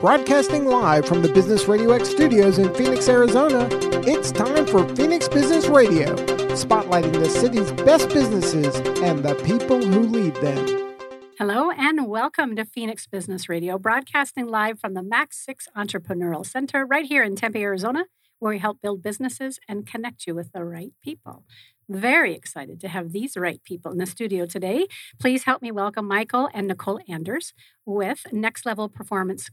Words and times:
Broadcasting 0.00 0.66
live 0.66 1.06
from 1.06 1.22
the 1.22 1.32
Business 1.32 1.64
RadioX 1.64 2.04
studios 2.04 2.58
in 2.58 2.72
Phoenix, 2.74 3.08
Arizona, 3.08 3.66
it's 4.06 4.30
time 4.30 4.66
for 4.66 4.86
Phoenix 4.94 5.26
Business 5.26 5.68
Radio, 5.68 6.14
spotlighting 6.54 7.14
the 7.14 7.30
city's 7.30 7.72
best 7.72 8.10
businesses 8.10 8.76
and 9.00 9.24
the 9.24 9.34
people 9.36 9.82
who 9.82 10.00
lead 10.00 10.34
them. 10.36 10.94
Hello 11.38 11.70
and 11.70 12.06
welcome 12.08 12.56
to 12.56 12.66
Phoenix 12.66 13.06
Business 13.06 13.48
Radio, 13.48 13.78
broadcasting 13.78 14.46
live 14.46 14.78
from 14.78 14.92
the 14.92 15.00
MAC6 15.00 15.68
Entrepreneurial 15.74 16.44
Center 16.44 16.84
right 16.84 17.06
here 17.06 17.22
in 17.22 17.34
Tempe, 17.34 17.62
Arizona, 17.62 18.04
where 18.38 18.50
we 18.50 18.58
help 18.58 18.82
build 18.82 19.02
businesses 19.02 19.58
and 19.66 19.86
connect 19.86 20.26
you 20.26 20.34
with 20.34 20.52
the 20.52 20.62
right 20.62 20.92
people. 21.02 21.44
Very 21.88 22.34
excited 22.34 22.80
to 22.80 22.88
have 22.88 23.12
these 23.12 23.34
right 23.34 23.64
people 23.64 23.92
in 23.92 23.98
the 23.98 24.04
studio 24.04 24.44
today. 24.44 24.88
Please 25.18 25.44
help 25.44 25.62
me 25.62 25.72
welcome 25.72 26.06
Mycal 26.06 26.50
and 26.52 26.66
Nicole 26.66 27.00
Anders 27.08 27.54
with 27.86 28.26
Next 28.30 28.66
Level 28.66 28.90
Performance 28.90 29.48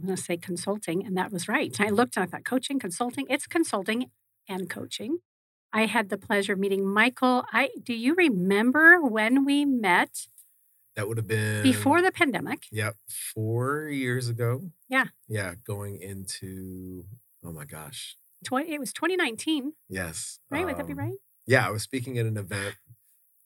I'm 0.00 0.06
going 0.06 0.16
to 0.16 0.22
say 0.22 0.38
consulting, 0.38 1.04
and 1.04 1.16
that 1.18 1.30
was 1.30 1.46
right. 1.46 1.78
I 1.78 1.90
looked 1.90 2.16
and 2.16 2.24
I 2.24 2.26
thought 2.26 2.44
coaching, 2.44 2.78
consulting, 2.78 3.26
it's 3.28 3.46
consulting 3.46 4.10
and 4.48 4.70
coaching. 4.70 5.18
I 5.74 5.86
had 5.86 6.08
the 6.08 6.16
pleasure 6.16 6.54
of 6.54 6.58
meeting 6.58 6.84
Mycal. 6.84 7.44
I 7.52 7.68
do 7.82 7.92
you 7.92 8.14
remember 8.14 9.00
when 9.00 9.44
we 9.44 9.66
met? 9.66 10.26
That 10.96 11.06
would 11.06 11.18
have 11.18 11.28
been 11.28 11.62
before 11.62 12.00
the 12.00 12.10
pandemic. 12.10 12.64
Yep, 12.72 12.96
four 13.34 13.88
years 13.88 14.28
ago. 14.28 14.70
Yeah. 14.88 15.06
Yeah, 15.28 15.54
going 15.66 16.00
into 16.00 17.04
oh 17.44 17.52
my 17.52 17.66
gosh, 17.66 18.16
20, 18.44 18.72
it 18.72 18.80
was 18.80 18.92
2019. 18.94 19.74
Yes. 19.88 20.40
Right? 20.50 20.60
Um, 20.60 20.66
Would 20.66 20.78
that 20.78 20.86
be 20.86 20.94
um, 20.94 20.98
right? 20.98 21.14
Yeah, 21.46 21.66
I 21.66 21.70
was 21.70 21.82
speaking 21.82 22.18
at 22.18 22.26
an 22.26 22.36
event 22.38 22.76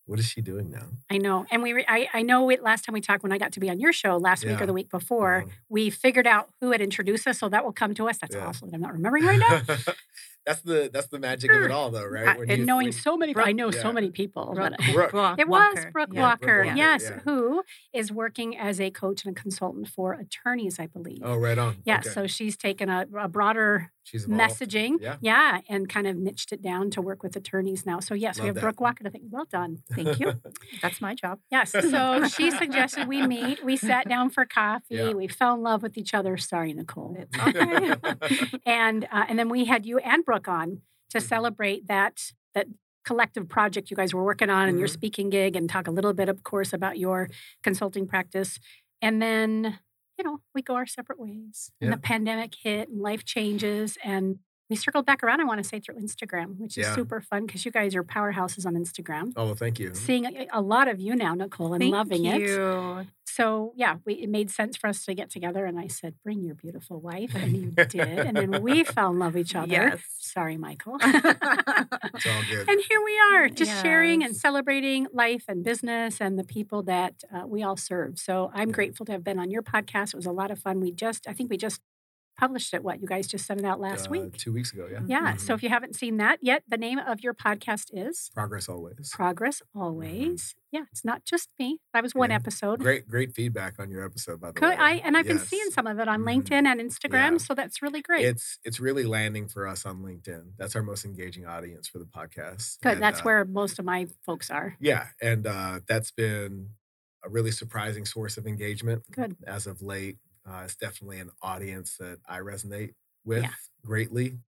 what 0.07 0.19
is 0.19 0.27
she 0.27 0.43
doing 0.43 0.71
now? 0.71 0.87
I 1.11 1.19
know. 1.19 1.47
And 1.51 1.63
we, 1.63 1.73
re- 1.73 1.87
I, 1.89 2.09
I 2.13 2.23
know 2.23 2.51
it 2.51 2.63
last 2.63 2.85
time 2.85 2.93
we 2.93 3.01
talked 3.01 3.23
when 3.23 3.33
I 3.33 3.39
got 3.39 3.53
to 3.53 3.61
be 3.61 3.71
on 3.71 3.81
your 3.81 3.93
show 3.93 4.17
last 4.17 4.45
yeah. 4.45 4.51
week 4.51 4.61
or 4.61 4.67
the 4.67 4.73
week 4.73 4.91
before, 4.91 5.39
uh-huh. 5.39 5.51
we 5.69 5.91
figured 5.91 6.27
out 6.27 6.51
who 6.61 6.73
had 6.73 6.81
introduced 6.81 7.27
us. 7.27 7.39
So 7.39 7.49
that 7.49 7.65
will 7.65 7.73
come 7.73 7.95
to 7.95 8.09
us. 8.09 8.19
That's 8.19 8.35
yeah. 8.35 8.47
awesome. 8.47 8.71
I'm 8.75 8.81
not 8.81 8.93
remembering 8.93 9.25
right 9.25 9.39
now. 9.39 9.63
that's 10.47 10.61
the 10.61 10.91
that's 10.93 11.07
the 11.07 11.19
magic 11.19 11.51
of 11.51 11.63
it 11.63 11.71
all, 11.71 11.91
though, 11.91 12.05
right? 12.11 12.39
and 12.39 12.59
you, 12.59 12.65
knowing 12.67 12.87
when, 12.87 12.93
so 12.93 13.17
many, 13.17 13.33
Brooke, 13.33 13.47
I 13.47 13.53
know 13.53 13.71
yeah. 13.73 13.81
so 13.81 13.93
many 13.93 14.11
people. 14.11 14.53
Brooke, 14.55 14.75
Brooke, 14.93 15.11
Brooke 15.11 15.39
it 15.39 15.49
was 15.49 15.87
Brooke 15.93 16.11
yeah. 16.13 16.21
Walker, 16.21 16.65
Walker, 16.65 16.77
yes, 16.77 17.11
who 17.25 17.63
is 17.93 18.13
working 18.13 18.57
as 18.57 18.81
a 18.81 18.91
coach 18.91 19.25
and 19.25 19.37
a 19.37 19.41
consultant 19.41 19.89
for 19.89 20.13
attorneys, 20.13 20.79
I 20.79 20.87
believe. 20.87 21.23
Oh, 21.23 21.37
right 21.37 21.57
on. 21.57 21.79
Yeah, 21.85 22.01
okay. 22.01 22.11
so 22.11 22.27
she's 22.27 22.57
taken 22.57 22.91
a, 22.91 23.07
a 23.19 23.29
broader 23.29 23.91
messaging, 24.13 24.97
yeah. 25.01 25.17
yeah, 25.21 25.61
and 25.69 25.89
kind 25.89 26.07
of 26.07 26.17
niched 26.17 26.53
it 26.53 26.63
down 26.63 26.91
to 26.91 27.01
work 27.01 27.23
with 27.23 27.37
attorneys 27.37 27.87
now. 27.87 28.01
So 28.01 28.15
yes, 28.15 28.39
Love 28.39 28.45
we 28.45 28.47
have 28.49 28.55
that. 28.57 28.61
Brooke 28.61 28.81
Walker. 28.81 29.05
I 29.07 29.11
think 29.11 29.25
well 29.31 29.47
done, 29.51 29.83
thank 29.93 30.21
you. 30.21 30.35
that's 30.83 31.01
my 31.01 31.15
job. 31.15 31.41
Yes. 31.51 31.75
So 31.95 32.27
she 32.27 32.51
suggested 32.51 33.07
we 33.07 33.25
meet. 33.25 33.65
We 33.65 33.77
sat 33.77 34.09
down 34.09 34.31
for 34.31 34.45
coffee. 34.45 35.15
We 35.15 35.29
fell 35.29 35.55
in 35.55 35.63
love 35.63 35.83
with 35.83 35.97
each 35.97 36.13
other. 36.13 36.37
Sorry, 36.37 36.73
Nicole. 36.73 37.17
And 38.67 39.07
uh, 39.13 39.25
and 39.29 39.39
then 39.39 39.49
we 39.49 39.67
had 39.67 39.87
you 39.87 39.99
and 39.99 40.25
Brooke 40.25 40.49
on 40.49 40.81
to 41.11 41.21
celebrate 41.21 41.87
that 41.87 42.33
that 42.55 42.67
collective 43.05 43.49
project 43.49 43.91
you 43.91 43.97
guys 43.97 44.15
were 44.15 44.25
working 44.25 44.51
on 44.51 44.65
and 44.65 44.73
mm-hmm. 44.73 44.79
your 44.81 44.89
speaking 44.89 45.31
gig 45.31 45.55
and 45.55 45.69
talk 45.69 45.87
a 45.87 45.91
little 45.91 46.15
bit 46.15 46.29
of 46.29 46.43
course 46.43 46.73
about 46.73 46.99
your 46.99 47.29
consulting 47.63 48.07
practice 48.07 48.59
and 49.03 49.21
then 49.21 49.79
you 50.19 50.25
know 50.25 50.41
we 50.55 50.63
go 50.63 50.75
our 50.75 50.87
separate 50.87 51.19
ways. 51.19 51.71
And 51.81 51.93
the 51.93 51.97
pandemic 51.99 52.55
hit 52.63 52.89
and 52.89 53.01
life 53.01 53.25
changes 53.25 53.99
and 54.05 54.39
we 54.71 54.77
circled 54.77 55.05
back 55.05 55.23
around, 55.23 55.41
I 55.41 55.45
want 55.45 55.63
to 55.63 55.69
say, 55.69 55.79
through 55.79 55.97
Instagram, 55.97 56.59
which 56.59 56.79
is 56.79 56.87
yeah. 56.87 56.95
super 56.95 57.21
fun 57.21 57.45
because 57.47 57.65
you 57.65 57.71
guys 57.71 57.95
are 57.95 58.03
powerhouses 58.03 58.65
on 58.65 58.75
Instagram. 58.75 59.33
Oh, 59.37 59.47
well, 59.47 59.55
thank 59.55 59.79
you. 59.79 59.95
Seeing 59.95 60.25
a, 60.25 60.47
a 60.53 60.63
lot 60.63 60.89
of 60.89 61.01
you 61.01 61.15
now, 61.15 61.35
Nicole, 61.35 61.75
and 61.75 61.85
loving 61.91 62.25
it. 62.25 62.31
thank 62.31 62.43
loving 62.43 62.65
you. 62.65 62.99
it. 63.01 63.07
So, 63.27 63.73
yeah, 63.77 63.97
we, 64.07 64.15
it 64.15 64.29
made 64.29 64.51
sense 64.51 64.77
for 64.77 64.87
us 64.87 65.05
to 65.05 65.15
get 65.15 65.29
together. 65.29 65.67
And 65.67 65.79
I 65.79 65.89
said, 65.89 66.15
bring 66.23 66.43
your 66.43 66.55
beautiful 66.55 67.01
wife. 67.01 67.35
And 67.35 67.57
you 67.57 67.71
did. 67.89 68.01
And 68.01 68.37
then 68.37 68.63
we 68.63 68.85
fell 68.85 69.11
in 69.11 69.19
love 69.19 69.35
with 69.35 69.47
each 69.47 69.55
other. 69.55 69.71
Yes. 69.71 70.01
Sorry, 70.19 70.57
Mycal. 70.57 70.97
it's 71.03 72.27
all 72.27 72.43
good. 72.49 72.69
And 72.69 72.81
here 72.89 73.03
we 73.05 73.19
are, 73.35 73.49
just 73.49 73.71
yes. 73.71 73.83
sharing 73.83 74.23
and 74.23 74.37
celebrating 74.37 75.09
life 75.13 75.45
and 75.49 75.63
business 75.65 76.21
and 76.21 76.39
the 76.39 76.45
people 76.45 76.83
that 76.85 77.23
uh, 77.35 77.47
we 77.47 77.63
all 77.63 77.77
serve. 77.77 78.19
So, 78.19 78.51
I'm 78.55 78.71
grateful 78.71 79.05
to 79.07 79.13
have 79.13 79.25
been 79.25 79.39
on 79.39 79.51
your 79.51 79.63
podcast. 79.63 80.15
It 80.15 80.17
was 80.17 80.27
a 80.27 80.33
lot 80.33 80.51
of 80.51 80.59
fun. 80.59 80.81
We 80.81 80.93
just, 80.93 81.27
I 81.29 81.33
think 81.33 81.51
we 81.51 81.57
just 81.57 81.81
published 82.45 82.75
it. 82.75 82.85
What 82.85 83.01
you 83.01 83.09
guys 83.09 83.27
just 83.27 83.47
sent 83.47 83.61
it 83.61 83.65
out 83.65 83.81
last 83.81 84.09
uh, 84.09 84.11
week? 84.11 84.37
Two 84.37 84.53
weeks 84.53 84.73
ago, 84.73 84.87
yeah. 84.91 85.01
Yeah. 85.07 85.33
Mm-hmm. 85.33 85.39
So 85.39 85.55
if 85.55 85.63
you 85.63 85.71
haven't 85.71 85.97
seen 85.97 86.19
that 86.19 86.41
yet, 86.43 86.63
the 86.69 86.77
name 86.77 86.99
of 86.99 87.23
your 87.23 87.33
podcast 87.33 87.87
is 87.93 88.31
Progress 88.35 88.69
Always. 88.69 89.11
Progress 89.15 89.63
mm-hmm. 89.63 89.81
Always. 89.81 90.43
Mm-hmm. 90.43 90.59
Yeah, 90.77 90.85
it's 90.91 91.05
not 91.05 91.25
just 91.25 91.55
me. 91.59 91.79
That 91.95 92.03
was 92.03 92.15
one 92.15 92.31
yeah. 92.31 92.37
episode. 92.37 92.81
Great, 92.81 93.09
great 93.09 93.33
feedback 93.33 93.77
on 93.79 93.91
your 93.91 94.05
episode, 94.05 94.41
by 94.41 94.49
the 94.49 94.55
Could, 94.55 94.71
way. 94.71 94.77
I 94.77 94.93
and 95.05 95.17
I've 95.17 95.27
yes. 95.27 95.39
been 95.39 95.47
seeing 95.47 95.71
some 95.71 95.87
of 95.87 95.99
it 96.01 96.09
on 96.09 96.21
mm-hmm. 96.21 96.41
LinkedIn 96.41 96.67
and 96.67 96.81
Instagram, 96.81 97.33
yeah. 97.33 97.39
so 97.39 97.55
that's 97.55 97.81
really 97.81 98.03
great. 98.03 98.27
It's 98.27 98.59
it's 98.65 98.81
really 98.81 99.05
landing 99.05 99.47
for 99.49 99.67
us 99.69 99.87
on 99.87 100.03
LinkedIn. 100.03 100.43
That's 100.59 100.75
our 100.75 100.83
most 100.83 101.05
engaging 101.05 101.47
audience 101.47 101.87
for 101.87 102.01
the 102.01 102.07
podcast. 102.07 102.81
Good. 102.83 102.95
And, 102.95 103.03
that's 103.03 103.21
uh, 103.21 103.23
where 103.23 103.45
most 103.45 103.79
of 103.79 103.85
my 103.85 104.09
folks 104.27 104.51
are. 104.51 104.77
Yeah, 104.81 105.07
and 105.23 105.47
uh, 105.47 105.81
that's 105.89 106.11
been 106.11 106.71
a 107.25 107.29
really 107.31 107.53
surprising 107.53 108.05
source 108.05 108.37
of 108.37 108.47
engagement. 108.47 109.05
Good. 109.13 109.37
As 109.47 109.69
of 109.69 109.81
late, 109.81 110.19
uh, 110.49 110.63
it's 110.65 110.77
definitely 110.77 111.21
an 111.21 111.31
audience 111.43 111.97
that 111.99 112.19
I 112.29 112.39
resonate 112.39 112.95
with 113.25 113.43
yeah. 113.43 113.51
greatly. 113.85 114.39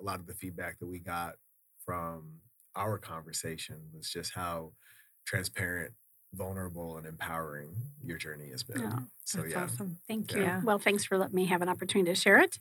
A 0.00 0.02
lot 0.02 0.20
of 0.20 0.26
the 0.26 0.34
feedback 0.34 0.78
that 0.78 0.86
we 0.86 0.98
got 0.98 1.34
from 1.84 2.40
our 2.76 2.98
conversation 2.98 3.76
was 3.94 4.10
just 4.10 4.34
how 4.34 4.72
transparent, 5.26 5.92
vulnerable, 6.32 6.96
and 6.96 7.06
empowering 7.06 7.74
your 8.02 8.18
journey 8.18 8.50
has 8.50 8.62
been. 8.62 8.82
Oh, 8.84 9.04
so 9.24 9.44
yeah, 9.44 9.64
awesome. 9.64 9.98
Thank 10.08 10.34
you. 10.34 10.42
Yeah. 10.42 10.60
Well, 10.64 10.78
thanks 10.78 11.04
for 11.04 11.18
letting 11.18 11.36
me 11.36 11.46
have 11.46 11.62
an 11.62 11.68
opportunity 11.68 12.10
to 12.10 12.20
share 12.20 12.40
it, 12.40 12.58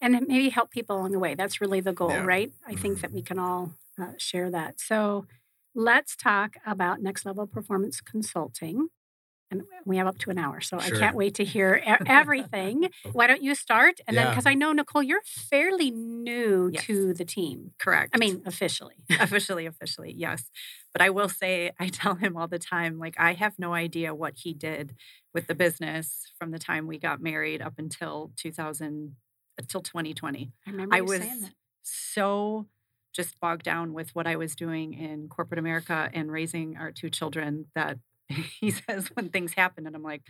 and 0.00 0.12
maybe 0.26 0.48
help 0.48 0.70
people 0.70 0.96
along 0.96 1.12
the 1.12 1.18
way. 1.18 1.34
That's 1.34 1.60
really 1.60 1.80
the 1.80 1.92
goal, 1.92 2.10
yeah. 2.10 2.24
right? 2.24 2.52
I 2.66 2.72
mm-hmm. 2.72 2.80
think 2.80 3.00
that 3.00 3.12
we 3.12 3.22
can 3.22 3.38
all 3.38 3.72
uh, 4.00 4.12
share 4.18 4.50
that. 4.50 4.80
So. 4.80 5.26
Let's 5.78 6.16
talk 6.16 6.56
about 6.64 7.02
next 7.02 7.26
level 7.26 7.46
performance 7.46 8.00
consulting 8.00 8.88
and 9.50 9.62
we 9.84 9.96
have 9.96 10.06
up 10.06 10.18
to 10.18 10.30
an 10.30 10.38
hour 10.38 10.60
so 10.60 10.78
sure. 10.78 10.96
i 10.96 10.98
can't 10.98 11.16
wait 11.16 11.34
to 11.34 11.44
hear 11.44 11.80
everything. 12.06 12.88
Oh. 13.04 13.10
Why 13.12 13.26
don't 13.26 13.42
you 13.42 13.54
start? 13.54 14.00
And 14.06 14.14
yeah. 14.14 14.24
then 14.24 14.32
because 14.32 14.46
i 14.46 14.54
know 14.54 14.72
nicole 14.72 15.02
you're 15.02 15.22
fairly 15.24 15.90
new 15.90 16.70
yes. 16.72 16.84
to 16.84 17.14
the 17.14 17.24
team. 17.24 17.72
Correct. 17.78 18.10
i 18.14 18.18
mean 18.18 18.42
officially. 18.46 18.94
Officially 19.20 19.66
officially 19.66 20.14
yes. 20.16 20.50
But 20.92 21.02
i 21.02 21.10
will 21.10 21.28
say 21.28 21.72
i 21.78 21.88
tell 21.92 22.14
him 22.14 22.36
all 22.36 22.48
the 22.48 22.58
time 22.58 22.98
like 22.98 23.14
i 23.18 23.34
have 23.34 23.58
no 23.58 23.74
idea 23.74 24.14
what 24.14 24.34
he 24.36 24.54
did 24.54 24.94
with 25.34 25.46
the 25.46 25.54
business 25.54 26.32
from 26.38 26.50
the 26.50 26.58
time 26.58 26.86
we 26.86 26.98
got 26.98 27.20
married 27.20 27.60
up 27.62 27.74
until 27.78 28.32
2000 28.36 29.16
until 29.58 29.80
2020 29.80 30.52
i 30.66 30.70
remember 30.70 30.94
i 30.94 31.00
was 31.00 31.22
so 31.82 32.66
just 33.14 33.38
bogged 33.40 33.62
down 33.62 33.92
with 33.94 34.14
what 34.14 34.26
i 34.26 34.36
was 34.36 34.54
doing 34.54 34.92
in 34.92 35.28
corporate 35.28 35.58
america 35.58 36.10
and 36.12 36.30
raising 36.30 36.76
our 36.76 36.90
two 36.90 37.08
children 37.08 37.66
that 37.74 37.98
he 38.60 38.70
says 38.70 39.08
when 39.14 39.28
things 39.30 39.54
happen, 39.54 39.86
and 39.86 39.94
I'm 39.94 40.02
like, 40.02 40.22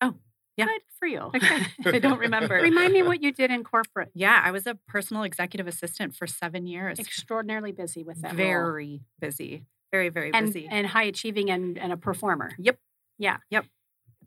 oh, 0.00 0.14
yeah. 0.56 0.64
Good 0.64 0.80
for 0.98 1.06
you. 1.06 1.20
Okay. 1.20 1.66
I 1.86 1.98
don't 2.00 2.18
remember. 2.18 2.56
Remind 2.56 2.92
me 2.92 3.04
what 3.04 3.22
you 3.22 3.32
did 3.32 3.52
in 3.52 3.62
corporate. 3.62 4.10
Yeah, 4.12 4.42
I 4.44 4.50
was 4.50 4.66
a 4.66 4.74
personal 4.88 5.22
executive 5.22 5.68
assistant 5.68 6.16
for 6.16 6.26
seven 6.26 6.66
years. 6.66 6.98
Extraordinarily 6.98 7.70
busy 7.70 8.02
with 8.02 8.22
that. 8.22 8.34
Very 8.34 8.88
role. 8.88 8.98
busy. 9.20 9.66
Very, 9.92 10.08
very 10.08 10.32
and, 10.34 10.46
busy. 10.46 10.66
And 10.68 10.84
high 10.84 11.04
achieving 11.04 11.48
and, 11.48 11.78
and 11.78 11.92
a 11.92 11.96
performer. 11.96 12.50
Yep. 12.58 12.76
Yeah. 13.18 13.36
Yep. 13.50 13.66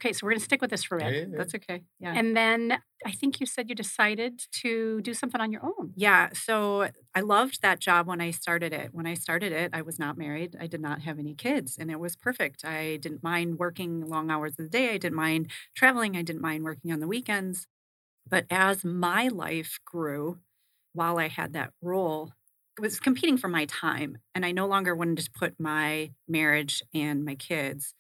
Okay, 0.02 0.14
so 0.14 0.26
we're 0.26 0.32
going 0.32 0.40
to 0.40 0.46
stick 0.46 0.62
with 0.62 0.72
this 0.72 0.84
for 0.84 0.98
a 0.98 1.00
bit. 1.02 1.14
Yeah, 1.14 1.20
yeah. 1.30 1.38
That's 1.38 1.54
okay. 1.56 1.84
Yeah. 2.00 2.14
And 2.16 2.36
then 2.36 2.80
I 3.06 3.12
think 3.12 3.40
you 3.40 3.46
said 3.46 3.70
you 3.70 3.76
decided 3.76 4.42
to 4.64 5.00
do 5.02 5.14
something 5.14 5.40
on 5.40 5.52
your 5.52 5.64
own. 5.64 5.94
Yeah. 5.96 6.30
So 6.34 6.90
I 7.14 7.20
loved 7.20 7.62
that 7.62 7.80
job 7.80 8.08
when 8.08 8.20
I 8.20 8.32
started 8.32 8.74
it. 8.74 8.90
When 8.94 9.06
I 9.06 9.14
started 9.14 9.52
it, 9.52 9.70
I 9.74 9.84
was 9.84 10.00
not 10.00 10.18
married. 10.18 10.58
I 10.60 10.66
did 10.66 10.82
not 10.82 11.02
have 11.02 11.20
any 11.20 11.36
kids, 11.36 11.78
and 11.78 11.92
it 11.92 12.00
was 12.00 12.16
perfect. 12.16 12.66
I 12.66 12.98
didn't 12.98 13.22
mind 13.22 13.60
working 13.60 14.08
long 14.08 14.32
hours 14.32 14.54
of 14.54 14.66
the 14.66 14.70
day. 14.70 14.90
I 14.90 14.98
didn't 14.98 15.16
mind 15.16 15.52
traveling. 15.76 16.18
I 16.18 16.24
didn't 16.24 16.42
mind 16.42 16.64
working 16.64 16.92
on 16.92 17.00
the 17.00 17.08
weekends. 17.08 17.68
But 18.28 18.46
as 18.50 18.84
my 18.84 19.28
life 19.28 19.80
grew, 19.86 20.40
while 20.94 21.20
I 21.20 21.28
had 21.28 21.54
that 21.54 21.74
role, 21.80 22.32
it 22.78 22.82
was 22.82 23.00
competing 23.00 23.38
for 23.38 23.50
my 23.50 23.66
time. 23.66 24.18
And 24.34 24.46
I 24.46 24.52
no 24.52 24.66
longer 24.66 24.96
wanted 24.96 25.20
to 25.20 25.32
put 25.32 25.60
my 25.60 26.12
marriage 26.28 26.82
and 26.92 27.24
my 27.24 27.36
kids 27.36 27.94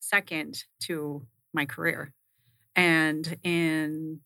second 0.00 0.64
to 0.80 1.26
my 1.52 1.66
career. 1.66 2.12
And 2.74 3.38
in 3.42 4.20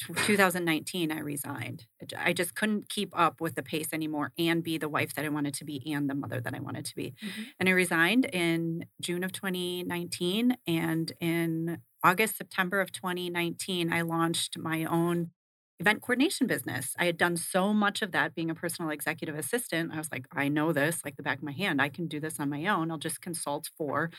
2019, 0.00 1.12
I 1.12 1.20
resigned. 1.20 1.86
I 2.18 2.32
just 2.32 2.54
couldn't 2.54 2.88
keep 2.88 3.16
up 3.16 3.40
with 3.40 3.54
the 3.54 3.62
pace 3.62 3.88
anymore 3.92 4.32
and 4.38 4.62
be 4.62 4.78
the 4.78 4.88
wife 4.88 5.14
that 5.14 5.24
I 5.24 5.28
wanted 5.28 5.54
to 5.54 5.64
be 5.64 5.82
and 5.92 6.08
the 6.08 6.14
mother 6.14 6.40
that 6.40 6.54
I 6.54 6.60
wanted 6.60 6.84
to 6.86 6.94
be. 6.94 7.14
Mm-hmm. 7.24 7.42
And 7.60 7.68
I 7.68 7.72
resigned 7.72 8.24
in 8.26 8.86
June 9.00 9.24
of 9.24 9.32
2019. 9.32 10.56
And 10.66 11.12
in 11.20 11.78
August, 12.02 12.36
September 12.36 12.80
of 12.80 12.92
2019, 12.92 13.92
I 13.92 14.02
launched 14.02 14.58
my 14.58 14.84
own 14.84 15.30
event 15.78 16.00
coordination 16.00 16.46
business. 16.46 16.94
I 16.98 17.06
had 17.06 17.16
done 17.16 17.36
so 17.36 17.72
much 17.72 18.02
of 18.02 18.12
that 18.12 18.34
being 18.34 18.50
a 18.50 18.54
personal 18.54 18.90
executive 18.90 19.36
assistant. 19.36 19.92
I 19.92 19.98
was 19.98 20.10
like, 20.12 20.26
I 20.32 20.48
know 20.48 20.72
this 20.72 21.04
like 21.04 21.16
the 21.16 21.22
back 21.22 21.38
of 21.38 21.44
my 21.44 21.52
hand. 21.52 21.82
I 21.82 21.88
can 21.88 22.06
do 22.06 22.20
this 22.20 22.38
on 22.38 22.50
my 22.50 22.66
own. 22.66 22.90
I'll 22.90 22.98
just 22.98 23.20
consult 23.20 23.68
for 23.76 24.10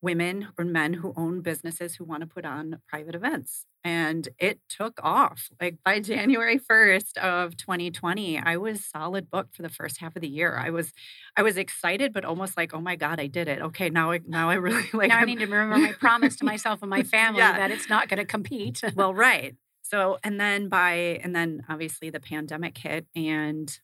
women 0.00 0.48
or 0.56 0.64
men 0.64 0.92
who 0.94 1.12
own 1.16 1.40
businesses 1.40 1.96
who 1.96 2.04
want 2.04 2.20
to 2.20 2.26
put 2.26 2.44
on 2.44 2.80
private 2.88 3.14
events. 3.14 3.64
And 3.84 4.28
it 4.38 4.60
took 4.68 5.00
off. 5.02 5.48
Like 5.60 5.78
by 5.84 5.98
January 6.12 6.58
1st 6.58 7.16
of 7.18 7.56
2020, 7.56 8.38
I 8.38 8.56
was 8.58 8.84
solid 8.84 9.30
booked 9.30 9.56
for 9.56 9.62
the 9.62 9.68
first 9.68 9.98
half 9.98 10.14
of 10.16 10.22
the 10.22 10.28
year. 10.28 10.56
I 10.56 10.70
was 10.70 10.92
I 11.36 11.42
was 11.42 11.56
excited, 11.56 12.12
but 12.12 12.24
almost 12.24 12.56
like, 12.56 12.74
oh 12.74 12.80
my 12.80 12.96
God, 12.96 13.18
I 13.20 13.26
did 13.26 13.48
it. 13.48 13.60
Okay, 13.60 13.88
now 13.90 14.12
I 14.12 14.20
now 14.26 14.50
I 14.50 14.54
really 14.66 14.84
like 14.92 15.08
now 15.08 15.18
I 15.18 15.24
need 15.24 15.38
to 15.40 15.46
remember 15.46 15.78
my 15.78 15.92
promise 15.92 16.36
to 16.36 16.44
myself 16.52 16.80
and 16.82 16.90
my 16.90 17.02
family 17.02 17.40
Yeah. 17.40 17.56
that 17.58 17.70
it's 17.70 17.88
not 17.88 18.08
going 18.08 18.18
to 18.18 18.24
compete. 18.26 18.82
well, 18.94 19.14
right. 19.14 19.56
So, 19.82 20.18
and 20.22 20.38
then 20.38 20.68
by, 20.68 21.18
and 21.24 21.34
then 21.34 21.64
obviously 21.68 22.10
the 22.10 22.20
pandemic 22.20 22.76
hit, 22.76 23.06
and 23.16 23.74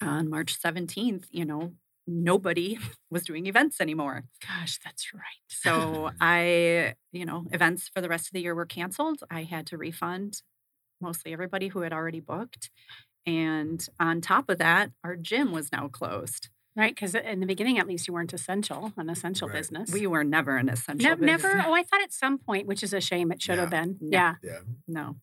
on 0.00 0.30
March 0.30 0.58
17th, 0.58 1.26
you 1.30 1.44
know, 1.44 1.72
nobody 2.06 2.78
was 3.10 3.24
doing 3.24 3.46
events 3.46 3.80
anymore. 3.80 4.24
Gosh, 4.46 4.78
that's 4.84 5.12
right. 5.14 5.22
So 5.48 6.10
I, 6.20 6.94
you 7.12 7.24
know, 7.24 7.46
events 7.52 7.88
for 7.88 8.00
the 8.00 8.08
rest 8.08 8.26
of 8.26 8.32
the 8.32 8.40
year 8.40 8.54
were 8.54 8.66
canceled. 8.66 9.22
I 9.30 9.42
had 9.44 9.66
to 9.68 9.78
refund 9.78 10.42
mostly 11.00 11.32
everybody 11.32 11.68
who 11.68 11.80
had 11.80 11.92
already 11.92 12.20
booked. 12.20 12.70
And 13.26 13.86
on 13.98 14.20
top 14.20 14.48
of 14.50 14.58
that, 14.58 14.90
our 15.02 15.16
gym 15.16 15.52
was 15.52 15.72
now 15.72 15.88
closed. 15.88 16.48
Right, 16.76 16.92
because 16.92 17.14
in 17.14 17.38
the 17.38 17.46
beginning, 17.46 17.78
at 17.78 17.86
least, 17.86 18.08
you 18.08 18.14
weren't 18.14 18.32
essential, 18.32 18.92
an 18.96 19.08
essential 19.08 19.46
Right. 19.46 19.58
business. 19.58 19.92
We 19.92 20.08
were 20.08 20.24
never 20.24 20.56
an 20.56 20.68
essential 20.68 21.16
Ne- 21.16 21.24
never. 21.24 21.62
Oh, 21.64 21.72
I 21.72 21.84
thought 21.84 22.02
at 22.02 22.12
some 22.12 22.36
point, 22.36 22.66
which 22.66 22.82
is 22.82 22.92
a 22.92 23.00
shame. 23.00 23.30
It 23.30 23.40
should 23.40 23.58
have 23.60 23.70
been. 23.70 23.96
No. 24.00 24.08
Yeah. 24.10 24.34
Yeah. 24.42 24.58
No. 24.88 25.16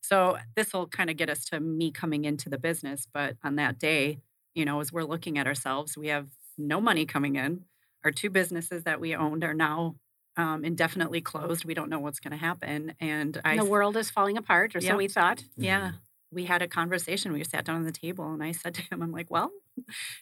So 0.00 0.38
this 0.56 0.72
will 0.72 0.88
kind 0.88 1.08
of 1.08 1.16
get 1.16 1.30
us 1.30 1.44
to 1.46 1.60
me 1.60 1.92
coming 1.92 2.24
into 2.24 2.48
the 2.48 2.58
business. 2.58 3.06
But 3.12 3.36
on 3.44 3.54
that 3.56 3.78
day, 3.78 4.18
you 4.58 4.64
know, 4.64 4.80
as 4.80 4.92
we're 4.92 5.04
looking 5.04 5.38
at 5.38 5.46
ourselves, 5.46 5.96
we 5.96 6.08
have 6.08 6.26
no 6.58 6.80
money 6.80 7.06
coming 7.06 7.36
in. 7.36 7.64
Our 8.04 8.10
two 8.10 8.28
businesses 8.30 8.84
that 8.84 9.00
we 9.00 9.14
owned 9.14 9.44
are 9.44 9.54
now 9.54 9.96
um, 10.36 10.64
indefinitely 10.64 11.20
closed. 11.20 11.64
We 11.64 11.74
don't 11.74 11.88
know 11.90 12.00
what's 12.00 12.20
going 12.20 12.32
to 12.32 12.36
happen. 12.38 12.94
And 13.00 13.40
I, 13.44 13.56
the 13.56 13.64
world 13.64 13.96
is 13.96 14.10
falling 14.10 14.36
apart, 14.36 14.74
or 14.74 14.80
so 14.80 14.96
we 14.96 15.08
thought. 15.08 15.44
yeah, 15.56 15.92
we 16.30 16.44
had 16.44 16.60
a 16.62 16.68
conversation. 16.68 17.32
We 17.32 17.44
sat 17.44 17.64
down 17.64 17.76
on 17.76 17.84
the 17.84 17.92
table 17.92 18.30
and 18.32 18.42
I 18.42 18.52
said 18.52 18.74
to 18.74 18.82
him, 18.82 19.02
I'm 19.02 19.12
like, 19.12 19.30
well, 19.30 19.50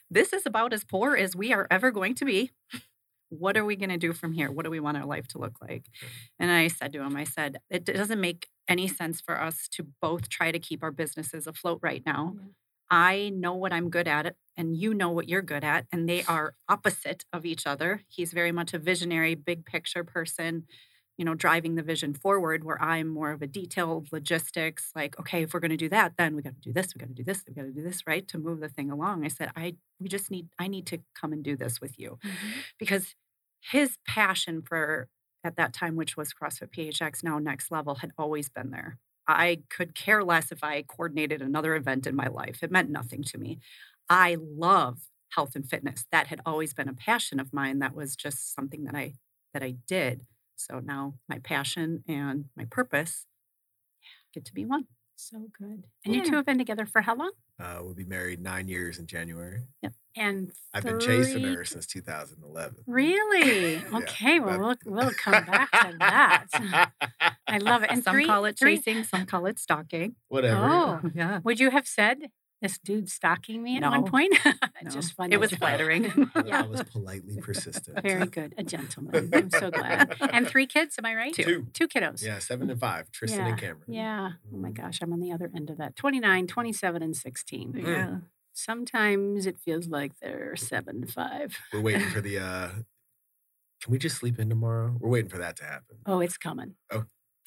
this 0.09 0.33
is 0.33 0.45
about 0.45 0.71
as 0.73 0.83
poor 0.83 1.15
as 1.15 1.35
we 1.35 1.51
are 1.53 1.67
ever 1.69 1.91
going 1.91 2.15
to 2.15 2.25
be. 2.25 2.51
What 3.29 3.57
are 3.57 3.65
we 3.65 3.75
going 3.75 3.89
to 3.89 3.97
do 3.97 4.13
from 4.13 4.31
here? 4.33 4.49
What 4.49 4.63
do 4.63 4.71
we 4.71 4.79
want 4.79 4.97
our 4.97 5.05
life 5.05 5.27
to 5.29 5.37
look 5.37 5.55
like? 5.61 5.85
And 6.39 6.49
I 6.49 6.69
said 6.69 6.93
to 6.93 7.01
him, 7.01 7.15
I 7.17 7.25
said, 7.25 7.57
it 7.69 7.83
doesn't 7.83 8.21
make 8.21 8.47
any 8.69 8.87
sense 8.87 9.19
for 9.19 9.39
us 9.41 9.67
to 9.73 9.85
both 10.01 10.29
try 10.29 10.51
to 10.51 10.59
keep 10.59 10.81
our 10.81 10.91
businesses 10.91 11.45
afloat 11.45 11.79
right 11.81 12.03
now. 12.05 12.35
Yeah. 12.37 12.47
I 12.89 13.31
know 13.35 13.53
what 13.53 13.73
I'm 13.73 13.89
good 13.89 14.07
at, 14.07 14.35
and 14.55 14.77
you 14.77 14.93
know 14.93 15.09
what 15.09 15.27
you're 15.27 15.41
good 15.41 15.63
at, 15.63 15.85
and 15.91 16.07
they 16.07 16.23
are 16.23 16.55
opposite 16.69 17.25
of 17.33 17.45
each 17.45 17.67
other. 17.67 18.01
He's 18.07 18.33
very 18.33 18.51
much 18.51 18.73
a 18.73 18.79
visionary, 18.79 19.35
big 19.35 19.65
picture 19.65 20.03
person, 20.03 20.65
you 21.17 21.25
know, 21.25 21.33
driving 21.33 21.75
the 21.75 21.83
vision 21.83 22.13
forward, 22.13 22.63
where 22.63 22.81
I'm 22.81 23.07
more 23.07 23.31
of 23.31 23.41
a 23.41 23.47
detailed 23.47 24.09
logistics, 24.11 24.91
like, 24.95 25.19
okay, 25.19 25.43
if 25.43 25.53
we're 25.53 25.59
going 25.59 25.71
to 25.71 25.77
do 25.77 25.89
that, 25.89 26.13
then 26.17 26.35
we 26.35 26.41
got 26.41 26.55
to 26.55 26.61
do 26.61 26.73
this, 26.73 26.93
we 26.95 26.99
got 26.99 27.07
to 27.07 27.13
do 27.13 27.23
this, 27.23 27.43
we 27.47 27.53
got 27.53 27.63
to 27.63 27.71
do 27.71 27.83
this, 27.83 28.03
right, 28.07 28.27
to 28.29 28.37
move 28.37 28.59
the 28.59 28.69
thing 28.69 28.91
along. 28.91 29.25
I 29.25 29.29
said, 29.29 29.51
I, 29.55 29.75
we 29.99 30.07
just 30.07 30.31
need, 30.31 30.47
I 30.59 30.67
need 30.67 30.85
to 30.87 30.99
come 31.19 31.33
and 31.33 31.43
do 31.43 31.55
this 31.55 31.81
with 31.81 31.99
you 31.99 32.19
mm-hmm. 32.23 32.49
because 32.79 33.15
his 33.59 33.97
passion 34.07 34.61
for 34.61 35.09
at 35.43 35.55
that 35.55 35.73
time, 35.73 35.95
which 35.95 36.15
was 36.15 36.33
CrossFit 36.33 36.69
PHX, 36.69 37.23
now 37.23 37.39
next 37.39 37.71
level, 37.71 37.95
had 37.95 38.11
always 38.17 38.49
been 38.49 38.71
there. 38.71 38.97
I 39.27 39.63
could 39.69 39.95
care 39.95 40.23
less 40.23 40.51
if 40.51 40.63
I 40.63 40.83
coordinated 40.83 41.41
another 41.41 41.75
event 41.75 42.07
in 42.07 42.15
my 42.15 42.27
life. 42.27 42.63
It 42.63 42.71
meant 42.71 42.89
nothing 42.89 43.23
to 43.25 43.37
me. 43.37 43.59
I 44.09 44.37
love 44.39 44.99
health 45.29 45.55
and 45.55 45.69
fitness. 45.69 46.05
That 46.11 46.27
had 46.27 46.41
always 46.45 46.73
been 46.73 46.87
a 46.89 46.93
passion 46.93 47.39
of 47.39 47.53
mine. 47.53 47.79
That 47.79 47.95
was 47.95 48.15
just 48.15 48.53
something 48.55 48.85
that 48.85 48.95
I 48.95 49.13
that 49.53 49.63
I 49.63 49.75
did. 49.87 50.25
So 50.55 50.79
now 50.79 51.15
my 51.29 51.39
passion 51.39 52.03
and 52.07 52.45
my 52.55 52.65
purpose 52.65 53.25
get 54.33 54.45
to 54.45 54.53
be 54.53 54.65
one. 54.65 54.87
So 55.19 55.47
good. 55.57 55.83
And 56.05 56.15
you 56.15 56.23
two 56.23 56.35
have 56.35 56.45
been 56.45 56.59
together 56.59 56.85
for 56.85 57.01
how 57.01 57.15
long? 57.15 57.31
Uh, 57.59 57.79
we'll 57.81 57.95
be 57.95 58.05
married 58.05 58.39
nine 58.39 58.67
years 58.67 58.99
in 58.99 59.07
January. 59.07 59.63
Yep. 59.81 59.93
And 60.15 60.51
I've 60.75 60.83
been 60.83 60.99
chasing 60.99 61.43
her 61.43 61.65
since 61.65 61.87
2011. 61.87 62.75
Really? 62.85 63.75
Yeah, 63.91 63.97
Okay. 63.97 64.39
well, 64.39 64.59
that- 64.69 64.77
we'll 64.85 64.95
we'll 65.05 65.11
come 65.11 65.43
back 65.45 65.71
to 65.71 65.95
that. 65.99 66.91
I 67.47 67.57
love 67.57 67.81
it. 67.83 67.89
And 67.91 68.03
some 68.03 68.13
three, 68.13 68.25
call 68.27 68.45
it 68.45 68.59
three- 68.59 68.77
chasing, 68.77 69.03
some 69.03 69.25
call 69.25 69.47
it 69.47 69.57
stalking. 69.59 70.15
Whatever. 70.27 70.63
Oh, 70.65 71.01
Yeah. 71.15 71.39
would 71.43 71.59
you 71.59 71.71
have 71.71 71.87
said 71.87 72.29
this 72.61 72.77
dude 72.79 73.09
stalking 73.09 73.61
me 73.63 73.77
at 73.77 73.83
one 73.83 74.05
point? 74.05 74.37
No. 74.83 74.91
Just 74.91 75.13
funny. 75.13 75.33
It 75.33 75.39
was 75.39 75.51
flattering. 75.51 76.05
I, 76.35 76.43
Yeah. 76.45 76.61
I 76.63 76.67
was 76.67 76.83
politely 76.83 77.37
persistent. 77.41 77.99
Very 78.03 78.27
good. 78.27 78.53
A 78.59 78.63
gentleman. 78.63 79.29
I'm 79.33 79.49
so 79.49 79.71
glad. 79.71 80.15
And 80.31 80.47
three 80.47 80.67
kids, 80.67 80.95
am 80.99 81.05
I 81.07 81.15
right? 81.15 81.33
Two. 81.33 81.43
Two. 81.43 81.67
Two 81.73 81.87
kiddos. 81.87 82.23
Yeah, 82.23 82.37
seven 82.37 82.69
and 82.69 82.79
five. 82.79 83.11
Tristan 83.11 83.47
and 83.47 83.57
Cameron. 83.59 83.81
Yeah. 83.87 84.33
Oh 84.53 84.57
my 84.57 84.69
Mhm. 84.69 84.75
gosh, 84.75 84.99
I'm 85.01 85.11
on 85.13 85.19
the 85.19 85.31
other 85.31 85.49
end 85.55 85.71
of 85.71 85.77
that. 85.77 85.95
29, 85.95 86.45
27, 86.45 87.01
and 87.01 87.17
16. 87.17 87.73
Yeah. 87.85 88.17
Sometimes 88.53 89.45
it 89.47 89.57
feels 89.57 89.87
like 89.87 90.13
they're 90.21 90.55
seven 90.55 91.01
to 91.01 91.07
five. 91.11 91.57
We're 91.73 91.81
waiting 91.81 92.07
for 92.09 92.21
the. 92.21 92.37
uh 92.39 92.69
Can 93.81 93.91
we 93.91 93.97
just 93.97 94.17
sleep 94.17 94.39
in 94.39 94.49
tomorrow? 94.49 94.95
We're 94.99 95.09
waiting 95.09 95.29
for 95.29 95.37
that 95.39 95.55
to 95.57 95.63
happen. 95.63 95.97
Oh, 96.05 96.19
it's 96.19 96.37
coming. 96.37 96.75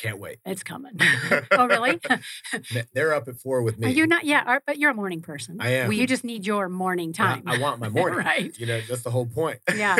Can't 0.01 0.19
wait. 0.19 0.39
It's 0.47 0.63
coming. 0.63 0.93
oh, 1.51 1.67
really? 1.67 2.01
They're 2.95 3.13
up 3.13 3.29
at 3.29 3.37
four 3.37 3.63
with 3.63 3.75
oh, 3.77 3.81
me. 3.81 3.87
Are 3.89 3.91
you 3.91 4.07
not? 4.07 4.25
Yeah, 4.25 4.43
are- 4.47 4.63
but 4.67 4.79
you're 4.79 4.93
a 4.93 4.95
morning 4.95 5.21
person. 5.21 5.59
I 5.61 5.71
am. 5.71 5.93
You 5.93 6.07
just 6.07 6.25
need 6.25 6.47
your 6.47 6.71
morning 6.71 7.13
time. 7.13 7.43
I, 7.47 7.59
want 7.59 7.81
my 7.81 7.89
morning. 7.91 8.19
Right. 8.19 8.59
You 8.59 8.65
know, 8.67 8.81
that's 8.89 9.03
the 9.03 9.11
whole 9.11 9.27
point. 9.27 9.59
Yeah. 9.75 9.97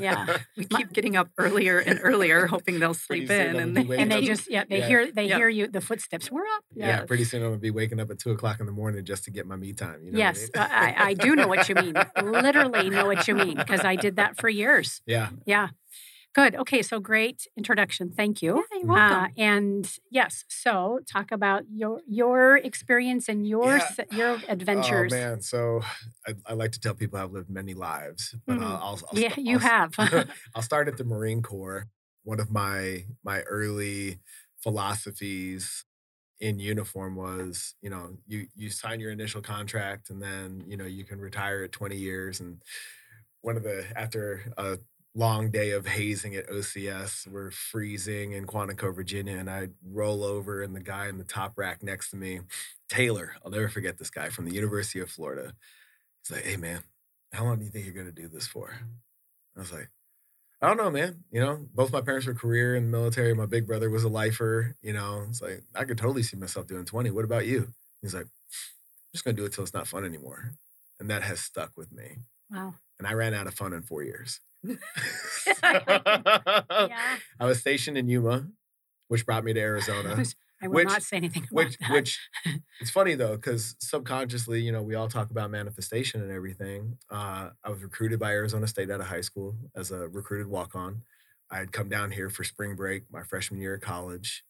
Yeah. 0.00 0.38
We 0.56 0.64
keep 0.64 0.92
getting 0.92 1.16
up 1.16 1.28
earlier 1.38 1.78
and 1.78 2.00
earlier, 2.02 2.46
hoping 2.46 2.80
they'll 2.80 2.94
sleep 2.94 3.30
in, 3.30 3.56
and 3.56 3.76
they, 3.76 3.96
and 3.96 4.10
they 4.10 4.22
just 4.22 4.50
yeah 4.50 4.64
they 4.68 4.78
Yeah. 4.78 4.88
hear 4.88 5.12
they 5.12 5.28
Yeah. 5.28 5.36
hear 5.36 5.48
you 5.48 5.68
the 5.68 5.80
footsteps. 5.80 6.30
We're 6.30 6.42
up. 6.42 6.64
Yeah, 6.74 6.86
Yes. 6.86 7.06
pretty 7.06 7.24
soon 7.24 7.42
I'm 7.42 7.50
gonna 7.50 7.58
be 7.58 7.70
waking 7.70 8.00
up 8.00 8.10
at 8.10 8.18
two 8.18 8.32
o'clock 8.32 8.58
in 8.60 8.66
the 8.66 8.72
morning 8.72 9.04
just 9.04 9.24
to 9.24 9.30
get 9.30 9.46
my 9.46 9.56
me 9.56 9.72
time. 9.72 10.02
You 10.04 10.12
know 10.12 10.18
yes, 10.18 10.48
what 10.52 10.68
I, 10.70 10.86
mean? 10.86 10.94
I, 10.98 11.04
I 11.04 11.14
do 11.14 11.36
know 11.36 11.46
what 11.46 11.68
you 11.68 11.76
mean. 11.76 11.94
Literally 12.22 12.90
know 12.90 13.06
what 13.06 13.28
you 13.28 13.34
mean 13.36 13.56
because 13.56 13.84
I 13.84 13.94
did 13.96 14.16
that 14.16 14.36
for 14.36 14.48
years. 14.48 15.00
yeah. 15.06 15.28
Yeah. 15.46 15.68
Good. 16.36 16.54
Okay. 16.54 16.82
So 16.82 17.00
great 17.00 17.46
introduction. 17.56 18.12
Thank 18.12 18.42
you. 18.42 18.56
Yeah, 18.70 18.78
you're 18.80 18.88
welcome. 18.88 19.16
Uh, 19.16 19.28
and 19.38 19.98
yes, 20.10 20.44
so 20.48 21.00
talk 21.10 21.32
about 21.32 21.64
your 21.70 22.02
your 22.06 22.58
experience 22.58 23.26
and 23.30 23.48
your 23.48 23.78
Yeah. 23.78 23.86
se- 23.86 24.08
your 24.10 24.42
adventures. 24.46 25.12
Oh 25.12 25.16
man, 25.16 25.40
so 25.40 25.80
I, 26.26 26.34
I 26.44 26.52
like 26.52 26.72
to 26.72 26.80
tell 26.80 26.94
people 26.94 27.18
I've 27.18 27.32
lived 27.32 27.48
many 27.48 27.72
lives, 27.72 28.34
but 28.46 28.58
Mhm. 28.58 28.62
I'll, 28.62 28.76
I'll, 28.76 29.00
I'll 29.08 29.16
yeah, 29.16 29.30
sta- 29.32 29.40
you 29.40 29.58
I'll 29.58 29.62
have. 29.62 29.94
I'll 30.54 30.62
start 30.62 30.88
at 30.88 30.98
the 30.98 31.04
Marine 31.04 31.42
Corps. 31.42 31.86
One 32.24 32.40
of 32.40 32.50
my 32.50 33.06
my 33.24 33.40
early 33.42 34.20
philosophies 34.58 35.84
in 36.40 36.58
uniform 36.58 37.16
was, 37.16 37.74
you 37.82 37.90
know, 37.90 38.18
you 38.26 38.48
you 38.54 38.70
sign 38.70 39.00
your 39.00 39.12
initial 39.12 39.42
contract 39.42 40.10
and 40.10 40.22
then, 40.22 40.64
you 40.66 40.76
know, 40.76 40.86
you 40.86 41.04
can 41.04 41.20
retire 41.20 41.64
at 41.64 41.72
20 41.72 41.96
years. 41.96 42.40
And 42.40 42.62
one 43.40 43.56
of 43.56 43.62
the 43.62 43.86
after 43.96 44.52
a 44.56 44.78
long 45.16 45.50
day 45.50 45.70
of 45.70 45.86
hazing 45.86 46.36
at 46.36 46.48
OCS, 46.48 47.26
we're 47.26 47.50
freezing 47.50 48.32
in 48.32 48.46
Quantico, 48.46 48.94
Virginia, 48.94 49.36
and 49.38 49.48
I 49.48 49.68
roll 49.84 50.22
over 50.22 50.62
and 50.62 50.76
the 50.76 50.80
guy 50.80 51.08
in 51.08 51.16
the 51.16 51.24
top 51.24 51.54
rack 51.56 51.82
next 51.82 52.10
to 52.10 52.16
me, 52.16 52.40
Taylor, 52.88 53.32
I'll 53.44 53.50
never 53.50 53.68
forget 53.68 53.98
this 53.98 54.10
guy 54.10 54.28
from 54.28 54.44
the 54.44 54.54
University 54.54 55.00
of 55.00 55.10
Florida. 55.10 55.54
He's 56.22 56.36
like, 56.36 56.44
hey 56.44 56.56
man, 56.56 56.82
how 57.32 57.44
long 57.44 57.58
do 57.58 57.64
you 57.64 57.70
think 57.70 57.86
you're 57.86 57.94
gonna 57.94 58.12
do 58.12 58.28
this 58.28 58.46
for? 58.46 58.76
I 59.56 59.60
was 59.60 59.72
like, 59.72 59.90
I 60.60 60.68
don't 60.68 60.76
know, 60.76 60.90
man. 60.90 61.24
You 61.30 61.40
know, 61.40 61.66
both 61.74 61.92
my 61.92 62.00
parents 62.00 62.26
were 62.26 62.34
career 62.34 62.76
in 62.76 62.90
the 62.90 62.96
military. 62.98 63.34
My 63.34 63.46
big 63.46 63.66
brother 63.66 63.90
was 63.90 64.04
a 64.04 64.08
lifer. 64.08 64.76
You 64.82 64.92
know, 64.92 65.24
it's 65.28 65.42
like 65.42 65.62
I 65.74 65.84
could 65.84 65.98
totally 65.98 66.22
see 66.22 66.36
myself 66.36 66.66
doing 66.66 66.84
20. 66.84 67.10
What 67.10 67.24
about 67.24 67.46
you? 67.46 67.72
He's 68.02 68.14
like, 68.14 68.24
I'm 68.24 69.12
just 69.12 69.24
gonna 69.24 69.36
do 69.36 69.44
it 69.44 69.52
till 69.52 69.64
it's 69.64 69.74
not 69.74 69.86
fun 69.86 70.04
anymore. 70.04 70.52
And 71.00 71.10
that 71.10 71.22
has 71.22 71.40
stuck 71.40 71.72
with 71.76 71.92
me. 71.92 72.18
wow. 72.50 72.74
And 72.98 73.06
I 73.06 73.12
ran 73.12 73.34
out 73.34 73.46
of 73.46 73.54
fun 73.54 73.72
in 73.74 73.82
four 73.82 74.02
years. 74.02 74.40
Yeah. 75.52 77.16
I 77.40 77.44
was 77.46 77.60
stationed 77.60 77.96
in 77.98 78.08
Yuma, 78.08 78.48
which 79.08 79.24
brought 79.26 79.44
me 79.44 79.52
to 79.52 79.60
Arizona. 79.60 80.22
I 80.62 80.68
will 80.68 80.74
Which- 80.76 80.88
not 80.88 81.02
say 81.02 81.18
anything 81.18 81.42
about 81.44 81.52
which 81.66 81.78
that. 81.78 81.90
which 81.92 82.18
it's 82.80 82.90
funny 82.90 83.14
though 83.14 83.36
because 83.36 83.76
subconsciously 83.78 84.62
you 84.62 84.72
know 84.72 84.82
we 84.82 84.94
all 84.94 85.06
talk 85.08 85.30
about 85.30 85.50
manifestation 85.50 86.22
and 86.22 86.32
everything 86.32 86.96
uh, 87.10 87.50
i 87.62 87.68
was 87.68 87.82
recruited 87.82 88.18
by 88.18 88.32
arizona 88.32 88.66
state 88.66 88.90
out 88.90 89.00
of 89.00 89.06
high 89.06 89.20
school 89.20 89.54
as 89.76 89.90
a 89.90 90.08
recruited 90.08 90.46
walk-on 90.46 91.02
i 91.50 91.58
had 91.58 91.72
come 91.72 91.90
down 91.90 92.10
here 92.10 92.30
for 92.30 92.42
spring 92.42 92.74
break 92.74 93.02
my 93.12 93.22
freshman 93.22 93.60
year 93.60 93.74
of 93.74 93.82
college 93.82 94.44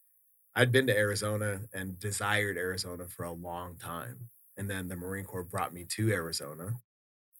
i'd 0.55 0.71
been 0.71 0.87
to 0.87 0.97
arizona 0.97 1.59
and 1.73 1.99
desired 1.99 2.55
arizona 2.57 3.05
for 3.05 3.23
a 3.25 3.33
long 3.33 3.75
time 3.75 4.29
and 4.55 4.69
then 4.69 4.87
the 4.87 4.95
marine 4.95 5.25
corps 5.25 5.43
brought 5.43 5.73
me 5.73 5.83
to 5.83 6.09
arizona 6.13 6.71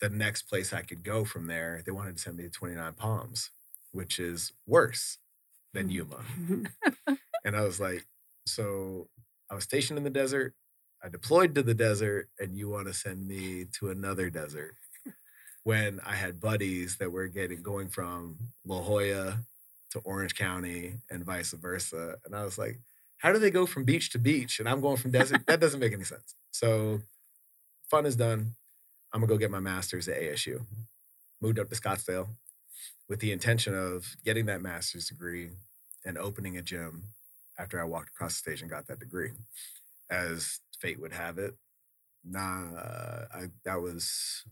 the 0.01 0.09
next 0.09 0.43
place 0.43 0.73
i 0.73 0.81
could 0.81 1.03
go 1.03 1.25
from 1.25 1.47
there 1.47 1.81
they 1.85 1.91
wanted 1.91 2.15
to 2.15 2.21
send 2.21 2.37
me 2.37 2.43
to 2.43 2.49
29 2.49 2.93
palms 2.93 3.51
which 3.91 4.19
is 4.19 4.53
worse 4.65 5.17
than 5.73 5.85
hmm. 5.85 5.91
yuma 5.91 6.23
and 7.47 7.55
I 7.55 7.61
was 7.61 7.79
like, 7.79 8.05
so 8.45 9.07
I 9.49 9.55
was 9.55 9.63
stationed 9.63 9.97
in 9.97 10.03
the 10.03 10.09
desert. 10.09 10.53
I 11.01 11.07
deployed 11.07 11.55
to 11.55 11.63
the 11.63 11.73
desert, 11.73 12.27
and 12.39 12.57
you 12.57 12.69
want 12.69 12.87
to 12.87 12.93
send 12.93 13.25
me 13.25 13.65
to 13.79 13.89
another 13.89 14.29
desert. 14.29 14.75
when 15.63 16.01
I 16.05 16.15
had 16.15 16.41
buddies 16.41 16.97
that 16.97 17.11
were 17.11 17.27
getting 17.27 17.61
going 17.61 17.87
from 17.87 18.37
La 18.65 18.81
Jolla 18.81 19.37
to 19.91 19.99
Orange 19.99 20.35
County 20.35 20.95
and 21.09 21.23
vice 21.23 21.51
versa. 21.51 22.17
And 22.25 22.35
I 22.35 22.43
was 22.43 22.57
like, 22.57 22.79
how 23.17 23.31
do 23.31 23.39
they 23.39 23.51
go 23.51 23.65
from 23.65 23.85
beach 23.85 24.09
to 24.11 24.19
beach? 24.19 24.59
And 24.59 24.67
I'm 24.67 24.81
going 24.81 24.97
from 24.97 25.11
desert. 25.11 25.45
that 25.47 25.61
doesn't 25.61 25.79
make 25.79 25.93
any 25.93 26.03
sense. 26.03 26.35
So 26.51 26.99
fun 27.89 28.05
is 28.05 28.17
done. 28.17 28.55
I'm 29.13 29.21
gonna 29.21 29.31
go 29.31 29.37
get 29.37 29.51
my 29.51 29.59
master's 29.59 30.07
at 30.07 30.21
ASU. 30.21 30.65
Moved 31.41 31.59
up 31.59 31.69
to 31.69 31.75
Scottsdale 31.75 32.29
with 33.07 33.19
the 33.19 33.31
intention 33.31 33.73
of 33.73 34.15
getting 34.25 34.45
that 34.47 34.61
master's 34.61 35.07
degree 35.07 35.51
and 36.05 36.17
opening 36.17 36.57
a 36.57 36.61
gym 36.61 37.03
after 37.57 37.79
I 37.81 37.85
walked 37.85 38.09
across 38.09 38.33
the 38.33 38.51
stage 38.51 38.61
and 38.61 38.69
got 38.69 38.87
that 38.87 38.99
degree. 38.99 39.31
As 40.09 40.59
fate 40.79 40.99
would 40.99 41.13
have 41.13 41.37
it, 41.37 41.55
nah, 42.23 42.71
I 43.33 43.49
that 43.65 43.81
was 43.81 44.43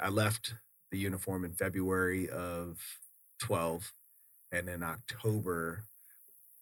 I 0.00 0.08
left 0.08 0.54
the 0.90 0.98
uniform 0.98 1.44
in 1.44 1.52
February 1.52 2.28
of 2.28 2.78
12 3.40 3.92
and 4.52 4.68
in 4.68 4.82
October 4.82 5.84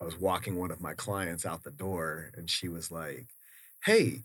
I 0.01 0.05
was 0.05 0.19
walking 0.19 0.57
one 0.57 0.71
of 0.71 0.81
my 0.81 0.95
clients 0.95 1.47
out 1.47 1.65
the 1.65 1.71
door 1.71 2.31
and 2.37 2.51
she 2.51 2.69
was 2.69 2.91
like, 2.91 3.29
"Hey, 3.85 4.25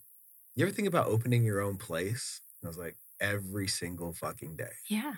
you 0.56 0.66
ever 0.66 0.72
think 0.74 0.88
about 0.88 1.08
opening 1.08 1.44
your 1.44 1.62
own 1.62 1.78
place?" 1.78 2.42
And 2.62 2.68
I 2.68 2.70
was 2.70 2.78
like, 2.78 2.98
"Every 3.24 3.68
single 3.68 4.14
fucking 4.14 4.56
day." 4.58 4.74
Yeah. 4.88 5.16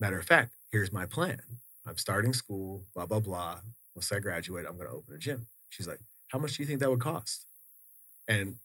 Matter 0.00 0.18
of 0.18 0.26
fact, 0.26 0.52
here's 0.72 0.92
my 0.92 1.06
plan. 1.06 1.40
I'm 1.86 1.96
starting 1.98 2.32
school, 2.32 2.86
blah 2.94 3.06
blah 3.06 3.20
blah. 3.20 3.60
Once 3.94 4.10
I 4.12 4.18
graduate, 4.20 4.66
I'm 4.68 4.76
going 4.76 4.88
to 4.88 4.94
open 4.94 5.14
a 5.14 5.18
gym. 5.18 5.46
She's 5.70 5.86
like, 5.88 6.00
"How 6.28 6.38
much 6.38 6.56
do 6.56 6.62
you 6.62 6.66
think 6.66 6.80
that 6.80 6.90
would 6.90 7.00
cost?" 7.00 7.46
And 8.28 8.58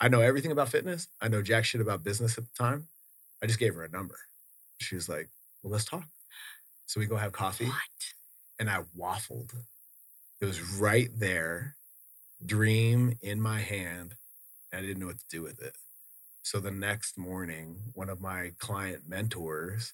I 0.00 0.08
know 0.08 0.20
everything 0.20 0.52
about 0.52 0.68
fitness. 0.68 1.08
I 1.20 1.28
know 1.28 1.40
jack 1.42 1.64
shit 1.64 1.80
about 1.80 2.04
business 2.04 2.36
at 2.38 2.44
the 2.44 2.54
time. 2.56 2.88
I 3.42 3.46
just 3.46 3.58
gave 3.58 3.74
her 3.74 3.84
a 3.84 3.88
number. 3.88 4.18
She 4.78 4.94
was 4.94 5.08
like, 5.08 5.30
"Well, 5.62 5.72
let's 5.72 5.84
talk." 5.86 6.06
So 6.86 7.00
we 7.00 7.06
go 7.06 7.16
have 7.16 7.32
coffee, 7.32 7.66
What? 7.66 8.14
and 8.58 8.68
I 8.70 8.82
waffled. 8.96 9.54
It 10.40 10.44
was 10.44 10.60
right 10.60 11.10
there, 11.18 11.76
dream 12.44 13.18
in 13.22 13.40
my 13.40 13.60
hand, 13.60 14.14
and 14.70 14.78
I 14.78 14.82
didn't 14.86 15.00
know 15.00 15.06
what 15.06 15.18
to 15.18 15.24
do 15.30 15.42
with 15.42 15.60
it. 15.62 15.74
So 16.46 16.60
the 16.60 16.70
next 16.70 17.18
morning, 17.18 17.74
one 17.94 18.08
of 18.08 18.20
my 18.20 18.52
client 18.60 19.02
mentors, 19.08 19.92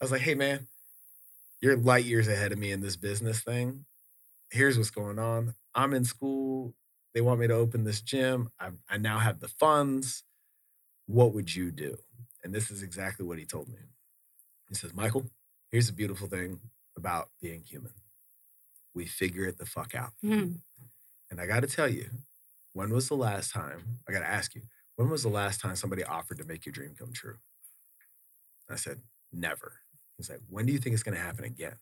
I 0.00 0.04
was 0.04 0.10
like, 0.10 0.22
"Hey, 0.22 0.34
man, 0.34 0.66
you're 1.60 1.76
light 1.76 2.06
years 2.06 2.26
ahead 2.26 2.52
of 2.52 2.58
me 2.58 2.72
in 2.72 2.80
this 2.80 2.96
business 2.96 3.42
thing. 3.42 3.84
Here's 4.50 4.78
what's 4.78 4.88
going 4.88 5.18
on. 5.18 5.56
I'm 5.74 5.92
in 5.92 6.06
school. 6.06 6.72
They 7.12 7.20
want 7.20 7.38
me 7.38 7.48
to 7.48 7.52
open 7.52 7.84
this 7.84 8.00
gym. 8.00 8.50
I, 8.58 8.70
I 8.88 8.96
now 8.96 9.18
have 9.18 9.40
the 9.40 9.48
funds. 9.48 10.24
What 11.04 11.34
would 11.34 11.54
you 11.54 11.70
do? 11.70 11.98
And 12.42 12.54
this 12.54 12.70
is 12.70 12.82
exactly 12.82 13.26
what 13.26 13.38
he 13.38 13.44
told 13.44 13.68
me. 13.68 13.80
He 14.70 14.76
says, 14.76 14.94
Mycal, 14.94 15.28
here's 15.70 15.88
the 15.88 15.92
beautiful 15.92 16.28
thing 16.28 16.60
about 16.96 17.28
being 17.42 17.62
human 17.62 17.92
we 18.94 19.04
figure 19.04 19.44
it 19.44 19.58
the 19.58 19.66
fuck 19.66 19.94
out. 19.94 20.12
Mm. 20.24 20.60
And 21.30 21.40
I 21.42 21.46
got 21.46 21.60
to 21.60 21.66
tell 21.66 21.88
you, 21.88 22.08
when 22.72 22.88
was 22.88 23.08
the 23.08 23.16
last 23.16 23.52
time? 23.52 23.98
I 24.08 24.12
got 24.12 24.20
to 24.20 24.26
ask 24.26 24.54
you, 24.54 24.62
when 25.00 25.08
was 25.08 25.22
the 25.22 25.30
last 25.30 25.62
time 25.62 25.74
somebody 25.76 26.04
offered 26.04 26.36
to 26.36 26.44
make 26.44 26.66
your 26.66 26.74
dream 26.74 26.94
come 26.94 27.10
true? 27.10 27.38
I 28.68 28.76
said, 28.76 29.00
never. 29.32 29.72
He's 30.18 30.28
like, 30.28 30.40
when 30.50 30.66
do 30.66 30.74
you 30.74 30.78
think 30.78 30.92
it's 30.92 31.02
going 31.02 31.16
to 31.16 31.22
happen 31.22 31.46
again? 31.46 31.76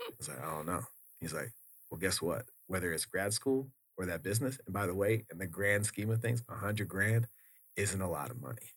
I 0.00 0.10
was 0.16 0.30
like, 0.30 0.40
I 0.40 0.50
don't 0.50 0.64
know. 0.64 0.80
He's 1.20 1.34
like, 1.34 1.52
well, 1.90 1.98
guess 1.98 2.22
what? 2.22 2.46
Whether 2.66 2.94
it's 2.94 3.04
grad 3.04 3.34
school 3.34 3.68
or 3.98 4.06
that 4.06 4.22
business, 4.22 4.58
and 4.64 4.72
by 4.72 4.86
the 4.86 4.94
way, 4.94 5.26
in 5.30 5.36
the 5.36 5.46
grand 5.46 5.84
scheme 5.84 6.08
of 6.08 6.22
things, 6.22 6.42
a 6.48 6.54
hundred 6.54 6.88
grand 6.88 7.28
isn't 7.76 8.00
a 8.00 8.10
lot 8.10 8.30
of 8.30 8.40
money. 8.40 8.72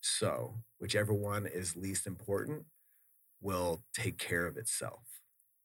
So 0.00 0.54
whichever 0.78 1.12
one 1.12 1.46
is 1.46 1.74
least 1.74 2.06
important 2.06 2.66
will 3.40 3.82
take 3.92 4.16
care 4.16 4.46
of 4.46 4.56
itself. 4.56 5.02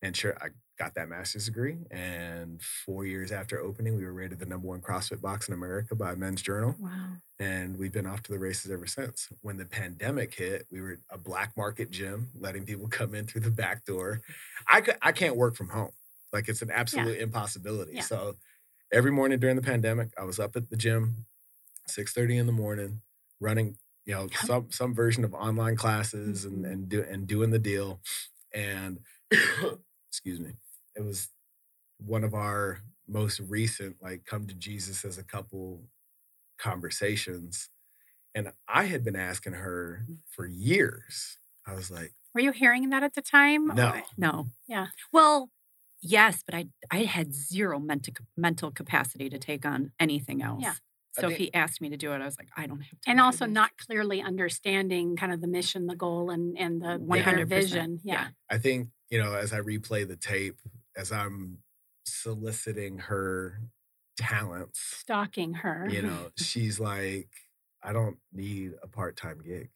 And 0.01 0.17
sure, 0.17 0.35
I 0.41 0.47
got 0.77 0.93
that 0.95 1.09
master's 1.09 1.45
degree. 1.45 1.77
And 1.91 2.61
four 2.61 3.05
years 3.05 3.31
after 3.31 3.59
opening, 3.59 3.95
we 3.97 4.05
were 4.05 4.13
rated 4.13 4.39
the 4.39 4.45
number 4.45 4.67
one 4.67 4.81
CrossFit 4.81 5.21
box 5.21 5.47
in 5.47 5.53
America 5.53 5.95
by 5.95 6.15
Men's 6.15 6.41
Journal. 6.41 6.75
Wow. 6.79 7.17
And 7.39 7.77
we've 7.77 7.91
been 7.91 8.05
off 8.05 8.23
to 8.23 8.31
the 8.31 8.39
races 8.39 8.71
ever 8.71 8.85
since. 8.87 9.27
When 9.41 9.57
the 9.57 9.65
pandemic 9.65 10.33
hit, 10.35 10.67
we 10.71 10.81
were 10.81 10.99
a 11.09 11.17
black 11.17 11.55
market 11.57 11.89
gym, 11.91 12.29
letting 12.39 12.65
people 12.65 12.87
come 12.89 13.15
in 13.15 13.25
through 13.25 13.41
the 13.41 13.51
back 13.51 13.85
door. 13.85 14.21
I, 14.67 14.81
could, 14.81 14.97
I 15.01 15.11
can't 15.11 15.35
work 15.35 15.55
from 15.55 15.69
home. 15.69 15.91
Like 16.33 16.49
it's 16.49 16.61
an 16.61 16.71
absolute 16.71 17.19
impossibility. 17.19 17.93
Yeah. 17.95 18.01
So 18.01 18.35
every 18.91 19.11
morning 19.11 19.39
during 19.39 19.55
the 19.55 19.61
pandemic, 19.61 20.09
I 20.19 20.23
was 20.25 20.39
up 20.39 20.55
at 20.55 20.69
the 20.69 20.77
gym, 20.77 21.25
6.30 21.89 22.39
in 22.39 22.45
the 22.45 22.51
morning, 22.51 23.01
running, 23.39 23.77
you 24.05 24.13
know, 24.13 24.27
some 24.45 24.67
some 24.71 24.93
version 24.93 25.23
of 25.25 25.33
online 25.33 25.75
classes 25.75 26.45
and 26.45 26.63
Mhm. 26.65 26.71
and 26.71 26.89
do 26.89 27.03
and 27.03 27.27
doing 27.27 27.51
the 27.51 27.59
deal. 27.59 27.99
And 28.53 28.99
excuse 30.09 30.39
me, 30.39 30.53
it 30.97 31.03
was 31.03 31.29
one 31.97 32.23
of 32.23 32.33
our 32.33 32.79
most 33.07 33.39
recent 33.39 33.95
like 34.01 34.25
come 34.25 34.45
to 34.47 34.53
Jesus 34.53 35.05
as 35.05 35.17
a 35.17 35.23
couple 35.23 35.83
conversations. 36.57 37.69
And 38.35 38.51
I 38.67 38.85
had 38.85 39.03
been 39.03 39.15
asking 39.15 39.53
her 39.53 40.05
mm. 40.09 40.17
for 40.29 40.45
years. 40.45 41.37
I 41.65 41.73
was 41.73 41.89
like, 41.89 42.13
Were 42.33 42.41
you 42.41 42.51
hearing 42.51 42.89
that 42.89 43.03
at 43.03 43.13
the 43.13 43.21
time? 43.21 43.67
no. 43.67 43.89
Or- 43.89 44.03
No. 44.17 44.47
Yeah. 44.67 44.87
Well, 45.11 45.49
yes, 46.01 46.43
but 46.45 46.55
I 46.55 46.67
I 46.91 46.99
had 47.03 47.33
zero 47.33 47.79
mental 47.79 48.13
mental 48.35 48.71
capacity 48.71 49.29
to 49.29 49.37
take 49.37 49.65
on 49.65 49.91
anything 49.99 50.41
else. 50.41 50.61
Yeah. 50.61 50.73
So 51.19 51.29
if 51.29 51.37
he 51.37 51.51
asked 51.51 51.81
me 51.81 51.89
to 51.89 51.97
do 51.97 52.13
it, 52.13 52.21
I 52.21 52.25
was 52.25 52.37
like, 52.37 52.49
I 52.55 52.67
don't 52.67 52.79
have 52.81 53.01
time. 53.01 53.11
And 53.13 53.19
also 53.19 53.45
this. 53.45 53.53
not 53.53 53.71
clearly 53.77 54.21
understanding 54.21 55.15
kind 55.15 55.33
of 55.33 55.41
the 55.41 55.47
mission, 55.47 55.87
the 55.87 55.95
goal, 55.95 56.29
and 56.29 56.55
and 56.57 56.79
the 56.79 56.99
100%, 56.99 57.47
vision. 57.47 57.99
yeah. 58.03 58.13
Yeah. 58.13 58.27
I 58.51 58.59
think, 58.59 58.89
you 59.09 59.17
know, 59.17 59.33
as 59.33 59.51
I 59.51 59.59
replay 59.61 60.07
the 60.07 60.15
tape, 60.15 60.57
as 60.97 61.11
I'm 61.11 61.59
soliciting 62.05 62.97
her 62.97 63.61
talents, 64.17 64.79
Stalking 64.81 65.53
her. 65.55 65.87
you 65.89 66.01
know, 66.01 66.31
she's 66.37 66.79
like, 66.79 67.29
I 67.83 67.93
don't 67.93 68.17
need 68.33 68.73
a 68.83 68.87
part 68.87 69.15
time 69.15 69.41
gig. 69.45 69.69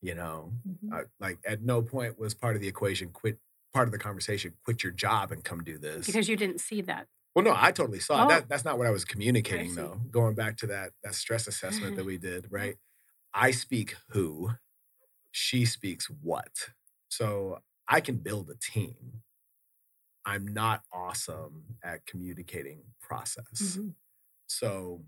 You 0.00 0.14
know, 0.16 0.52
Mhm. 0.68 0.92
I, 0.92 1.02
like 1.20 1.38
at 1.46 1.62
no 1.62 1.80
point 1.82 2.18
was 2.18 2.34
part 2.34 2.56
of 2.56 2.60
the 2.62 2.68
equation 2.68 3.08
quit, 3.10 3.38
part 3.72 3.88
of 3.88 3.92
the 3.92 3.98
conversation, 3.98 4.54
quit 4.64 4.82
your 4.82 4.92
job 4.92 5.30
and 5.32 5.42
come 5.44 5.62
do 5.64 5.78
this. 5.78 6.06
because 6.06 6.28
you 6.28 6.36
didn't 6.36 6.60
see 6.60 6.82
that. 6.82 7.06
Well, 7.34 7.44
no, 7.44 7.54
I 7.56 7.72
totally 7.72 8.00
saw 8.00 8.22
it. 8.22 8.24
Oh. 8.26 8.28
That, 8.28 8.48
that's 8.48 8.64
not 8.64 8.76
what 8.76 8.86
I 8.86 8.90
was 8.90 9.06
communicating, 9.06 9.70
see. 9.70 9.76
though. 9.76 10.00
Going 10.10 10.34
back 10.34 10.58
to 10.58 10.66
that 10.66 10.92
that 11.02 11.14
stress 11.14 11.46
assessment 11.46 11.96
that 11.96 12.04
we 12.04 12.18
did, 12.30 12.48
right? 12.50 12.76
I 13.32 13.52
speak 13.52 13.96
who, 14.10 14.50
she 15.30 15.64
speaks 15.64 16.10
what. 16.10 16.70
So 17.08 17.60
I 17.88 18.00
can 18.00 18.16
build 18.16 18.50
a 18.50 18.54
team. 18.56 19.22
I'm 20.24 20.46
not 20.46 20.84
awesome 20.92 21.76
at 21.82 22.06
communicating 22.06 22.82
process. 23.00 23.76
Mhm. 23.78 23.94
So, 24.46 25.04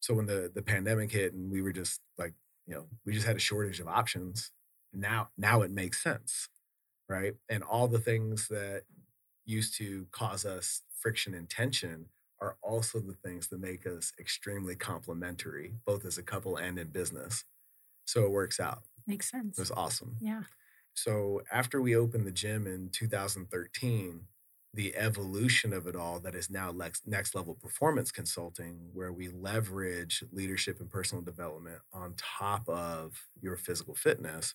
so 0.00 0.14
when 0.14 0.26
the 0.26 0.50
the 0.54 0.62
pandemic 0.62 1.10
hit 1.12 1.32
and 1.34 1.50
we 1.50 1.62
were 1.62 1.72
just 1.72 2.00
like, 2.18 2.34
you 2.66 2.74
know, 2.74 2.88
we 3.04 3.12
just 3.12 3.26
had 3.26 3.36
a 3.36 3.40
shortage 3.40 3.80
of 3.80 3.88
options. 3.88 4.52
Now, 4.92 5.30
now 5.36 5.62
it 5.62 5.70
makes 5.70 6.02
sense, 6.02 6.48
right? 7.08 7.34
And 7.48 7.62
all 7.64 7.88
the 7.88 7.98
things 8.00 8.48
that 8.48 8.84
used 9.44 9.76
to 9.78 10.06
cause 10.12 10.44
us 10.44 10.82
friction 10.98 11.34
and 11.34 11.48
tension 11.50 12.06
are 12.40 12.56
also 12.62 13.00
the 13.00 13.14
things 13.14 13.48
that 13.48 13.60
make 13.60 13.86
us 13.86 14.12
extremely 14.20 14.76
complementary, 14.76 15.74
both 15.86 16.04
as 16.04 16.18
a 16.18 16.22
couple 16.22 16.56
and 16.56 16.78
in 16.78 16.88
business. 16.90 17.44
So 18.06 18.24
it 18.24 18.30
works 18.32 18.60
out. 18.60 18.84
Makes 19.06 19.30
sense. 19.30 19.58
It 19.58 19.62
was 19.62 19.70
awesome. 19.70 20.16
Yeah. 20.20 20.44
So 20.94 21.42
after 21.52 21.80
we 21.82 21.96
opened 21.96 22.26
the 22.26 22.32
gym 22.32 22.66
in 22.66 22.90
2013, 22.90 24.28
the 24.74 24.96
evolution 24.96 25.72
of 25.72 25.86
it 25.86 25.96
all 25.96 26.20
that 26.20 26.34
is 26.34 26.50
now 26.50 26.70
lex- 26.70 27.02
next 27.06 27.34
level 27.34 27.54
performance 27.54 28.12
consulting, 28.12 28.90
where 28.92 29.12
we 29.12 29.28
leverage 29.28 30.24
leadership 30.32 30.80
and 30.80 30.90
personal 30.90 31.22
development 31.22 31.80
on 31.92 32.14
top 32.16 32.68
of 32.68 33.28
your 33.40 33.56
physical 33.56 33.94
fitness, 33.94 34.54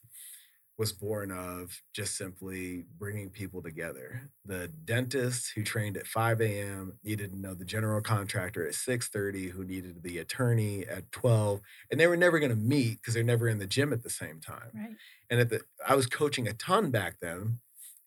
was 0.77 0.93
born 0.93 1.29
of 1.31 1.81
just 1.93 2.15
simply 2.17 2.85
bringing 2.97 3.29
people 3.29 3.61
together. 3.61 4.29
The 4.45 4.69
dentist 4.85 5.51
who 5.53 5.63
trained 5.63 5.97
at 5.97 6.07
5 6.07 6.39
a.m. 6.41 6.99
needed 7.03 7.31
to 7.33 7.37
know 7.39 7.53
the 7.53 7.65
general 7.65 8.01
contractor 8.01 8.65
at 8.65 8.75
6:30, 8.75 9.49
who 9.51 9.65
needed 9.65 10.03
the 10.03 10.19
attorney 10.19 10.87
at 10.87 11.11
12, 11.11 11.61
and 11.91 11.99
they 11.99 12.07
were 12.07 12.15
never 12.17 12.39
going 12.39 12.51
to 12.51 12.55
meet 12.55 13.01
because 13.01 13.13
they're 13.13 13.23
never 13.23 13.49
in 13.49 13.59
the 13.59 13.67
gym 13.67 13.91
at 13.91 14.03
the 14.03 14.09
same 14.09 14.39
time 14.39 14.71
Right. 14.73 14.95
and 15.29 15.39
at 15.41 15.49
the 15.49 15.61
I 15.85 15.95
was 15.95 16.07
coaching 16.07 16.47
a 16.47 16.53
ton 16.53 16.91
back 16.91 17.19
then, 17.19 17.59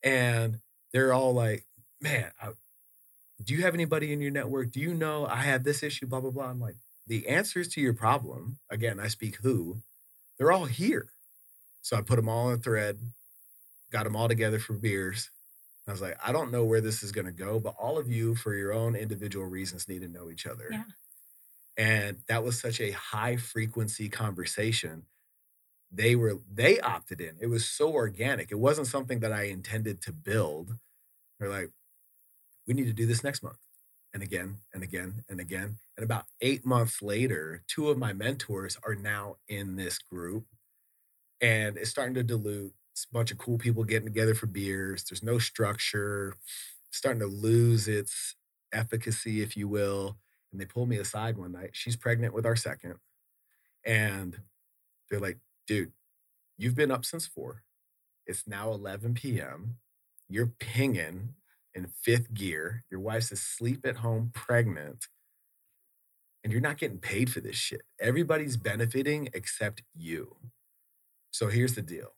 and 0.02 0.60
they're 0.92 1.12
all 1.12 1.32
like, 1.34 1.66
"Man, 2.02 2.30
I, 2.40 2.50
do 3.42 3.54
you 3.54 3.62
have 3.62 3.74
anybody 3.74 4.12
in 4.12 4.20
your 4.20 4.30
network? 4.30 4.72
Do 4.72 4.80
you 4.80 4.94
know 4.94 5.26
I 5.26 5.36
have 5.36 5.64
this 5.64 5.82
issue?" 5.82 6.06
Blah 6.06 6.20
blah 6.20 6.30
blah. 6.30 6.50
I'm 6.50 6.60
like, 6.60 6.76
the 7.06 7.28
answers 7.28 7.68
to 7.68 7.80
your 7.80 7.94
problem. 7.94 8.58
Again, 8.70 9.00
I 9.00 9.08
speak 9.08 9.36
who. 9.36 9.78
They're 10.38 10.52
all 10.52 10.66
here, 10.66 11.08
so 11.80 11.96
I 11.96 12.02
put 12.02 12.16
them 12.16 12.28
all 12.28 12.50
in 12.50 12.58
a 12.58 12.62
thread, 12.62 12.98
got 13.90 14.04
them 14.04 14.16
all 14.16 14.28
together 14.28 14.58
for 14.58 14.74
beers. 14.74 15.30
I 15.86 15.92
was 15.92 16.00
like, 16.00 16.18
I 16.24 16.32
don't 16.32 16.52
know 16.52 16.64
where 16.64 16.80
this 16.80 17.02
is 17.02 17.12
going 17.12 17.26
to 17.26 17.32
go, 17.32 17.58
but 17.60 17.74
all 17.78 17.98
of 17.98 18.10
you, 18.10 18.34
for 18.34 18.54
your 18.54 18.72
own 18.72 18.94
individual 18.94 19.46
reasons, 19.46 19.88
need 19.88 20.02
to 20.02 20.08
know 20.08 20.30
each 20.30 20.46
other. 20.46 20.68
Yeah. 20.70 20.84
And 21.76 22.18
that 22.28 22.44
was 22.44 22.60
such 22.60 22.80
a 22.80 22.92
high 22.92 23.36
frequency 23.36 24.08
conversation 24.08 25.04
they 25.92 26.16
were 26.16 26.38
they 26.52 26.80
opted 26.80 27.20
in. 27.20 27.36
It 27.40 27.48
was 27.48 27.68
so 27.68 27.92
organic. 27.92 28.50
It 28.50 28.58
wasn't 28.58 28.86
something 28.86 29.20
that 29.20 29.32
I 29.32 29.44
intended 29.44 30.00
to 30.02 30.12
build. 30.12 30.78
They're 31.38 31.50
like, 31.50 31.70
we 32.66 32.74
need 32.74 32.86
to 32.86 32.92
do 32.92 33.06
this 33.06 33.24
next 33.24 33.42
month. 33.42 33.58
And 34.14 34.22
again 34.22 34.58
and 34.74 34.82
again 34.82 35.24
and 35.30 35.40
again. 35.40 35.78
And 35.96 36.04
about 36.04 36.26
eight 36.42 36.66
months 36.66 37.00
later, 37.00 37.62
two 37.66 37.88
of 37.88 37.96
my 37.96 38.12
mentors 38.12 38.76
are 38.86 38.94
now 38.94 39.36
in 39.48 39.76
this 39.76 39.98
group. 39.98 40.44
And 41.40 41.76
it's 41.76 41.90
starting 41.90 42.14
to 42.14 42.22
dilute. 42.22 42.74
It's 42.92 43.06
a 43.10 43.14
bunch 43.14 43.30
of 43.30 43.38
cool 43.38 43.56
people 43.56 43.84
getting 43.84 44.06
together 44.06 44.34
for 44.34 44.46
beers. 44.46 45.04
There's 45.04 45.22
no 45.22 45.38
structure, 45.38 46.34
it's 46.88 46.98
starting 46.98 47.20
to 47.20 47.26
lose 47.26 47.88
its 47.88 48.36
efficacy, 48.70 49.40
if 49.40 49.56
you 49.56 49.66
will. 49.66 50.18
And 50.52 50.60
they 50.60 50.66
pulled 50.66 50.90
me 50.90 50.98
aside 50.98 51.38
one 51.38 51.52
night. 51.52 51.70
She's 51.72 51.96
pregnant 51.96 52.34
with 52.34 52.44
our 52.44 52.56
second. 52.56 52.96
And 53.86 54.38
they're 55.10 55.20
like, 55.20 55.38
dude, 55.66 55.92
you've 56.58 56.74
been 56.74 56.90
up 56.90 57.06
since 57.06 57.26
four. 57.26 57.62
It's 58.26 58.46
now 58.46 58.72
11 58.72 59.14
p.m. 59.14 59.76
You're 60.28 60.52
pinging 60.58 61.34
in 61.74 61.86
fifth 62.02 62.32
gear. 62.34 62.84
Your 62.90 63.00
wife's 63.00 63.32
asleep 63.32 63.84
at 63.84 63.96
home, 63.96 64.30
pregnant, 64.34 65.06
and 66.44 66.52
you're 66.52 66.62
not 66.62 66.78
getting 66.78 66.98
paid 66.98 67.30
for 67.30 67.40
this 67.40 67.56
shit. 67.56 67.82
Everybody's 68.00 68.56
benefiting 68.56 69.28
except 69.32 69.82
you. 69.94 70.36
So 71.30 71.48
here's 71.48 71.74
the 71.74 71.82
deal 71.82 72.12